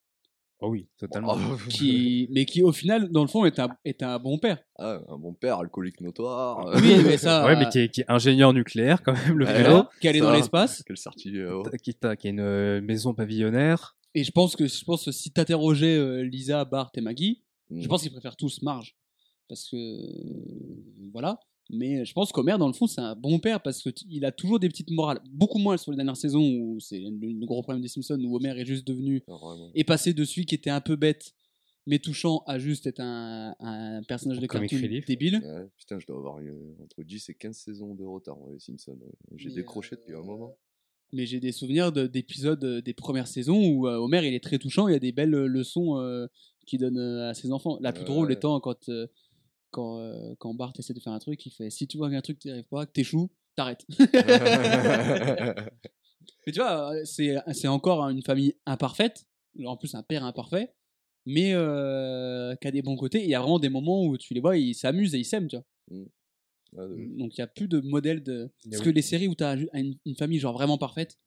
[0.65, 1.37] Oh oui, totalement.
[1.69, 4.59] Qui, mais qui, au final, dans le fond, est un, est un bon père.
[4.79, 6.65] Ah, un bon père, alcoolique notoire.
[6.77, 7.45] Oui, mais ça.
[7.47, 9.59] ouais, mais qui est, qui est ingénieur nucléaire quand même, le vélo.
[9.65, 10.25] voilà, qui est allé ça.
[10.27, 10.85] dans l'espace.
[10.87, 11.49] Quel certificat.
[11.83, 13.97] Qui, qui a une euh, maison pavillonnaire.
[14.15, 17.85] Et je pense que, je pense que si t'interrogeais euh, Lisa, Bart et Maggie, je
[17.85, 17.89] Mm.
[17.89, 18.95] pense qu'ils préfèrent tous Marge.
[19.49, 19.77] Parce que.
[19.77, 21.41] euh, voilà.
[21.73, 24.61] Mais je pense qu'Homer, dans le fond, c'est un bon père parce qu'il a toujours
[24.61, 25.21] des petites morales.
[25.31, 28.51] Beaucoup moins sur les dernières saisons où c'est le, gros problème des Simpsons où Homer
[28.59, 29.23] est juste devenu.
[29.27, 29.71] Vraiment.
[29.75, 31.33] est passé de celui qui était un peu bête
[31.85, 35.41] mais touchant à juste être un, un personnage de cartoon débile.
[35.45, 38.61] Ouais, putain, je dois avoir une- entre 10 et 15 saisons de retard, moi, les
[38.61, 38.97] Simpsons.
[39.35, 40.55] J'ai Mais, décroché euh, depuis un moment.
[41.13, 44.45] Mais j'ai des souvenirs de- d'épisodes euh, des premières saisons où euh, Homer il est
[44.45, 46.29] très touchant, il y a des belles euh, leçons euh,
[46.67, 47.79] qu'il donne euh, à ses enfants.
[47.81, 48.35] La plus Ouais, drôle ouais.
[48.35, 49.09] étant quand, euh,
[49.73, 52.21] quand, euh, quand Bart essaie de faire un truc, il fait si tu vois qu'un
[52.21, 53.85] truc t'y arrive pas, que t'échoues, t'arrêtes.
[56.47, 59.27] Mais tu vois, euh, c'est c'est encore une famille imparfaite,
[59.65, 60.73] en plus un père imparfait,
[61.27, 63.23] mais euh, qui a des bons côtés.
[63.23, 65.49] Il y a vraiment des moments où tu les vois, ils s'amusent et ils s'aiment,
[65.49, 65.65] tu vois.
[66.79, 67.17] Ah, de ouf.
[67.19, 68.51] Donc il n'y a plus de modèle de.
[68.65, 68.85] Parce oui.
[68.85, 71.19] que les séries où tu as une, une famille genre vraiment parfaite,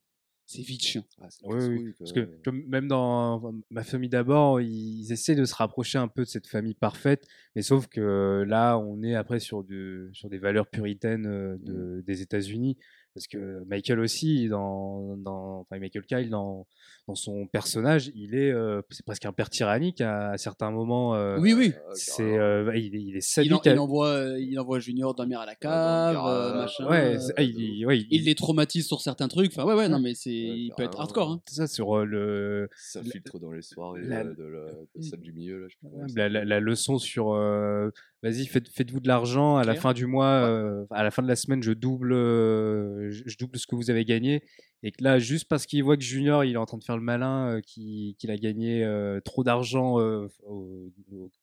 [0.45, 1.03] c'est vite chiant.
[1.21, 1.93] Ah, Oui, oui.
[1.97, 6.23] Parce que comme même dans ma famille d'abord, ils essaient de se rapprocher un peu
[6.23, 7.25] de cette famille parfaite,
[7.55, 12.03] mais sauf que là, on est après sur, de, sur des valeurs puritaines euh, de,
[12.05, 12.77] des États-Unis.
[13.16, 16.68] Parce que Michael aussi, dans, dans, enfin Michael Kyle, dans,
[17.07, 21.16] dans son personnage, il est, euh, c'est presque un père tyrannique à, à certains moments.
[21.16, 21.72] euh, oui, oui.
[21.93, 23.61] C'est, euh, il, est- il est Il, en- sadique.
[23.66, 26.89] il à- envoie, il envoie Junior dormir à la cave, euh, machin.
[26.89, 29.51] ouais, il, il- ouais, il- il les traumatise sur certains trucs.
[29.53, 31.32] Enfin, ouais, ouais, non, mais c'est, il peut être hardcore.
[31.32, 31.41] Hein.
[31.47, 35.22] c'est ça sur euh, le, Ça filtre dans les soirées la- de la de celle
[35.22, 36.47] du milieu, là, je sais la, la- s'appelle.
[36.49, 37.91] la leçon sur euh,
[38.26, 39.57] vas-y faites, faites-vous de l'argent.
[39.57, 43.09] À la fin du mois euh, à la fin de la semaine je double euh,
[43.11, 44.43] je je double ce que vous avez gagné.
[44.84, 46.97] Et que là juste parce qu'il voit que Junior il est en train de faire
[46.97, 48.88] le malin euh, qu'il a gagné
[49.23, 50.91] trop d'argent au-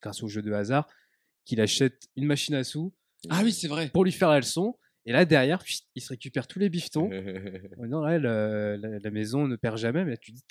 [0.02, 0.86] grâce au jeu de hasard
[1.44, 2.92] qu'il achète une machine à sous.
[3.30, 3.88] Ah oui, c'est vrai.
[3.88, 4.76] pour lui faire la leçon.
[5.06, 5.62] Et là derrière
[5.96, 7.08] il se récupère tous les bifetons
[7.88, 10.04] non là la, la- la maison ne perd jamais.
[10.04, 10.44] Mais là, tu dis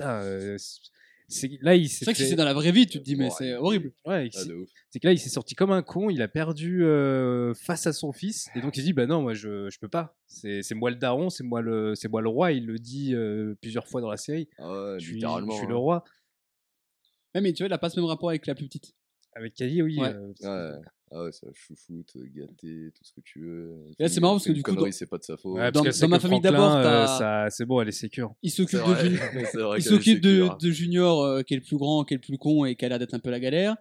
[1.32, 3.16] c'est là il C'est vrai que si c'est dans la vraie vie, tu te dis,
[3.16, 3.92] mais Ouais, c'est horrible.
[4.06, 4.40] ouais, Ah,
[4.90, 7.94] c'est que là, il s'est sorti comme un con, il a perdu euh, face à
[7.94, 10.16] son fils, et donc il se dit, bah non, moi je, je peux pas.
[10.28, 13.16] C'est c'est moi le daron, c'est moi le, c'est moi le roi, il le dit
[13.16, 14.48] euh, plusieurs fois dans la série.
[14.60, 15.52] Ah ouais, je suis, littéralement.
[15.52, 15.70] je suis hein.
[15.70, 16.04] le roi.
[17.34, 18.94] Ouais, mais tu vois, il a pas ce même rapport avec la plus petite.
[19.34, 19.98] Avec Kali, oui.
[19.98, 20.14] Ouais.
[20.44, 20.78] euh,
[21.12, 21.20] c'est- Ouais.
[21.20, 23.76] Ah ouais, ça choufoute, gâté, tout ce que tu veux.
[24.00, 25.54] Et là, c'est marrant parce que du coup, dans- c'est pas de sa faute.
[25.58, 27.06] Ouais, Dans- dans ma famille d'abord, euh,
[27.50, 28.34] c'est bon, elle est sécure.
[28.42, 29.18] Il C'est s'occupe de, Jun-
[29.52, 29.60] c'est
[30.22, 32.76] de, de Junior, euh, qui est le plus grand, qui est le plus con et
[32.76, 33.76] qui a l'air d'être un peu la galère.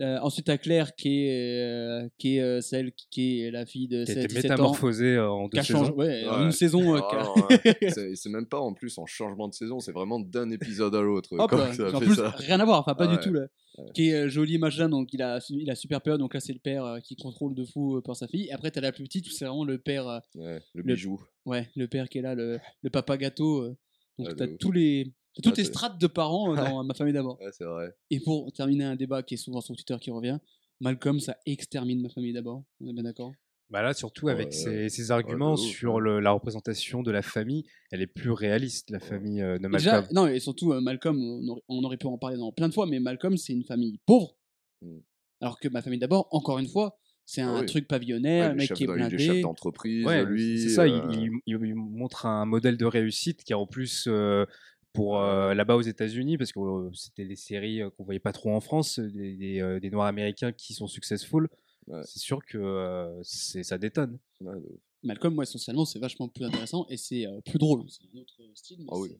[0.00, 3.88] Euh, ensuite, t'as Claire qui est, euh, qui est euh, celle qui est la fille
[3.88, 4.54] de Qui a 16, été 17 ans.
[4.54, 5.90] métamorphosée euh, en deux a saisons.
[5.94, 6.44] ouais, en Ouais.
[6.44, 6.94] une saison.
[6.94, 7.76] euh, a- Ah, ouais.
[8.16, 11.30] C'est même pas en plus en changement de saison, c'est vraiment d'un épisode à l'autre.
[11.36, 12.30] Hop, Comme ça en fait plus, ça.
[12.30, 13.16] rien à voir, enfin pas Ouais.
[13.16, 13.46] du tout là.
[13.78, 13.84] Ouais.
[13.94, 16.52] Qui est euh, joli machin, donc il a, il a super peur, donc là c'est
[16.52, 18.46] le père euh, qui contrôle de fou euh, pour sa fille.
[18.46, 20.94] Et après t'as la plus petite où c'est vraiment le père, euh, Ouais, le Le-
[20.94, 21.20] bijou.
[21.46, 23.62] ouais, le père qui est là, le, le papa gâteau.
[23.62, 23.76] euh.
[24.18, 24.58] donc Ouais, t'as ouf.
[24.58, 27.40] tous les, t'as toutes Ouais, les c'est- strates de parents euh, dans ma famille d'abord.
[27.40, 27.94] Ouais, c'est vrai.
[28.10, 30.38] Et pour terminer un débat qui est souvent sur Twitter qui revient,
[30.80, 32.62] Malcolm ça extermine ma famille d'abord.
[32.80, 33.32] On est bien d'accord?
[33.68, 36.00] Bah là, surtout avec Ouais, ses, arguments sur ouais.
[36.02, 39.70] le- la représentation de la famille, elle est plus réaliste, la famille euh, de Et
[39.70, 40.12] déjà, Malcolm.
[40.14, 42.74] non, et surtout, euh, Malcolm, on aurait, on aurait pu en parler dans plein de
[42.74, 44.34] fois, mais Malcolm, c'est une famille pauvre.
[44.82, 44.98] Mm.
[45.40, 47.66] Alors que ma famille d'abord, encore une fois, c'est un Ah oui.
[47.66, 49.24] truc Ouais, pavillonnaire, il un est mec chef qui est d'en- il est blindé.
[49.24, 50.58] chef d'entreprise, Ouais, lui.
[50.60, 53.66] c'est ça, il- euh, il, il- il montre un modèle de réussite qui est en
[53.68, 54.46] plus euh,
[54.92, 58.32] pour euh, là-bas aux États-Unis, parce que euh, c'était des séries euh, qu'on voyait pas
[58.32, 61.48] trop en France, des, des, des Noirs américains qui sont successful.
[61.86, 62.00] Ouais.
[62.04, 64.18] C'est sûr que c'est ça détonne.
[64.40, 64.54] ouais.
[65.02, 67.84] Malcolm, moi, essentiellement, c'est vachement plus intéressant et c'est plus drôle.
[67.88, 69.16] C'est un autre style, mais Ah oui.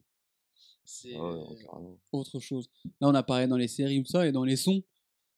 [0.85, 1.79] c'est Ah
[2.11, 2.69] autre chose.
[2.99, 4.83] Là, on apparaît dans les séries ou ça, et dans les sons,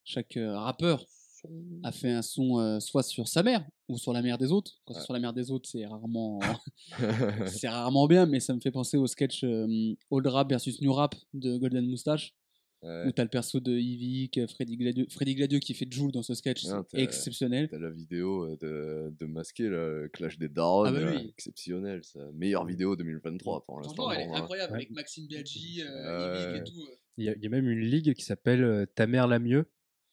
[0.03, 1.05] chaque rappeur
[1.83, 4.73] a fait un son euh, soit sur sa mère ou sur la mère des autres.
[4.85, 6.39] Quand c'est sur la mère des autres, c'est rarement,
[7.47, 10.93] c'est rarement bien, mais ça me fait penser au sketch euh, Old Rap versus New
[10.93, 12.33] Rap de Golden Moustache,
[12.85, 13.07] Ouais.
[13.07, 16.33] où t'as le perso de Yvick, Freddy Gladieux, Freddy Gladieux qui fait Joule dans ce
[16.33, 17.69] sketch, Non, c'est t'as- exceptionnel.
[17.69, 21.29] T'as la vidéo euh, de, de masquer le clash des darons, Ah bah oui.
[21.29, 22.19] exceptionnel ça.
[22.33, 24.11] Meilleure vidéo 2023 pour l'instant.
[24.11, 24.39] Elle est moi.
[24.39, 24.79] incroyable Ouais.
[24.79, 26.49] avec Maxime Biaggi, euh.
[26.51, 26.85] Yvick et tout.
[27.15, 29.65] Il y, y a même une ligue qui s'appelle Ta mère la mieux,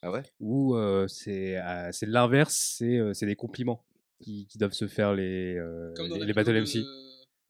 [0.02, 0.22] Ah ouais?
[0.40, 1.56] Où euh, c'est
[1.92, 3.84] c'est l'inverse, c'est c'est des compliments
[4.20, 6.76] qui, qui doivent se faire les, les, les Battle MC.
[6.76, 6.84] de,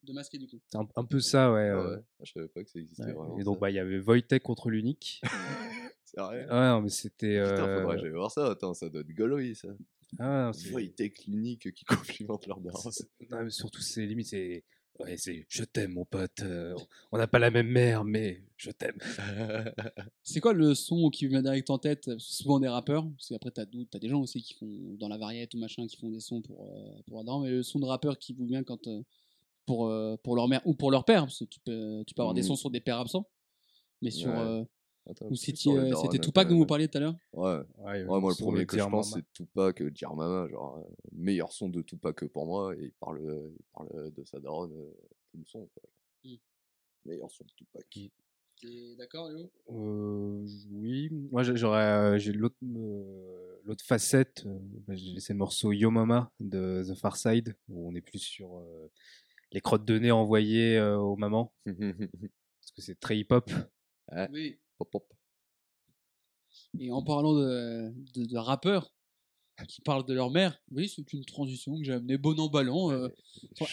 [0.09, 0.61] de Masqué du coup.
[0.75, 1.69] Un, un peu ça, ouais.
[1.69, 1.97] Ah ouais.
[1.99, 3.13] Ah, Je savais pas que ça existait ouais.
[3.13, 3.39] vraiment.
[3.39, 5.21] Et donc, bah, il y avait Wojtek contre l'unique.
[6.17, 7.41] Ouais, non, mais c'était.
[7.41, 8.51] Putain, euh, faudrait que j'aille voir ça.
[8.51, 9.69] Attends, ça doit être gaulerie ça.
[10.19, 11.85] ah, Voytech l'unique qui
[12.25, 12.91] complimente leur daron.
[13.31, 14.65] non, mais surtout, c'est limite, c'est.
[15.01, 16.41] Ouais, c'est je t'aime, mon pote.
[16.43, 16.75] euh,
[17.11, 18.99] on n'a pas la même mère, mais je t'aime.
[20.23, 22.11] C'est quoi le son qui vient direct en tête?
[22.19, 25.57] Souvent des rappeurs, parce qu'après t'as t'as des gens aussi qui font dans la variété
[25.57, 28.19] ou machin qui font des sons pour euh, pour Adam, mais le son de rappeur
[28.19, 29.03] qui vous vient quand euh,
[29.67, 32.21] pour euh, pour leur mère ou pour leur père, parce que tu peux tu peux
[32.23, 32.49] avoir des Mhm.
[32.49, 33.27] sons sur des pères absents,
[34.03, 34.67] mais sur Ouais.
[35.11, 37.17] Attends, ou c'était euh, c'était Tupac dont vous parliez tout à l'heure.
[37.33, 37.59] Ouais.
[37.79, 40.95] Ouais, Ouais, moi, le premier que je pense, c'est Tupac, euh, Dear Mama, genre, euh,
[41.13, 44.73] meilleur son de Tupac pour moi, et il parle, euh, il parle de sa daronne
[44.73, 44.93] euh,
[45.33, 45.83] tout le son, quoi.
[46.25, 46.35] Mm.
[47.07, 47.87] Meilleur son de Tupac.
[48.61, 49.51] T'es d'accord, Léo?
[49.71, 54.45] Euh, oui, moi j'ai- j'aurais j'ai l'autre euh, l'autre facette.
[54.45, 58.03] euh, bah, j'ai laissé le morceau Yo Mama de The Far Side où on est
[58.03, 58.91] plus sur euh,
[59.53, 63.51] les crottes de nez envoyées euh, aux mamans parce que c'est très hip hop.
[64.31, 64.59] Oui.
[64.81, 65.07] Pop, pop.
[66.79, 68.93] Et en parlant de, de, de rappeurs
[69.69, 72.91] qui parlent de leur mère, oui, c'est une transition que j'ai amené bon en ballon.
[72.93, 73.09] euh,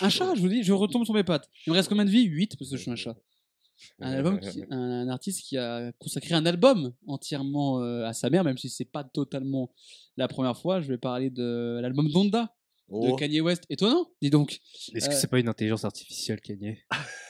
[0.01, 1.49] un chat, je vous dis, je retombe sur mes pattes.
[1.65, 3.15] Il me reste combien de vie 8 parce que je suis un chat.
[3.99, 8.29] Un, album qui- un, un artiste qui a consacré un album entièrement euh, à sa
[8.29, 9.71] mère, même si c'est pas totalement
[10.17, 10.81] la première fois.
[10.81, 12.53] Je vais parler de l'album Donda
[12.89, 13.63] de Oh, Kanye West.
[13.69, 14.59] Étonnant, dis donc.
[14.93, 16.79] Est-ce que Euh, c'est pas une intelligence artificielle, Kanye?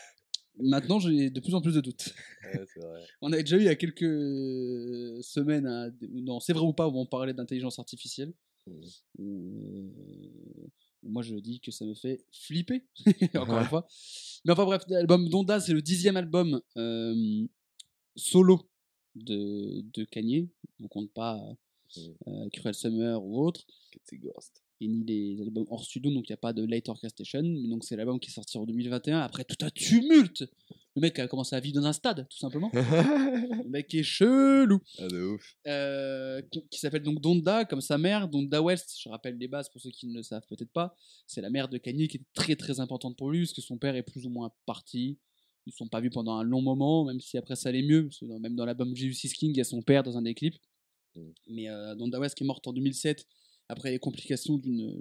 [0.59, 2.13] Maintenant, j'ai de plus en plus de doutes.
[2.43, 3.03] ouais, c'est vrai.
[3.21, 6.97] On a déjà eu il y a quelques semaines, non, c'est vrai ou pas, où
[6.97, 8.33] on parlait d'intelligence artificielle.
[8.67, 8.81] Où,
[9.19, 10.67] euh,
[11.03, 12.83] moi, je dis que ça me fait flipper,
[13.35, 13.87] encore une fois.
[14.45, 17.45] Mais enfin bref, l'album Donda, c'est le dixième album euh,
[18.15, 18.69] solo
[19.15, 20.49] de, de Kanye.
[20.83, 21.39] On compte pas
[21.95, 22.15] Mhm.
[22.27, 23.65] euh, Cruel Summer ou autre.
[24.03, 24.61] C'est Ghost.
[24.79, 27.41] Et ni les albums hors studio, donc il n'y a pas de Late Orchestration.
[27.41, 30.45] Mais donc c'est l'album qui est sorti en 2021 après tout un tumulte.
[30.95, 32.69] Le mec a commencé à vivre dans un stade, tout simplement.
[32.73, 34.79] Le mec est chelou.
[34.99, 35.55] ah, de ouf.
[35.67, 38.95] Euh, qui, qui s'appelle donc Donda, comme sa mère, Donda West.
[39.01, 40.95] Je rappelle les bases pour ceux qui ne le savent peut-être pas.
[41.27, 43.77] C'est la mère de Kanye qui est très très importante pour lui, parce que son
[43.77, 45.17] père est plus ou moins parti.
[45.65, 48.03] Ils ne sont pas vus pendant un long moment, même si après ça allait mieux.
[48.05, 50.21] Parce que dans- même dans l'album Jesus King, il y a son père dans un
[50.23, 50.57] des clips.
[51.15, 51.21] Mm.
[51.47, 53.25] Mais euh, Donda West qui est morte en 2007
[53.69, 54.95] après les complications d'une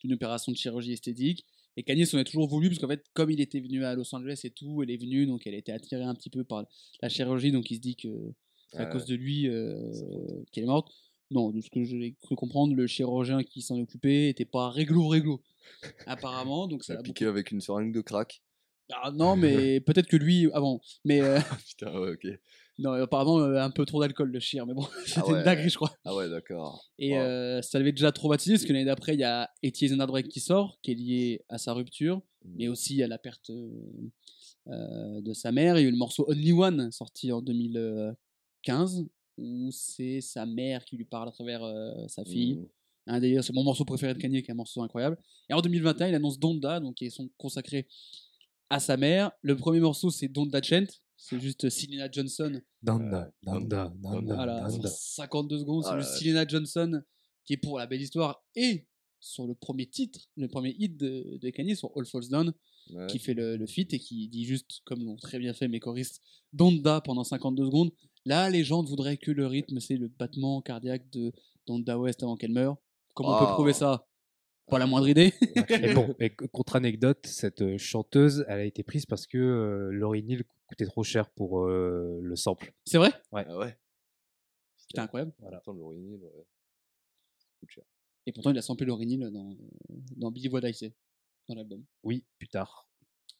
[0.00, 1.44] d'une opération de chirurgie esthétique.
[1.76, 4.12] Et Kanye s'en est toujours voulu, parce qu'en fait, comme il était venu à Los
[4.14, 6.64] Angeles et tout, elle est venue, donc elle était attirée un petit peu par
[7.00, 8.08] la chirurgie, donc il se dit que
[8.72, 8.90] c'est à Ouais.
[8.92, 9.92] cause de lui euh,
[10.52, 10.92] qu'elle est morte.
[11.30, 15.06] Non, de ce que j'ai cru comprendre, le chirurgien qui s'en occupait était pas réglo
[15.06, 15.42] réglo,
[16.06, 16.66] apparemment.
[16.66, 18.42] Donc ça a piqué avec une seringue de crack.
[18.92, 20.80] Ah, non, mais peut-être que lui avant.
[21.04, 22.26] Mais euh, Putain, ouais, ok.
[22.80, 25.38] Non, apparemment euh, un peu trop d'alcool le chien, mais bon, c'était ouais.
[25.38, 25.94] une dinguerie, je crois.
[26.04, 26.84] Ah ouais, d'accord.
[26.98, 27.18] Et Wow.
[27.20, 30.40] euh, ça l'avait déjà traumatisé parce que l'année d'après, il y a Etienne Break qui
[30.40, 32.70] sort, qui est lié à sa rupture, mais Mm.
[32.70, 33.70] aussi à la perte euh,
[34.68, 35.78] euh, de sa mère.
[35.78, 39.04] Il y a eu le morceau Only One sorti en 2015,
[39.38, 42.54] où c'est sa mère qui lui parle à travers euh, sa fille.
[42.54, 42.66] Mm.
[43.06, 45.18] Hein, D'ailleurs, c'est mon morceau préféré de Kanye, qui est un morceau incroyable.
[45.48, 47.88] Et en 2021, il annonce Donda, donc qui est son consacré
[48.68, 49.32] à sa mère.
[49.42, 50.84] Le premier morceau, c'est Donda Chant.
[51.22, 52.60] C'est juste Selena Johnson.
[52.82, 54.88] Danda, Danda, danda, danda, Voilà, danda.
[54.88, 55.84] 52 secondes.
[55.84, 57.02] C'est Ah juste Selena Johnson
[57.44, 58.86] qui est pour la belle histoire et
[59.20, 62.52] sur le premier titre, le premier hit de, de Kanye sur All Falls Down,
[62.92, 63.06] Ouais.
[63.06, 65.78] qui fait le, le feat et qui dit juste, comme l'ont très bien fait mes
[65.78, 66.20] choristes,
[66.52, 67.90] Donda pendant 52 secondes.
[68.24, 71.30] Là, les gens voudraient que le rythme, c'est le battement cardiaque de
[71.66, 72.76] Donda West avant qu'elle meure.
[73.14, 74.08] Comment on peut prouver ça?
[74.70, 75.34] Pas la moindre idée.
[75.68, 79.90] Et bon, et contre anecdote, cette euh, chanteuse, elle a été prise parce que euh,
[79.90, 82.72] Laurie Neal coûtait trop cher pour euh, le sample.
[82.84, 83.10] c'est vrai?
[83.32, 83.76] Ah ouais.
[84.76, 85.32] C'était incroyable.
[85.38, 85.58] Voilà.
[85.58, 85.96] Attends, ouais.
[87.58, 87.84] Coûte cher.
[88.26, 89.56] Et pourtant, il a samplé Lauryn Hill dans,
[90.16, 90.94] dans Billy What I Say,
[91.48, 91.84] dans l'album.
[92.02, 92.88] Oui, plus tard.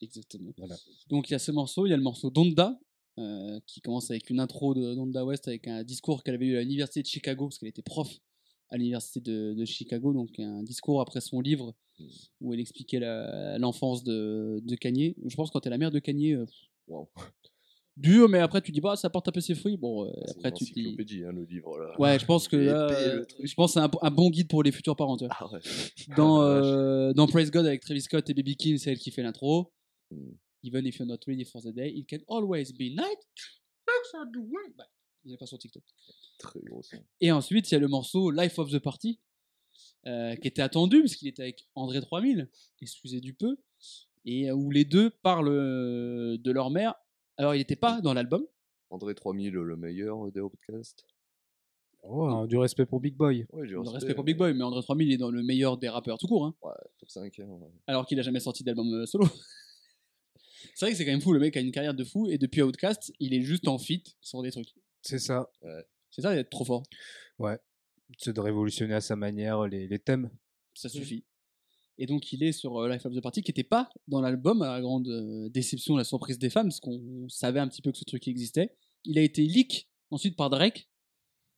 [0.00, 0.52] Exactement.
[0.56, 0.76] Voilà.
[1.08, 2.78] Donc il y a ce morceau, il y a le morceau Donda,
[3.18, 6.56] euh, qui commence avec une intro de Donda West avec un discours qu'elle avait eu
[6.56, 8.08] à l'université de Chicago, parce qu'elle était prof
[8.70, 12.04] à l'université de, de Chicago, donc un discours après son livre Mm.
[12.40, 12.98] où elle expliquait
[13.58, 15.14] l'enfance de, de Kanye.
[15.26, 16.46] Je pense que quand t'es la mère de Kanye, euh,
[16.88, 17.10] Wow.
[17.98, 19.76] dur, mais après tu dis bah ça porte un peu ses fruits.
[19.76, 20.70] Bon, euh, C'est après une tu dis.
[20.80, 22.00] encyclopédie, hein, le livre là.
[22.00, 24.72] Ouais, je pense que là, euh, je pense c'est un, un bon guide pour les
[24.72, 25.18] futurs parents.
[25.18, 25.36] tu vois.
[25.38, 25.60] Ah ouais.
[26.16, 29.10] Dans, Ah, euh, dans Praise God avec Travis Scott et Baby Kim, c'est elle qui
[29.10, 29.70] fait l'intro.
[30.10, 30.30] Mm.
[30.62, 33.18] Even if you're not ready for the day, it can always be night.
[33.86, 34.72] Thanks for doing.
[35.24, 35.82] On n'est pas sur TikTok.
[36.38, 36.96] Très gros son.
[37.20, 39.20] Et ensuite, il y a le morceau Life of the Party,
[40.06, 42.48] euh, qui était attendu, parce qu'il était avec André 3000,
[42.80, 43.58] excusez du peu,
[44.24, 46.94] et euh, où les deux parlent euh, de leur mère.
[47.36, 48.46] Alors, il n'était pas dans l'album.
[48.90, 51.04] André 3000, le meilleur des podcasts.
[52.02, 53.46] Oh, hein, du respect pour Big Boy.
[53.52, 55.90] Ouais, j'ai Le respect pour Big Boy, mais André 3000 est dans le meilleur des
[55.90, 57.38] rappeurs tout court, hein, Ouais, top 5.
[57.40, 57.68] Hein, ouais.
[57.86, 59.26] alors qu'il a jamais sorti d'album solo.
[60.74, 62.38] C'est vrai que c'est quand même fou, le mec a une carrière de fou, et
[62.38, 64.74] depuis Outcast, il est juste en feat sur des trucs.
[65.02, 65.50] C'est ça.
[66.10, 66.82] C'est ça, d'être trop fort.
[68.18, 70.30] C'est de révolutionner à sa manière les, les thèmes.
[70.74, 71.24] ça suffit.
[71.96, 74.62] Et donc il est sur euh, Life of the Party qui n'était pas dans l'album,
[74.62, 77.92] à la grande euh, déception, la surprise des fans, parce qu'on savait un petit peu
[77.92, 78.74] que ce truc existait.
[79.04, 80.88] Il a été leak ensuite par Drake,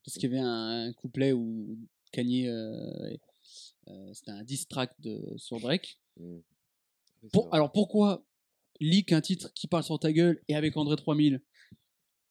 [0.04, 1.78] parce qu'il y avait un, un couplet où
[2.10, 3.16] Kanye, euh,
[3.88, 6.00] euh, c'était un diss track de, sur Drake.
[6.18, 6.38] Mm.
[7.32, 7.56] Pour- vrai.
[7.56, 8.26] alors pourquoi
[8.80, 11.40] leak un titre qui parle sur ta gueule et avec André 3000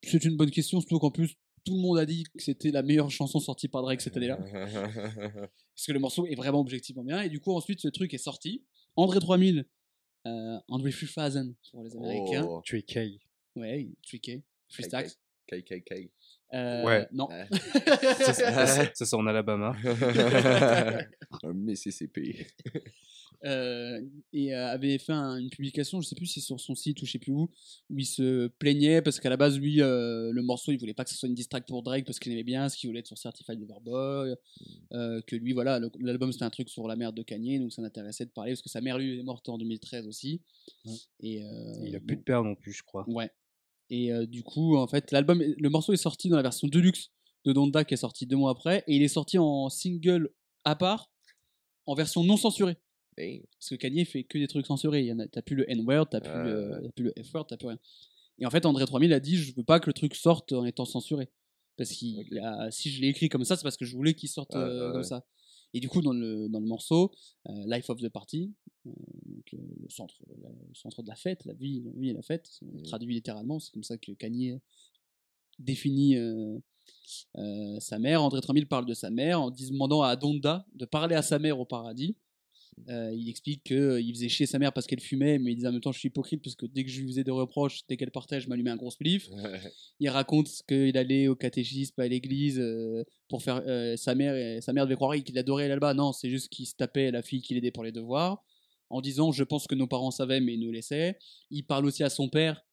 [0.03, 2.81] C'est une bonne question, surtout qu'en plus tout le monde a dit que c'était la
[2.81, 4.37] meilleure chanson sortie par Drake cette année-là.
[5.75, 7.21] parce que le morceau est vraiment objectivement bien.
[7.21, 8.63] Et du coup, ensuite, ce truc est sorti.
[8.95, 9.65] André 3000,
[10.27, 12.45] euh, André 3000 pour les Américains.
[12.47, 13.19] Oh, Tu es Kay.
[13.55, 14.43] Ouais, triqué.
[14.69, 15.11] Free Kai, Stacks.
[15.47, 16.11] Kai, Kai, Kai.
[16.53, 17.07] Euh, Ouais.
[17.11, 17.27] Non.
[17.51, 19.75] Ça, ça, ça, ça, c'est en Alabama.
[21.43, 22.45] Un Mississippi.
[23.43, 23.99] Euh,
[24.33, 27.01] et euh, avait fait un- une publication, je sais plus si c'est sur son site
[27.01, 27.49] ou je sais plus où,
[27.89, 31.03] où il se plaignait parce qu'à la base, lui, euh, le morceau, il voulait pas
[31.03, 33.07] que ce soit une distract pour Drake parce qu'il aimait bien, ce qu'il voulait être
[33.07, 34.35] sur Certified Lover Boy,
[34.93, 37.81] euh, que lui, voilà, l'album c'était un truc sur la mère de Kanye, donc ça
[37.81, 40.41] l'intéressait de parler parce que sa mère, lui, est morte en 2013 aussi.
[40.85, 40.93] Ouais.
[41.21, 41.41] Et,
[41.83, 43.05] Il a plus de père non plus, je crois.
[43.09, 43.31] Ouais.
[43.89, 47.09] Et du coup, en fait, l'album, le morceau est sorti dans la version deluxe
[47.45, 50.29] de Donda qui est sorti deux mois après, et il est sorti en single
[50.63, 51.09] à part,
[51.87, 52.77] en version non censurée.
[53.15, 55.11] Parce que Kanye fait que des trucs censurés.
[55.31, 56.79] T'as plus le N-word, t'as plus, Euh.
[56.81, 57.79] le- plus le F-word, t'as plus rien.
[58.39, 60.65] Et en fait, André 3000 a dit Je veux pas que le truc sorte en
[60.65, 61.29] étant censuré.
[61.77, 64.55] Parce que si je l'ai écrit comme ça, c'est parce que je voulais qu'il sorte
[64.55, 65.25] euh, ouais, comme ça.
[65.73, 67.11] Et du coup, dans le, dans le morceau,
[67.47, 68.53] euh, Life of the Party,
[68.87, 68.91] euh,
[69.25, 72.21] donc, euh, le, centre, le centre de la fête, la vie, la vie et la
[72.21, 72.83] fête, Mhm.
[72.83, 74.59] traduit littéralement, c'est comme ça que Kanye
[75.59, 76.17] définit
[77.79, 78.21] sa mère.
[78.23, 81.59] André 3000 parle de sa mère en demandant à Donda de parler à sa mère
[81.59, 82.15] au paradis.
[82.89, 85.71] Euh, il explique qu'il faisait chier sa mère parce qu'elle fumait, mais il disait en
[85.71, 87.95] même temps je suis hypocrite parce que dès que je lui faisais des reproches, dès
[87.97, 89.29] qu'elle partait, je m'allumais un gros spliff.
[89.99, 94.35] Il raconte qu'il allait au catéchisme, à l'église, euh, pour faire euh, sa mère.
[94.35, 95.93] et- sa mère devait croire qu'il adorait là-bas.
[95.93, 98.43] Non, c'est juste qu'il se tapait la fille qu'il aidait pour les devoirs.
[98.89, 101.17] En disant, je pense que nos parents savaient, mais ils nous laissaient.
[101.49, 102.65] Il parle aussi à son père,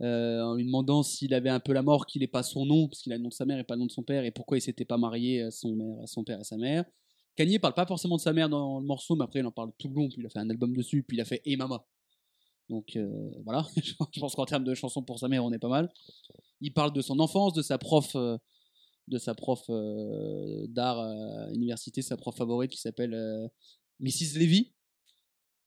[0.00, 2.88] euh, en lui demandant s'il avait un peu la mort, qu'il n'ait pas son nom,
[2.88, 4.24] parce qu'il a le nom de sa mère et pas le nom de son père,
[4.24, 6.56] et pourquoi il s'était pas marié à son, mère, à son père et à sa
[6.56, 6.84] mère.
[7.40, 9.72] Kanye parle pas forcément de sa mère dans le morceau, mais après il en parle
[9.78, 11.56] tout le long, puis il a fait un album dessus, puis il a fait Et
[11.56, 11.86] Mama.
[12.68, 15.70] Donc euh, voilà, je pense qu'en termes de chansons pour sa mère, on est pas
[15.70, 15.90] mal.
[16.60, 18.36] Il parle de son enfance, de sa prof, euh,
[19.08, 23.16] de sa prof euh, d'art à l'université, sa prof favorite qui s'appelle
[24.00, 24.38] Mrs.
[24.38, 24.74] Levy.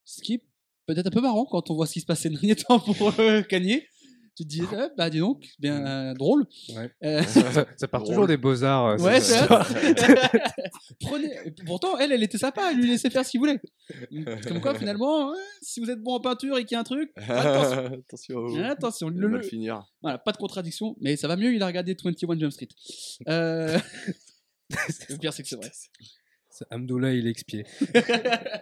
[0.06, 0.44] Ce qui est
[0.86, 3.16] peut-être un peu marrant quand on voit ce qui se passe ces derniers temps pour
[3.50, 3.82] Kanye.
[4.36, 6.46] Tu te dis, ah, bah dis donc, bien euh, drôle.
[6.76, 6.92] Ouais.
[7.04, 8.88] Euh, ça, ça part toujours des beaux-arts.
[8.88, 9.46] euh, Ouais, c'est.
[11.02, 11.30] Prenez.
[11.66, 13.62] Pourtant, elle, elle était sympa, elle lui laissait faire ce qu'il voulait.
[14.48, 15.32] Comme quoi, finalement,
[15.62, 17.86] si vous êtes bon en peinture et qu'il y a un truc, attention.
[18.08, 18.64] Attention.
[18.64, 19.84] Attention, le, va le- le finir.
[20.02, 22.68] voilà, pas de contradiction, mais ça va mieux, il a regardé 21 Jump Street.
[23.28, 23.78] Euh...
[25.10, 25.72] le pire, c'est que c'est vrai.
[26.72, 27.66] Amdoula, il est expié.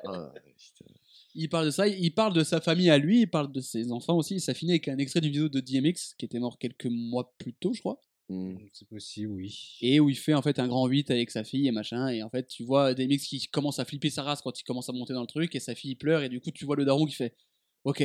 [0.06, 0.92] Ah, putain.
[1.34, 3.92] Il parle de ça, il parle de sa famille à lui, il parle de ses
[3.92, 4.40] enfants aussi.
[4.40, 7.54] Ça finit avec un extrait d'une vidéo de DMX qui était mort quelques mois plus
[7.54, 8.00] tôt, je crois.
[8.30, 8.56] Hmm.
[8.72, 9.78] C'est possible, oui.
[9.82, 12.08] Et où il fait en fait un grand 8 avec sa fille et machin.
[12.10, 14.90] Et en fait, tu vois DMX qui commence à flipper sa race quand il commence
[14.90, 15.56] à monter dans le truc.
[15.56, 16.24] Et sa fille pleure.
[16.24, 17.36] Et du coup, tu vois le daron qui fait
[17.84, 18.04] Ok,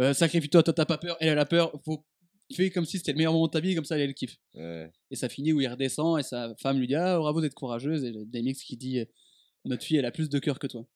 [0.00, 1.72] euh, sacrifie-toi, toi t'as pas peur, elle elle a peur.
[1.84, 2.04] Faut...
[2.54, 4.38] Fais comme si c'était le meilleur moment de ta vie, comme ça elle, elle kiffe.
[4.54, 4.90] Ouais.
[5.10, 8.04] Et ça finit où il redescend et sa femme lui dit Ah, bravo d'être courageuse.
[8.04, 9.04] Et DMX qui dit
[9.64, 10.86] Notre fille, elle a plus de cœur que toi.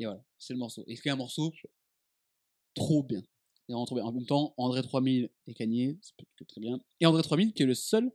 [0.00, 0.82] Et voilà, c'est le morceau.
[0.88, 1.52] Et c'est un morceau
[2.74, 3.20] trop bien.
[3.68, 4.04] Et vraiment trop bien.
[4.04, 6.78] En même temps, André 3000 et Kanye, c'est peut-être que très bien.
[7.00, 8.10] Et André 3000 qui est le seul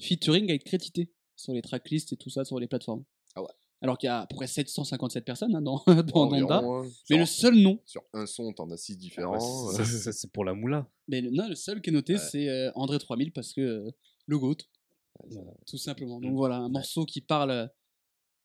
[0.00, 3.04] featuring à être crédité sur les tracklists et tout ça sur les plateformes.
[3.36, 3.48] Ah ouais.
[3.82, 6.88] Alors qu'il y a à peu près 757 personnes hein, dans, dans Environ, hein.
[7.08, 8.98] Mais Sur- le seul nom, Sur un son, t'en as six Ah ouais,
[9.38, 9.72] différents.
[9.72, 10.90] ça, c'est pour la moula.
[11.08, 12.18] mais le, non, le seul qui est noté, Ouais.
[12.18, 13.90] c'est euh, André 3000 parce que euh,
[14.26, 14.56] le GOAT,
[15.66, 16.20] tout simplement.
[16.20, 17.66] Donc voilà, un morceau qui parle euh,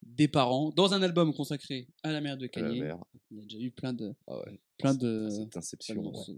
[0.05, 2.77] des parents dans un album consacré à la mère de Kanye.
[3.31, 4.59] Il y a déjà eu plein de, Ah ouais.
[4.77, 6.11] plein C'est- de, Cette de inception.
[6.13, 6.35] ouais.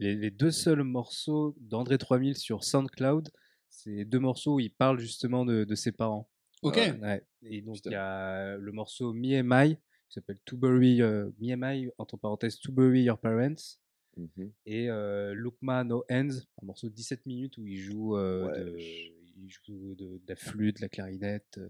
[0.00, 3.30] Les, les deux seuls morceaux d'André 3000 sur SoundCloud,
[3.70, 6.30] c'est deux morceaux où il parle justement de, de ses parents.
[6.62, 6.76] Ok.
[6.76, 6.98] Ouais.
[7.00, 7.24] Ouais.
[7.42, 11.30] Et donc il y a le morceau Me and My, qui s'appelle To Bury, euh,
[11.40, 13.78] Me and My, entre parenthèses, To Bury Your Parents.
[14.16, 14.52] Mhm.
[14.66, 16.30] Et euh, Lookma No Hands,
[16.62, 20.18] un morceau de 17 minutes où il joue, euh, Ouais, de, je- il joue de,
[20.18, 21.68] de la flûte, de la clarinette, euh,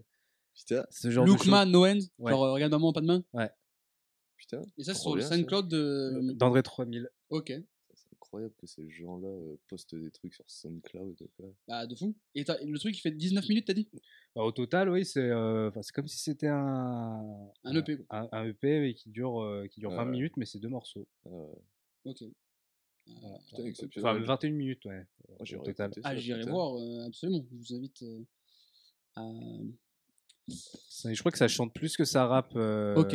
[0.58, 2.32] Putain, ce genre de Lookma No End, Ouais.
[2.32, 3.22] genre euh, regarde maman, pas de main.
[4.36, 4.62] putain.
[4.76, 5.22] Et ça, c'est sur le.
[5.22, 6.32] SoundCloud de.
[6.34, 7.08] d'André 3000.
[7.30, 7.52] Ok,
[7.94, 11.16] C'est incroyable que ces gens-là euh, postent des trucs sur SoundCloud.
[11.36, 11.46] quoi.
[11.68, 12.14] bah de fou.
[12.34, 13.88] Et le truc, il fait 19 minutes, t'as dit?
[14.34, 18.06] Bah, au total, oui, c'est euh, enfin, c'est comme si c'était un, Un EP, quoi.
[18.10, 20.10] Un, un EP mais qui dure, euh, qui dure 20 Ouais.
[20.10, 21.06] minutes, mais c'est deux morceaux.
[21.24, 21.62] Ah ouais.
[22.04, 22.24] Ok.
[23.48, 24.16] Putain, exceptionnel.
[24.16, 25.06] Enfin, 21 minutes, ouais.
[25.28, 25.92] Moi, au total.
[26.04, 27.44] Ah, j'irai voir, euh, absolument.
[27.50, 28.24] Je vous invite euh,
[29.16, 29.22] à.
[30.88, 32.52] Ça- Je crois que ça chante plus que ça rappe.
[32.56, 33.14] euh, Ok.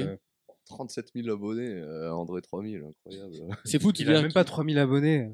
[0.66, 3.58] 37 000 abonnés, euh, André 3000, incroyable.
[3.66, 5.30] C'est fou, tu Il a même pas 3000 abonnés.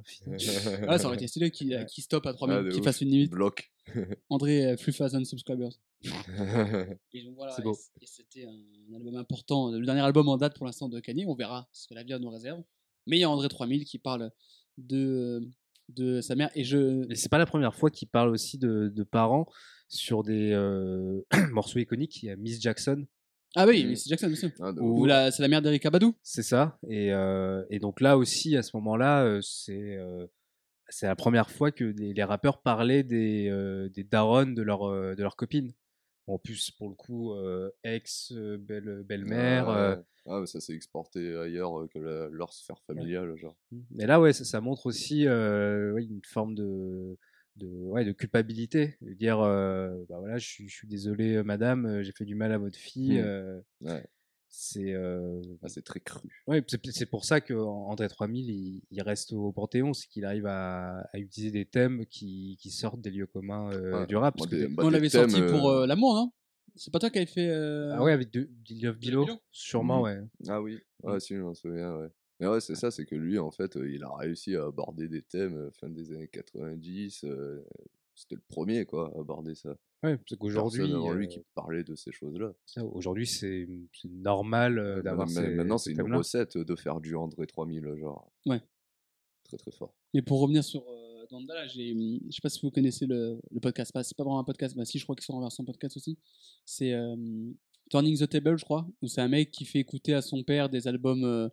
[0.88, 1.85] Ah, ça aurait été stylé qu'il Ouais.
[1.85, 3.31] qu'il stoppe à 3000, Ah, qu'il fasse une limite.
[3.31, 3.71] Bloc.
[4.30, 5.69] André, euh, plus fast than subscribers.
[7.13, 7.55] Et donc voilà,
[8.03, 11.67] c'était un album important, le dernier album en date pour l'instant de Kanye, on verra
[11.73, 12.63] ce que l'avenir nous réserve.
[13.05, 14.31] Mais il y a André 3000 qui parle
[14.77, 15.41] de,
[15.89, 17.05] de sa mère, et je...
[17.15, 19.45] C'est pas la première fois qu'il parle aussi de, de parents
[19.89, 21.21] sur des euh,
[21.51, 22.23] morceaux iconiques.
[22.23, 23.05] Il y a Miss Jackson,
[23.55, 23.95] Ah oui, Mm.
[23.95, 24.47] c'est Jackson, aussi.
[24.61, 26.77] Ah, Ou- la- c'est la mère d'Erika Badou c'est ça.
[26.87, 30.25] Et, euh, et donc là aussi, à ce moment-là, euh, c'est euh,
[30.91, 34.83] c'est la première fois que les, les rappeurs parlaient des, euh, des darons de leur,
[34.89, 35.73] euh, de leur copine.
[36.27, 39.67] En plus, pour le coup, euh, ex, euh, belle, belle-mère.
[39.69, 40.01] Ah, euh, ouais.
[40.27, 43.55] Ah, mais ça s'est exporté ailleurs euh, que la- leur sphère familiale, genre.
[43.91, 47.17] Mais là, ouais, ça, ça montre aussi euh, ouais, une forme de,
[47.60, 48.95] de, ouais, de culpabilité.
[49.02, 52.26] De dire, euh, bah voilà, je suis, je suis désolé, euh, madame, euh, j'ai fait
[52.26, 53.19] du mal à votre fille.
[53.19, 54.06] Euh, Ouais.
[54.48, 56.27] c'est euh, Ah, c'est très cru.
[56.48, 60.48] ouais, c'est c'est pour ça qu'André 3000, il, il reste au Panthéon, c'est qu'il arrive
[60.48, 64.07] à, à utiliser des thèmes qui, qui sortent des lieux communs euh, Ouais.
[64.07, 64.36] du rap.
[64.38, 66.31] Parce que des- bah, On l'avait sorti pour l'amour, non?
[66.76, 67.49] C'est pas toi qui avais fait...
[67.49, 68.49] euh, Ah ouais, avec de,
[68.81, 70.03] Love Below sûrement, Mhm.
[70.03, 70.19] ouais.
[70.48, 72.07] Ah oui, ouais, si, je m'en souviens, ouais.
[72.39, 75.21] Mais ouais, c'est ça, c'est que lui, en fait, il a réussi à aborder des
[75.21, 77.25] thèmes euh, fin des années 90.
[77.25, 77.61] euh,
[78.15, 79.75] C'était le premier, quoi, à aborder ça.
[80.03, 82.53] Ouais, parce qu'aujourd'hui, Personne lui euh, qui parlait de ces choses-là.
[82.93, 83.67] aujourd'hui, c'est
[84.05, 88.31] normal Ouais, d'avoir ces, maintenant, ces c'est une recette de faire du André 3000, genre.
[88.45, 88.61] Ouais.
[89.43, 89.93] Très, très fort.
[90.13, 91.25] Mais pour revenir sur euh,
[91.67, 93.91] j'ai, hum, je sais pas si vous connaissez le, le podcast.
[94.03, 96.17] C'est pas vraiment un podcast, mais si je crois qu'ils sont en version podcast aussi.
[96.65, 96.93] C'est
[97.89, 100.69] Turning the Table, je crois, où c'est un mec qui fait écouter à son père
[100.69, 101.49] des albums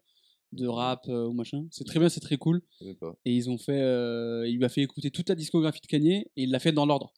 [0.53, 1.67] de rap euh, ou machin.
[1.71, 2.63] C'est très bien, c'est très cool.
[2.81, 3.17] Je sais pas.
[3.25, 6.27] Et ils ont fait, euh, il lui a fait écouter toute la discographie de Kanye
[6.37, 7.13] et il l'a fait dans l'ordre.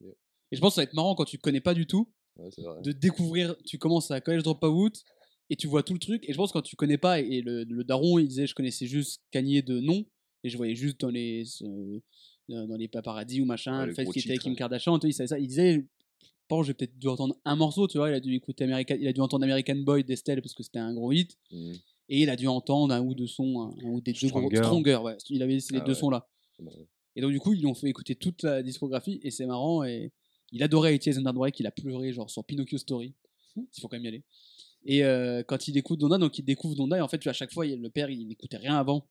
[0.00, 0.12] Yeah.
[0.50, 2.48] Et je pense que ça va être marrant quand tu connais pas du tout Ouais,
[2.50, 2.80] c'est vrai.
[2.82, 3.54] de découvrir.
[3.66, 5.04] Tu commences à College Dropout
[5.50, 6.24] et tu vois tout le truc.
[6.28, 8.54] Et je pense que quand tu connais pas, et le, le daron il disait je
[8.54, 10.04] connaissais juste Kanye de nom
[10.42, 12.00] et je voyais juste dans les euh,
[12.48, 14.56] dans les paparazzis ou machin Ouais, le fait qu'il était avec Kim.
[14.56, 14.98] Kardashian.
[15.00, 15.38] Il, savait ça.
[15.38, 15.80] il disait je
[16.48, 18.10] pense que j'ai peut-être dû entendre un morceau, tu vois.
[18.10, 20.78] Il a dû écouter American, il a dû entendre American Boy d'Estelle parce que c'était
[20.80, 21.38] un gros hit.
[21.50, 21.74] Mhm.
[22.14, 24.40] Et il a dû entendre un ou deux sons, un, un ou des deux gros
[24.40, 24.56] Stronger.
[24.56, 25.16] Stronger, ouais.
[25.30, 25.98] Il avait ces Ah deux ouais.
[25.98, 26.28] sons là.
[26.58, 26.70] Bah,
[27.16, 29.82] Et donc, du coup, ils lui ont fait écouter toute la discographie et c'est marrant.
[29.82, 30.12] Et
[30.50, 33.14] il adorait Etienne Underdrake, il a pleuré, genre sur Pinocchio Story.
[33.56, 34.22] Il faut quand même y aller.
[34.84, 37.52] Et euh, quand il écoute Donda, donc il découvre Donda, et en fait, à chaque
[37.52, 39.06] fois, le père, il n'écoutait rien avant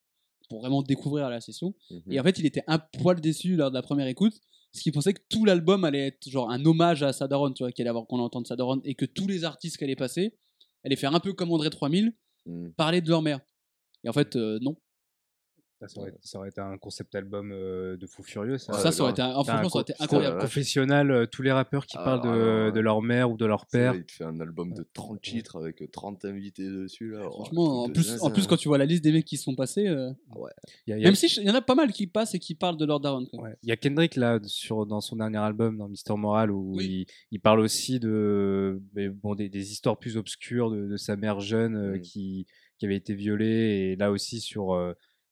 [0.49, 1.73] pour vraiment découvrir la session.
[1.89, 2.01] Mhm.
[2.11, 4.33] Et en fait, il était un poil déçu lors de la première écoute,
[4.71, 7.71] parce qu'il pensait que tout l'album allait être genre un hommage à Sadaron, tu vois,
[7.71, 10.35] qu'il allait avoir qu'on entende Sadaron, et que tous les artistes qui allaient passer
[10.83, 12.13] allaient faire un peu comme André 3000,
[12.45, 12.73] Mhm.
[12.73, 13.39] parler de leur mère.
[14.03, 14.77] Et en fait, euh, non.
[15.87, 18.57] Ça aurait, ça aurait été un concept album euh, de fou furieux.
[18.57, 20.39] Ça, ça, ça aurait été, un- franchement, ça aurait été incroyable.
[20.39, 23.95] confessionnal, euh, tous les rappeurs qui Ah, parlent de, leur mère ou de leur père.
[23.95, 27.23] il te fait un album de 30 titres avec 30 invités dessus là.
[27.27, 28.29] Oh, Franchement, en plus, en zinzin.
[28.31, 30.11] plus, quand tu vois la liste des mecs qui sont passés, euh,
[30.87, 32.07] Il y a- il y a- même si il y en a pas mal qui
[32.07, 33.27] passent et qui parlent de leur daron.
[33.33, 33.55] Ouais.
[33.63, 37.05] Il y a Kendrick là sur dans son dernier album dans Mister Moral où Oui.
[37.07, 41.15] il, il parle aussi de mais bon des, des histoires plus obscures de, de sa
[41.15, 42.01] mère jeune euh, Mm.
[42.01, 42.45] qui
[42.77, 44.73] qui avait été violée et là aussi sur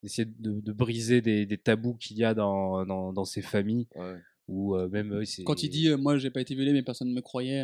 [0.04, 3.42] euh, essayer de, de briser des, des tabous qu'il y a dans, dans, dans ces
[3.42, 4.18] familles Ouais.
[4.48, 7.10] ou euh, même euh, Quand il dit, euh, moi, j'ai pas été violé, mais personne
[7.10, 7.64] ne me croyait.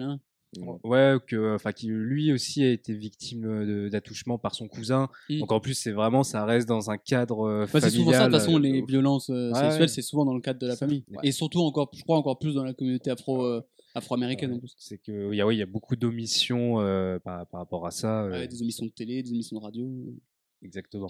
[0.57, 0.79] Mhm.
[0.85, 5.39] ouais que enfin qui lui aussi a été victime de- d'attouchement par son cousin Mm.
[5.39, 8.19] donc en plus c'est vraiment ça reste dans un cadre euh, Bah, c'est souvent ça,
[8.19, 9.87] de familial toute façon, euh, les violences euh, Ouais, sexuelles, ouais.
[9.89, 11.03] c'est souvent dans le cadre de la famille.
[11.09, 11.17] ouais.
[11.23, 13.61] Et surtout, encore, je crois, encore plus dans la communauté afro, euh,
[13.95, 14.73] afro-américaine en plus.
[14.77, 17.85] c'est que il y a ouais, il y a beaucoup d'omissions euh, par, par rapport
[17.85, 19.91] à ça euh, Ouais, des émissions de télé, des émissions de radio.
[20.61, 21.09] exactement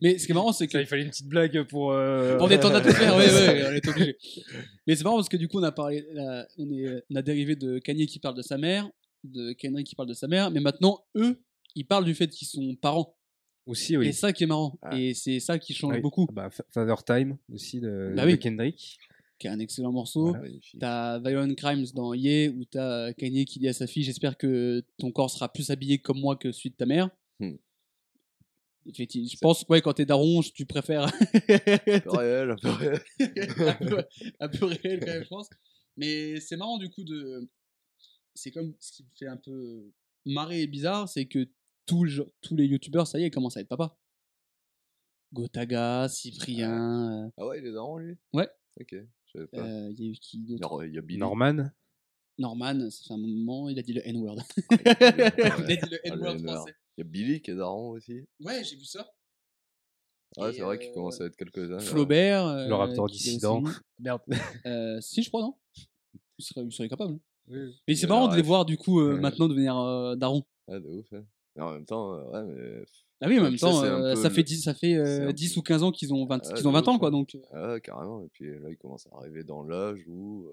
[0.00, 0.78] Mais ce qui est marrant, c'est que.
[0.78, 1.92] il fallait une petite blague pour.
[1.92, 4.16] euh, Pour détendre l'atmosphère, ouais, ouais, on est obligé.
[4.86, 7.22] Mais c'est marrant parce que du coup, on a parlé, là, on, est, on a
[7.22, 8.90] dérivé de Kanye qui parle de sa mère,
[9.24, 11.40] de Kendrick qui parle de sa mère, mais maintenant, eux,
[11.76, 13.16] ils parlent du fait qu'ils sont parents.
[13.64, 14.08] Aussi, oui.
[14.08, 14.76] Et ça qui est marrant.
[14.82, 14.98] Ah.
[14.98, 16.00] Et c'est ça qui change Oui.
[16.00, 16.26] beaucoup.
[16.30, 18.38] Ah bah, Fa- Father Time aussi de, Bah de oui.
[18.40, 18.98] Kendrick.
[19.38, 20.34] Qui est un excellent morceau.
[20.80, 24.82] T'as Violent Crimes dans Ye, où t'as Kanye qui dit à sa fille J'espère que
[24.98, 27.08] ton corps sera plus habillé comme moi que celui de ta mère.
[27.38, 27.52] Hmm.
[28.86, 31.04] Effectivement, je pense que ouais, quand t'es daron, tu préfères
[31.86, 33.00] Un peu réel, un peu réel.
[33.20, 34.04] un, peu,
[34.40, 35.48] un peu réel quand même, je pense.
[35.96, 37.48] Mais c'est marrant du coup de.
[38.34, 39.92] C'est comme ce qui me fait un peu
[40.24, 41.48] marrer et bizarre, c'est que
[41.86, 43.96] tout le- tous les youtubeurs, ça y est, commencent à être papa.
[45.32, 48.16] Gotaga, Cyprien, Ah ouais, il est daron lui?
[48.34, 48.48] Ouais.
[48.80, 49.64] Ok, je savais euh, pas.
[49.66, 50.84] euh, il y a eu qui d'autre?
[50.84, 51.18] Il y a Billy.
[51.18, 51.70] Norman?
[52.38, 54.38] Norman, ça fait un moment, il a dit le N-word.
[54.70, 54.76] Ah,
[55.14, 55.20] il
[55.72, 56.56] a dit le Ah, N-word N-word.
[56.56, 56.74] français.
[56.96, 58.24] Il y a Billy qui est daron aussi.
[58.40, 59.08] Ouais, j'ai vu ça.
[60.38, 61.78] Ouais, c'est vrai qu'il euh, commence à être quelques-uns.
[61.78, 62.46] Flaubert.
[62.46, 63.62] euh, Le Raptor dissident.
[63.98, 64.22] Merde.
[64.66, 65.54] Euh, si, je crois, non
[66.38, 67.18] il serait, il serait capable.
[67.48, 67.58] Oui.
[67.86, 69.20] Mais c'est marrant de les voir du coup euh, Ouais.
[69.20, 70.42] maintenant devenir euh, daron.
[70.68, 71.12] Ah, de ouf.
[71.12, 71.24] hein.
[71.56, 72.84] Mais en même temps, euh, ouais, mais.
[73.20, 75.54] Ah oui, en même temps, euh, ça fait 10, ça fait, euh, c'est un 10
[75.54, 77.08] peu- ou 15 ans qu'ils ont 20, Ah, qu'ils ont 20 ans, quoi.
[77.08, 77.12] hein.
[77.12, 78.22] Donc, Ah, ouais, carrément.
[78.24, 80.48] Et puis là, il commence à arriver dans l'âge où.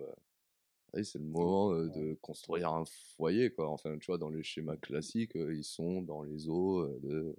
[1.03, 2.85] C'est le moment euh, de construire un
[3.15, 3.69] foyer, quoi.
[3.69, 7.35] Enfin, tu vois, dans les schémas classiques, euh, ils sont dans les eaux de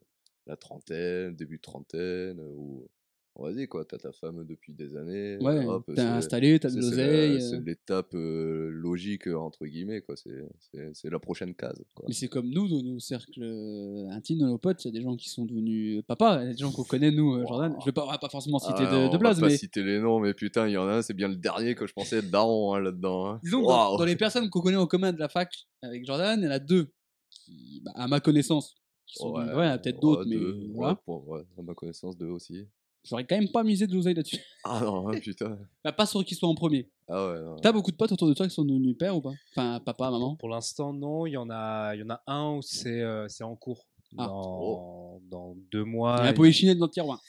[0.47, 2.89] la trentaine, début de trentaine, où.
[3.37, 5.39] Vas-y, quoi, t'as ta femme depuis des années.
[5.41, 7.41] ouais, t'es installé, t'as de l'oseille.
[7.41, 10.15] C'est euh, l'étape euh, logique, euh, entre guillemets, quoi.
[10.17, 12.05] C'est- la prochaine case, quoi.
[12.09, 13.43] Mais c'est comme nous, dans nos cercles
[14.11, 16.51] intimes, de nos potes, il y a des gens qui sont devenus papas, il y
[16.51, 17.75] a des gens qu'on connaît, nous, Jordan.
[17.81, 19.83] Je vais pas, on va pas forcément citer Ah, de, de blaze, pas mais citer
[19.85, 21.93] les noms, mais putain, il y en a un, c'est bien le dernier que je
[21.95, 23.27] pensais être daron hein, là-dedans.
[23.27, 23.41] hein.
[23.43, 26.45] disons dans, dans les personnes qu'on connaît en commun de la fac avec Jordan, il
[26.45, 26.93] y en a deux
[27.31, 28.75] qui, bah, à ma connaissance,
[29.07, 30.95] qui sont Ouais, ouais, il y en a peut-être ouais, d'autres, mais ouais, voilà.
[30.97, 32.67] pour- ouais, à ma connaissance, deux aussi.
[33.05, 34.39] J'aurais quand même pas misé de l'oseille là-dessus.
[34.65, 35.59] Ah non, hein, putain.
[35.85, 36.89] Bah, pas sur qu'ils soient en premier.
[37.09, 37.57] Ah ouais, non.
[37.57, 39.33] T'as beaucoup de potes autour de toi qui sont devenus pères ou pas?
[39.53, 40.37] Enfin, papa, maman?
[40.37, 41.25] Pour l'instant, non.
[41.27, 43.87] Il y en a, il y en a un où c'est, euh, c'est en cours.
[44.19, 44.27] Ah.
[44.27, 46.17] Dans, dans deux Il y mois.
[46.17, 47.23] a un Et- dans le tiroir.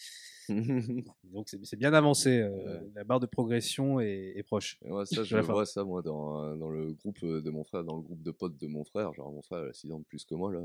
[0.50, 2.40] Donc c'est, c'est bien avancé.
[2.42, 2.50] euh,
[2.82, 2.92] Ouais.
[2.96, 4.78] La barre de progression est, est proche.
[4.84, 7.84] Moi, ça, je la vois ça, moi, dans, dans le groupe euh, de mon frère,
[7.86, 9.14] dans le groupe de potes de mon frère.
[9.14, 10.60] Genre, mon frère, il a 6 ans de plus que moi, là.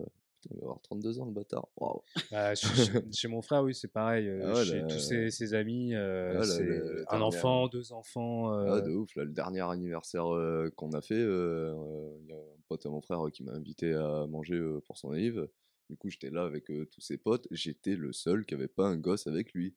[0.51, 1.68] Il va avoir 32 ans, le bâtard.
[1.77, 2.02] Waouh.
[2.31, 2.55] Bah,
[3.12, 4.28] chez, mon frère, oui, c'est pareil.
[4.28, 7.05] euh, Ah ouais, chez tous ses, ses amis, euh, Ah, le- c'est le- le un
[7.18, 8.52] dernier- enfant, deux enfants.
[8.52, 12.28] euh, Ah, de ouf, là, le dernier anniversaire euh, qu'on a fait, euh, euh, il
[12.28, 14.98] y a un pote à mon frère euh, qui m'a invité à manger euh, pour
[14.98, 15.47] son anniv.
[15.89, 17.47] Du coup, j'étais là avec euh, tous ses potes.
[17.52, 19.73] J'étais le seul qui avait pas un gosse avec lui.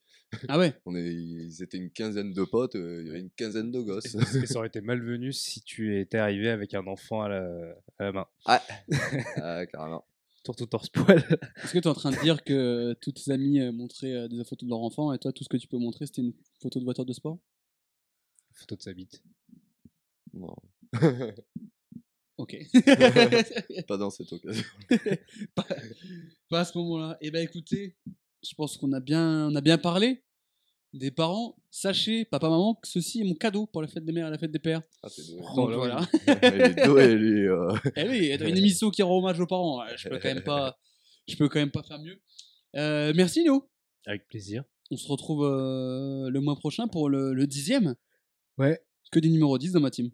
[0.48, 0.74] Ah ouais?
[0.88, 3.80] On est, ils étaient une quinzaine de potes, euh, il y avait une quinzaine de
[3.82, 4.16] gosses.
[4.16, 8.04] et ça aurait été malvenu si tu étais arrivé avec un enfant à la, à
[8.06, 8.26] la main?
[8.48, 10.04] ah, carrément.
[10.50, 11.20] Tour tout torse poil.
[11.64, 14.28] Est-ce que tu es en train de dire que tous tes amis euh, montraient euh,
[14.28, 16.34] des photos de leur enfant et toi, tout ce que tu peux montrer, c'était une
[16.60, 17.38] photo de voiture de sport?
[18.56, 19.22] Photo de sa bite.
[20.34, 20.56] Non,
[22.38, 22.58] Ok.
[23.88, 24.64] pas dans cette occasion.
[25.54, 25.68] pas,
[26.50, 27.16] pas à ce moment-là.
[27.22, 27.96] Eh ben écoutez,
[28.42, 30.24] je pense qu'on a bien, on a bien parlé
[30.94, 31.56] des parents.
[31.72, 34.38] Sachez, papa, maman, que ceci est mon cadeau pour la fête des mères et la
[34.38, 34.82] fête des pères.
[35.04, 35.42] Ah, t'es doué.
[35.56, 36.08] Donc voilà.
[36.28, 37.48] Il est doué, lui.
[37.48, 37.74] euh.
[37.96, 39.82] Eh oui, une émission qui rend hommage aux parents.
[39.96, 40.78] Je peux quand même pas,
[41.28, 42.20] je peux quand même pas faire mieux.
[42.76, 43.70] Euh, merci Léo.
[44.06, 44.64] Avec plaisir.
[44.92, 47.96] On se retrouve euh, le mois prochain pour le, le dixième.
[48.58, 48.82] Ouais.
[49.12, 50.10] Que des numéros 10 dans ma team.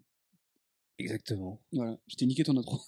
[0.98, 1.62] Exactement.
[1.72, 2.80] Voilà, je t'ai niqué ton intro.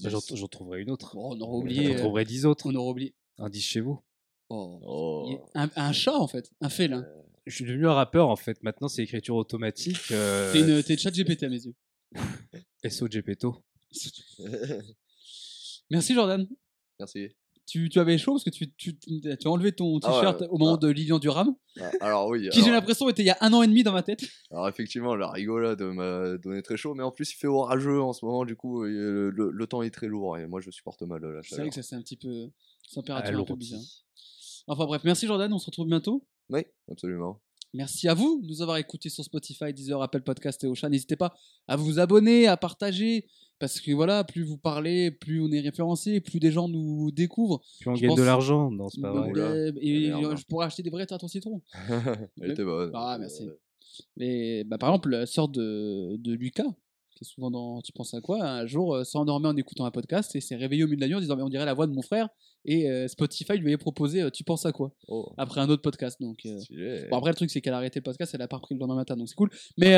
[0.00, 1.14] J'en trouverai une autre.
[1.14, 1.92] Bon, on aura oublié.
[1.92, 2.66] J'en trouverai dix autres.
[2.70, 3.14] on aura oublié.
[3.38, 4.00] Un 10 chez vous.
[4.50, 5.26] Oh.
[5.30, 7.06] Est Un, un chat en fait, un félin.
[7.46, 8.62] Je suis devenu un rappeur en fait.
[8.62, 10.10] Maintenant, c'est écriture automatique.
[10.12, 11.74] euh, T'es une- t'es chat GPT à mes yeux.
[12.88, 13.62] SO Gepetto.
[15.90, 16.46] Merci Jordan.
[16.98, 17.28] Merci.
[17.66, 20.42] Tu, tu avais chaud parce que tu, tu, tu as enlevé ton Ah ouais, t-shirt
[20.50, 20.78] au moment ah.
[20.78, 22.48] de Lilian Duram, Ah, Alors oui.
[22.52, 24.20] qui j'ai l'impression était il y a un an et demi dans ma tête.
[24.50, 28.12] Alors effectivement, la rigolade m'a donné très chaud, mais en plus il fait orageux en
[28.12, 31.00] ce moment, du coup euh, le, le temps est très lourd et moi je supporte
[31.02, 31.68] mal euh, la C'est vrai chaleur.
[31.70, 32.50] que ça c'est un petit peu
[32.92, 33.80] température un peu bizarre.
[34.66, 36.24] Enfin bref, merci Jordan, on se retrouve bientôt.
[36.50, 36.60] Oui,
[36.90, 37.40] absolument.
[37.72, 40.88] Merci à vous de nous avoir écoutés sur Spotify, Deezer, Apple Podcast et Ocha.
[40.88, 41.34] N'hésitez pas
[41.66, 43.26] à vous abonner, à partager,
[43.58, 47.60] parce que voilà, plus vous parlez, plus on est référencé, plus des gens nous découvrent.
[47.80, 48.70] Puis on Je gagne pense- de l'argent.
[48.70, 49.30] Non, c'est pas Bah, vrai.
[49.32, 49.42] Oula.
[49.42, 50.36] euh, et merde.
[50.38, 51.62] je pourrais acheter des vraies tartes au citron.
[52.40, 52.92] Elle était bonne.
[52.94, 53.42] Ah, merci.
[53.48, 53.54] Euh,
[54.16, 56.72] Mais bah, par exemple, la sœur de, de Lucas,
[57.14, 59.90] qui est souvent dans Tu penses à quoi Un jour, euh, s'endormait en écoutant un
[59.90, 61.74] podcast et s'est réveillé au milieu de la nuit en disant Mais on dirait la
[61.74, 62.28] voix de mon frère.
[62.64, 65.82] Et euh, Spotify lui avait proposé euh, Tu penses à quoi Oh, Après un autre
[65.82, 66.20] podcast.
[66.20, 67.08] Donc, euh.
[67.10, 68.80] Bon, après, le truc, c'est qu'elle a arrêté le podcast, elle a pas repris le
[68.80, 69.50] lendemain matin, donc c'est cool.
[69.76, 69.94] Mais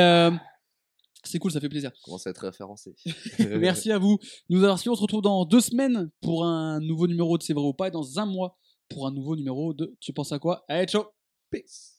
[1.23, 1.91] c'est cool, ça fait plaisir.
[2.03, 2.95] Commence à être référencé.
[3.39, 4.17] Merci à vous.
[4.49, 4.93] Nous avoir suivis.
[4.93, 7.87] On se retrouve dans deux semaines pour un nouveau numéro de C'est vrai ou pas,
[7.87, 8.57] et dans un mois
[8.89, 10.63] pour un nouveau numéro de Tu penses à quoi?
[10.67, 11.05] Allez, ciao
[11.49, 11.96] Peace.